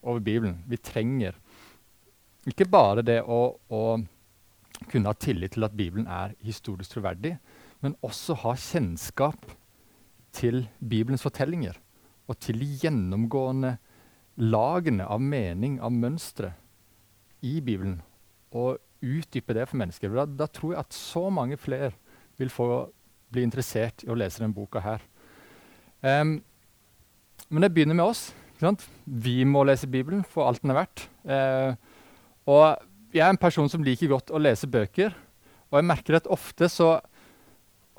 over 0.00 0.22
Bibelen. 0.24 0.60
Vi 0.70 0.78
trenger 0.80 1.36
ikke 2.48 2.68
bare 2.70 3.04
det 3.04 3.18
å, 3.20 3.40
å 3.68 3.82
kunne 4.88 5.12
ha 5.12 5.18
tillit 5.18 5.56
til 5.56 5.66
at 5.66 5.76
Bibelen 5.76 6.08
er 6.08 6.32
historisk 6.40 6.94
troverdig, 6.94 7.34
men 7.84 7.98
også 8.06 8.38
ha 8.46 8.54
kjennskap 8.56 9.50
til 10.32 10.62
Bibelens 10.78 11.24
fortellinger 11.26 11.76
og 12.30 12.38
til 12.40 12.62
de 12.62 12.68
gjennomgående 12.80 13.74
lagene 14.40 15.04
av 15.04 15.20
mening, 15.20 15.80
av 15.82 15.92
mønstre, 15.92 16.54
i 17.42 17.58
Bibelen. 17.64 17.98
Og 18.56 18.78
utdype 19.00 19.56
det 19.56 19.66
for 19.70 19.80
mennesker. 19.80 20.12
Da, 20.14 20.26
da, 20.26 20.48
tror 20.50 20.74
jeg 20.74 20.82
at 20.84 20.96
så 20.96 21.26
mange 21.32 21.58
flere 21.60 21.92
vil 22.40 22.52
få 22.52 22.68
bli 23.30 23.44
interessert 23.46 24.04
i 24.04 24.10
å 24.10 24.18
lese 24.18 24.42
denne 24.42 24.56
boka 24.56 24.82
her. 24.84 25.02
Um, 26.00 26.38
men 27.48 27.64
det 27.64 27.72
begynner 27.74 27.96
med 27.96 28.10
oss. 28.10 28.30
Vi 29.04 29.40
må 29.48 29.62
lese 29.64 29.88
Bibelen 29.88 30.24
for 30.28 30.48
alt 30.48 30.62
den 30.62 30.74
er 30.74 30.80
verdt. 30.82 31.06
Uh, 31.24 31.72
og 32.50 33.14
jeg 33.14 33.24
er 33.24 33.32
en 33.32 33.40
person 33.40 33.68
som 33.70 33.84
liker 33.84 34.10
godt 34.10 34.32
å 34.32 34.40
lese 34.40 34.68
bøker. 34.70 35.14
Og 35.70 35.78
jeg 35.78 35.88
merker 35.88 36.18
at 36.18 36.30
ofte 36.30 36.68
så 36.70 36.96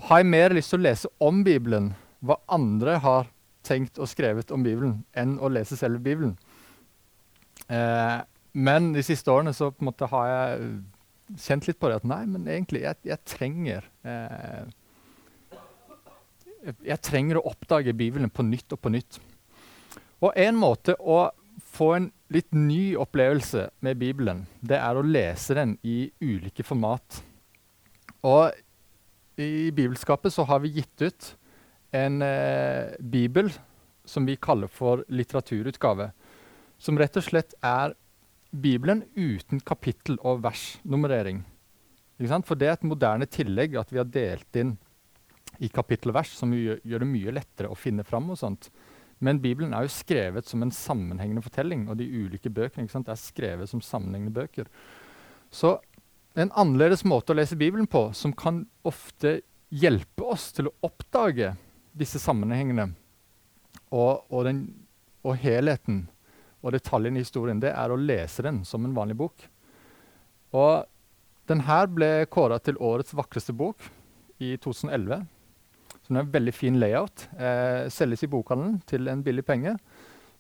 har 0.08 0.22
jeg 0.22 0.32
mer 0.32 0.56
lyst 0.56 0.74
til 0.74 0.82
å 0.82 0.86
lese 0.86 1.12
om 1.22 1.43
Bibelen, 1.45 1.91
hva 2.26 2.39
andre 2.52 2.97
har 3.02 3.30
tenkt 3.66 3.99
og 4.02 4.10
skrevet 4.10 4.52
om 4.54 4.64
Bibelen, 4.66 5.02
enn 5.14 5.38
å 5.38 5.49
lese 5.52 5.78
selve 5.78 6.02
Bibelen. 6.02 6.34
Eh, 7.70 8.18
men 8.52 8.91
de 8.95 9.04
siste 9.06 9.32
årene 9.32 9.54
så 9.56 9.72
på 9.72 9.84
en 9.84 9.89
måte 9.91 10.10
har 10.12 10.30
jeg 10.30 10.72
kjent 11.39 11.68
litt 11.70 11.80
på 11.80 11.89
det 11.89 12.02
at 12.02 12.08
nei, 12.08 12.24
men 12.28 12.47
egentlig, 12.49 12.84
jeg, 12.84 12.99
jeg 13.08 13.24
trenger 13.28 13.86
eh, 14.04 14.64
Jeg 16.86 16.99
trenger 17.02 17.39
å 17.39 17.45
oppdage 17.54 17.95
Bibelen 17.97 18.30
på 18.30 18.43
nytt 18.45 18.76
og 18.76 18.82
på 18.84 18.91
nytt. 18.93 19.18
Og 20.22 20.36
en 20.38 20.60
måte 20.60 20.93
å 20.99 21.32
få 21.72 21.88
en 21.95 22.10
litt 22.32 22.52
ny 22.54 22.93
opplevelse 22.99 23.70
med 23.82 23.97
Bibelen, 23.97 24.43
det 24.62 24.78
er 24.78 24.97
å 24.97 25.06
lese 25.06 25.56
den 25.58 25.78
i 25.88 26.12
ulike 26.22 26.66
format. 26.68 27.22
Og 28.28 28.52
i 29.41 29.72
Bibelskapet 29.74 30.34
så 30.36 30.45
har 30.45 30.62
vi 30.62 30.76
gitt 30.76 31.02
ut 31.02 31.32
en 31.97 32.22
eh, 32.22 32.93
bibel 32.99 33.49
som 34.06 34.28
vi 34.28 34.38
kaller 34.38 34.70
for 34.72 35.04
litteraturutgave. 35.10 36.12
Som 36.82 36.99
rett 36.99 37.18
og 37.18 37.26
slett 37.26 37.56
er 37.66 37.95
Bibelen 38.52 39.06
uten 39.16 39.60
kapittel- 39.64 40.20
og 40.22 40.41
versnummerering. 40.43 41.43
For 42.20 42.56
det 42.56 42.68
er 42.68 42.74
et 42.78 42.86
moderne 42.86 43.26
tillegg 43.26 43.76
at 43.80 43.91
vi 43.91 43.99
har 44.02 44.10
delt 44.12 44.60
inn 44.60 44.76
i 45.60 45.70
kapittel 45.72 46.12
og 46.12 46.20
vers, 46.20 46.32
som 46.38 46.54
gjør, 46.54 46.82
det 46.84 47.08
mye 47.08 47.34
lettere 47.34 47.72
å 47.72 47.78
finne 47.78 48.04
fram. 48.04 48.30
og 48.30 48.38
sånt. 48.38 48.70
Men 49.20 49.39
Bibelen 49.39 49.74
er 49.74 49.86
jo 49.86 49.93
skrevet 49.93 50.47
som 50.49 50.64
en 50.64 50.72
sammenhengende 50.72 51.43
fortelling, 51.45 51.88
og 51.89 51.97
de 51.97 52.10
ulike 52.10 52.49
bøkene 52.49 52.88
er 52.89 53.16
skrevet 53.16 53.70
som 53.70 53.82
sammenhengende 53.82 54.34
bøker. 54.34 54.66
Så 55.52 55.80
en 56.36 56.52
annerledes 56.52 57.04
måte 57.04 57.34
å 57.34 57.38
lese 57.38 57.56
Bibelen 57.60 57.88
på, 57.88 58.12
som 58.14 58.34
kan 58.34 58.66
ofte 58.84 59.41
hjelpe 59.70 60.24
oss 60.24 60.52
til 60.52 60.68
å 60.68 60.76
oppdage 60.82 61.54
disse 61.93 62.20
sammenhengene 62.20 62.93
og, 63.91 64.24
og, 64.32 64.45
den, 64.47 64.64
og 65.24 65.38
helheten 65.39 66.06
og 66.62 66.76
detaljene 66.76 67.20
i 67.20 67.26
historien, 67.26 67.59
det 67.62 67.74
er 67.74 67.91
å 67.91 67.99
lese 67.99 68.45
den 68.45 68.62
som 68.68 68.86
en 68.86 68.95
vanlig 68.95 69.18
bok. 69.18 69.45
Og 70.53 70.86
den 71.49 71.64
her 71.68 71.89
ble 71.89 72.12
kåra 72.32 72.59
til 72.62 72.80
årets 72.80 73.16
vakreste 73.18 73.53
bok 73.57 73.82
i 74.39 74.55
2011. 74.62 75.26
Så 76.01 76.07
Den 76.07 76.18
er 76.18 76.26
en 76.26 76.34
veldig 76.34 76.53
fin 76.53 76.80
layout. 76.80 77.28
Eh, 77.38 77.89
selges 77.89 78.24
i 78.24 78.32
bokhandelen 78.32 78.82
til 78.88 79.07
en 79.07 79.24
billig 79.24 79.45
penge. 79.45 79.78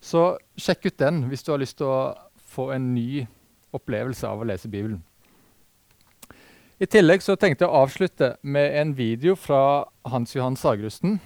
Så 0.01 0.37
sjekk 0.57 0.85
ut 0.85 0.97
den 0.97 1.23
hvis 1.29 1.43
du 1.43 1.51
har 1.51 1.61
lyst 1.61 1.77
til 1.77 1.89
å 1.89 2.13
få 2.51 2.71
en 2.75 2.93
ny 2.95 3.25
opplevelse 3.73 4.27
av 4.27 4.41
å 4.41 4.47
lese 4.47 4.69
Bibelen. 4.69 5.01
I 6.81 6.87
tillegg 6.89 7.21
så 7.21 7.35
tenkte 7.37 7.65
jeg 7.65 7.69
å 7.69 7.83
avslutte 7.83 8.35
med 8.41 8.73
en 8.79 8.95
video 8.97 9.35
fra 9.37 9.85
Hans 10.09 10.33
Johan 10.33 10.57
Sagrusten. 10.57 11.19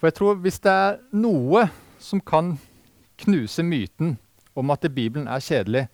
For 0.00 0.08
jeg 0.08 0.16
tror 0.16 0.38
hvis 0.40 0.62
det 0.64 0.72
er 0.72 0.96
noe 1.12 1.66
som 2.00 2.22
kan 2.24 2.54
knuse 3.24 3.64
myten 3.66 4.16
om 4.58 4.74
at 4.74 4.86
Bibelen 4.94 5.28
er 5.30 5.42
kjedelig, 5.44 5.86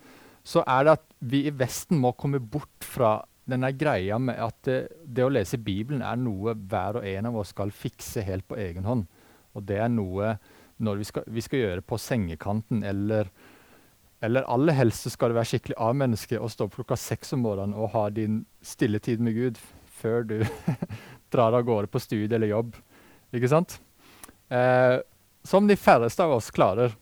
så 0.45 0.65
er 0.69 0.85
det 0.85 0.97
at 0.99 1.07
vi 1.25 1.45
i 1.49 1.55
Vesten 1.57 2.01
må 2.01 2.13
komme 2.17 2.41
bort 2.41 2.85
fra 2.85 3.19
denne 3.49 3.71
greia 3.77 4.19
med 4.21 4.41
at 4.41 4.57
det, 4.65 4.79
det, 5.05 5.25
å 5.25 5.33
lese 5.33 5.61
Bibelen 5.61 6.03
er 6.05 6.21
noe 6.21 6.55
hver 6.57 7.01
og 7.01 7.09
en 7.09 7.29
av 7.29 7.39
oss 7.41 7.53
skal 7.53 7.73
fikse 7.75 8.25
helt 8.25 8.47
på 8.49 8.59
egen 8.61 8.89
hånd. 8.89 9.05
Og 9.55 9.65
det 9.69 9.81
er 9.85 9.93
noe 9.93 10.37
vi 10.79 11.07
skal, 11.07 11.27
vi 11.31 11.45
skal 11.45 11.61
gjøre 11.61 11.85
på 11.87 11.99
sengekanten, 12.01 12.83
eller, 12.85 13.29
eller 14.25 14.49
aller 14.51 14.77
helst 14.77 15.07
så 15.07 15.13
skal 15.13 15.31
det 15.31 15.39
være 15.39 15.53
skikkelig 15.53 15.79
A-menneske 15.81 16.41
å 16.41 16.51
stå 16.51 16.69
opp 16.69 16.79
klokka 16.81 16.99
seks 16.99 17.37
om 17.37 17.45
morgenen 17.45 17.77
og 17.79 17.93
ha 17.95 18.09
din 18.13 18.43
stille 18.65 18.99
tid 18.99 19.23
med 19.23 19.37
Gud 19.37 19.61
før 20.01 20.27
du 20.29 20.39
drar 21.33 21.55
av 21.55 21.65
gårde 21.69 21.93
på 21.93 22.03
studie 22.03 22.33
eller 22.35 22.51
jobb. 22.51 22.75
Ikke 23.35 23.51
sant? 23.51 23.79
Eh, 24.49 24.99
som 25.45 25.69
de 25.69 25.77
færreste 25.79 26.25
av 26.25 26.35
oss 26.39 26.51
klarer. 26.55 26.97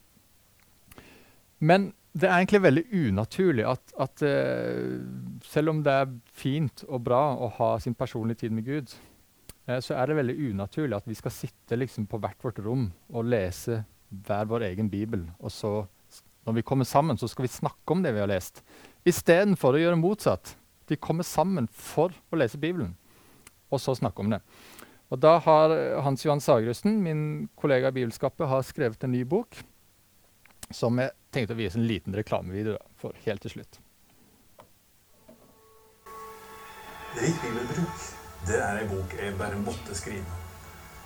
Men 1.63 1.93
det 2.13 2.29
er 2.29 2.43
egentlig 2.43 2.61
veldig 2.67 2.83
unaturlig 2.93 3.65
at, 3.71 3.95
at 4.03 4.25
uh, 4.27 4.99
selv 5.47 5.73
om 5.73 5.81
det 5.85 5.95
er 6.03 6.13
fint 6.37 6.85
og 6.89 7.05
bra 7.07 7.23
å 7.39 7.49
ha 7.61 7.71
sin 7.81 7.97
personlige 7.97 8.43
tid 8.43 8.57
med 8.57 8.67
Gud, 8.67 8.93
uh, 9.71 9.79
så 9.81 9.97
er 9.97 10.11
det 10.11 10.19
veldig 10.19 10.37
unaturlig 10.51 10.99
at 10.99 11.09
vi 11.09 11.17
skal 11.17 11.35
sitte 11.35 11.79
liksom, 11.79 12.09
på 12.11 12.21
hvert 12.21 12.43
vårt 12.45 12.61
rom 12.65 12.91
og 13.13 13.31
lese 13.33 13.85
hver 14.27 14.51
vår 14.51 14.67
egen 14.73 14.91
bibel. 14.93 15.25
Og 15.41 15.55
så, 15.55 15.73
når 16.45 16.59
vi 16.59 16.67
kommer 16.69 16.89
sammen, 16.89 17.17
så 17.17 17.31
skal 17.31 17.47
vi 17.47 17.55
snakke 17.55 17.95
om 17.95 18.05
det 18.05 18.13
vi 18.13 18.21
har 18.21 18.29
lest. 18.29 18.61
Istedenfor 19.09 19.79
å 19.79 19.81
gjøre 19.81 20.03
motsatt. 20.03 20.57
De 20.91 20.99
kommer 21.01 21.25
sammen 21.25 21.71
for 21.73 22.13
å 22.29 22.37
lese 22.37 22.61
Bibelen, 22.61 22.93
og 23.73 23.81
så 23.81 23.95
snakke 23.97 24.21
om 24.21 24.35
det. 24.35 24.43
Og 25.15 25.21
da 25.23 25.39
har 25.45 25.73
Hans 26.05 26.25
Johan 26.27 26.43
Sagrusten, 26.43 26.99
min 27.05 27.49
kollega 27.57 27.89
i 27.89 28.03
Bibelskapet, 28.03 28.49
har 28.51 28.65
skrevet 28.67 29.05
en 29.05 29.15
ny 29.15 29.23
bok 29.29 29.57
som 30.73 30.99
jeg 31.01 31.13
tenkte 31.33 31.57
å 31.57 31.59
vise 31.59 31.81
en 31.81 31.89
liten 31.89 32.17
reklamevideo 32.17 32.79
for 33.01 33.17
helt 33.27 33.43
til 33.45 33.57
slutt. 33.57 33.81
Rik 37.13 37.41
bibelbruk 37.45 38.11
det 38.49 38.59
er 38.59 38.81
ei 38.81 38.87
bok 38.91 39.13
jeg 39.15 39.37
bare 39.39 39.59
måtte 39.63 39.95
skrive. 39.95 40.39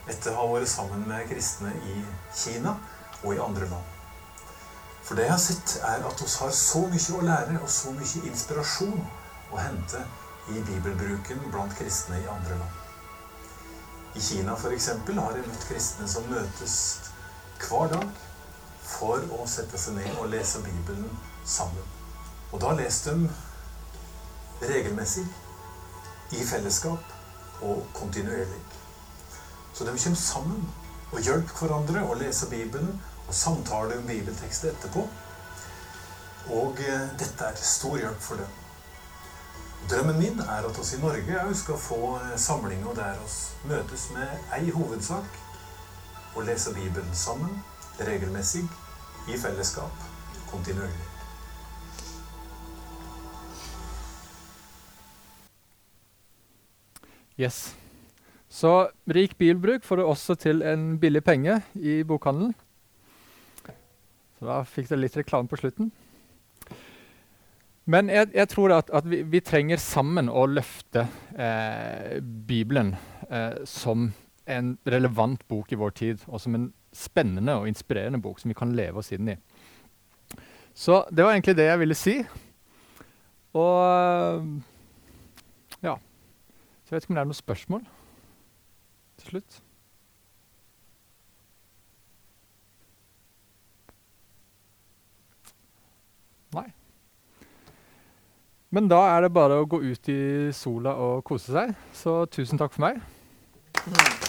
Etter 0.08 0.32
å 0.32 0.38
ha 0.38 0.46
vært 0.54 0.70
sammen 0.70 1.02
med 1.08 1.26
kristne 1.28 1.72
i 1.90 1.96
Kina 2.32 2.76
og 3.22 3.34
i 3.34 3.40
andre 3.42 3.68
land. 3.68 3.92
For 5.04 5.18
det 5.18 5.26
jeg 5.26 5.34
har 5.34 5.42
sett, 5.42 5.74
er 5.84 6.06
at 6.06 6.22
vi 6.22 6.28
har 6.40 6.54
så 6.56 6.82
mye 6.90 7.18
å 7.18 7.26
lære 7.26 7.58
og 7.60 7.68
så 7.70 7.92
mye 7.94 8.22
inspirasjon 8.30 9.02
å 9.52 9.60
hente 9.60 10.00
i 10.54 10.62
bibelbruken 10.70 11.44
blant 11.50 11.76
kristne 11.78 12.22
i 12.22 12.30
andre 12.30 12.56
land. 12.62 12.80
I 14.16 14.22
Kina 14.24 14.56
f.eks. 14.56 14.88
har 14.96 15.36
jeg 15.36 15.46
møtt 15.50 15.68
kristne 15.68 16.08
som 16.08 16.26
møtes 16.32 16.78
hver 17.66 17.92
dag 17.92 18.25
for 18.86 19.22
å 19.34 19.46
sette 19.50 19.78
seg 19.80 19.98
ned 19.98 20.20
og 20.20 20.30
lese 20.32 20.62
Bibelen 20.64 21.10
sammen. 21.44 21.92
Og 22.52 22.60
da 22.62 22.72
leste 22.78 23.14
de 23.14 24.68
regelmessig, 24.70 25.26
i 26.34 26.42
fellesskap 26.42 27.62
og 27.62 27.84
kontinuerlig. 27.94 28.60
Så 29.74 29.84
de 29.84 29.92
kommer 29.94 30.18
sammen 30.18 30.64
og 31.12 31.20
hjelper 31.22 31.60
hverandre 31.60 32.02
å 32.02 32.16
lese 32.18 32.48
Bibelen 32.50 32.96
og 33.26 33.34
samtale 33.34 33.98
om 34.00 34.06
bibeltekster 34.08 34.72
etterpå. 34.72 35.04
Og 36.56 36.80
eh, 36.82 37.08
dette 37.18 37.50
er 37.50 37.60
stor 37.62 37.98
hjelp 38.00 38.22
for 38.22 38.42
dem. 38.42 38.54
Drømmen 39.90 40.18
min 40.18 40.40
er 40.42 40.66
at 40.66 40.78
oss 40.82 40.92
i 40.96 41.00
Norge 41.02 41.42
òg 41.44 41.54
skal 41.58 41.78
få 41.78 42.00
eh, 42.18 42.34
samlinger 42.40 42.96
der 42.98 43.22
oss 43.22 43.38
møtes 43.66 44.08
med 44.14 44.54
ei 44.56 44.70
hovedsak 44.74 45.40
og 46.34 46.46
lese 46.48 46.74
Bibelen 46.74 47.14
sammen, 47.14 47.60
regelmessig, 48.00 48.64
i 49.28 49.38
fellesskap, 49.40 50.06
kontinuerlig. 50.50 51.06
Yes. 57.36 57.76
Så 58.48 58.88
rik 59.12 59.36
bilbruk 59.38 59.84
får 59.84 60.00
du 60.00 60.06
også 60.06 60.34
til 60.40 60.62
en 60.64 60.94
billig 61.00 61.20
penge 61.24 61.58
i 61.74 62.02
bokhandelen. 62.08 62.54
Så 64.36 64.48
da 64.48 64.62
fikk 64.68 64.88
dere 64.88 65.02
litt 65.02 65.16
reklame 65.18 65.48
på 65.48 65.58
slutten. 65.60 65.90
Men 67.86 68.08
jeg, 68.10 68.32
jeg 68.34 68.50
tror 68.50 68.72
at, 68.74 68.88
at 68.90 69.06
vi, 69.06 69.20
vi, 69.22 69.40
trenger 69.44 69.78
sammen 69.78 70.30
å 70.32 70.46
løfte 70.50 71.04
eh, 71.38 72.16
Bibelen 72.20 72.96
eh, 73.30 73.62
som 73.68 74.08
en 74.46 74.72
relevant 74.86 75.42
bok 75.48 75.70
i 75.72 75.78
vår 75.78 75.94
tid, 75.94 76.24
og 76.26 76.42
som 76.42 76.56
en 76.58 76.66
spennende 76.96 77.58
og 77.60 77.68
inspirerende 77.68 78.20
bok 78.22 78.40
som 78.40 78.50
vi 78.50 78.58
kan 78.58 78.74
leve 78.76 79.02
oss 79.02 79.12
inn 79.14 79.28
i. 79.32 79.36
Så 80.76 81.04
det 81.10 81.24
var 81.24 81.32
egentlig 81.32 81.56
det 81.56 81.68
jeg 81.70 81.80
ville 81.80 81.96
si. 81.96 82.16
Og 83.56 84.60
ja. 85.82 85.94
Så 86.84 86.90
jeg 86.90 86.96
vet 86.96 87.04
ikke 87.04 87.14
om 87.14 87.16
det 87.16 87.22
er 87.22 87.30
noen 87.30 87.40
spørsmål 87.40 87.86
til 89.16 89.30
slutt. 89.30 89.62
Nei. 96.56 96.68
Men 98.70 98.88
da 98.92 99.00
er 99.16 99.24
det 99.24 99.34
bare 99.34 99.62
å 99.62 99.68
gå 99.68 99.80
ut 99.80 100.12
i 100.12 100.20
sola 100.52 100.96
og 101.00 101.24
kose 101.24 101.56
seg. 101.56 101.76
Så 101.96 102.24
tusen 102.28 102.60
takk 102.60 102.76
for 102.76 102.90
meg. 102.90 104.25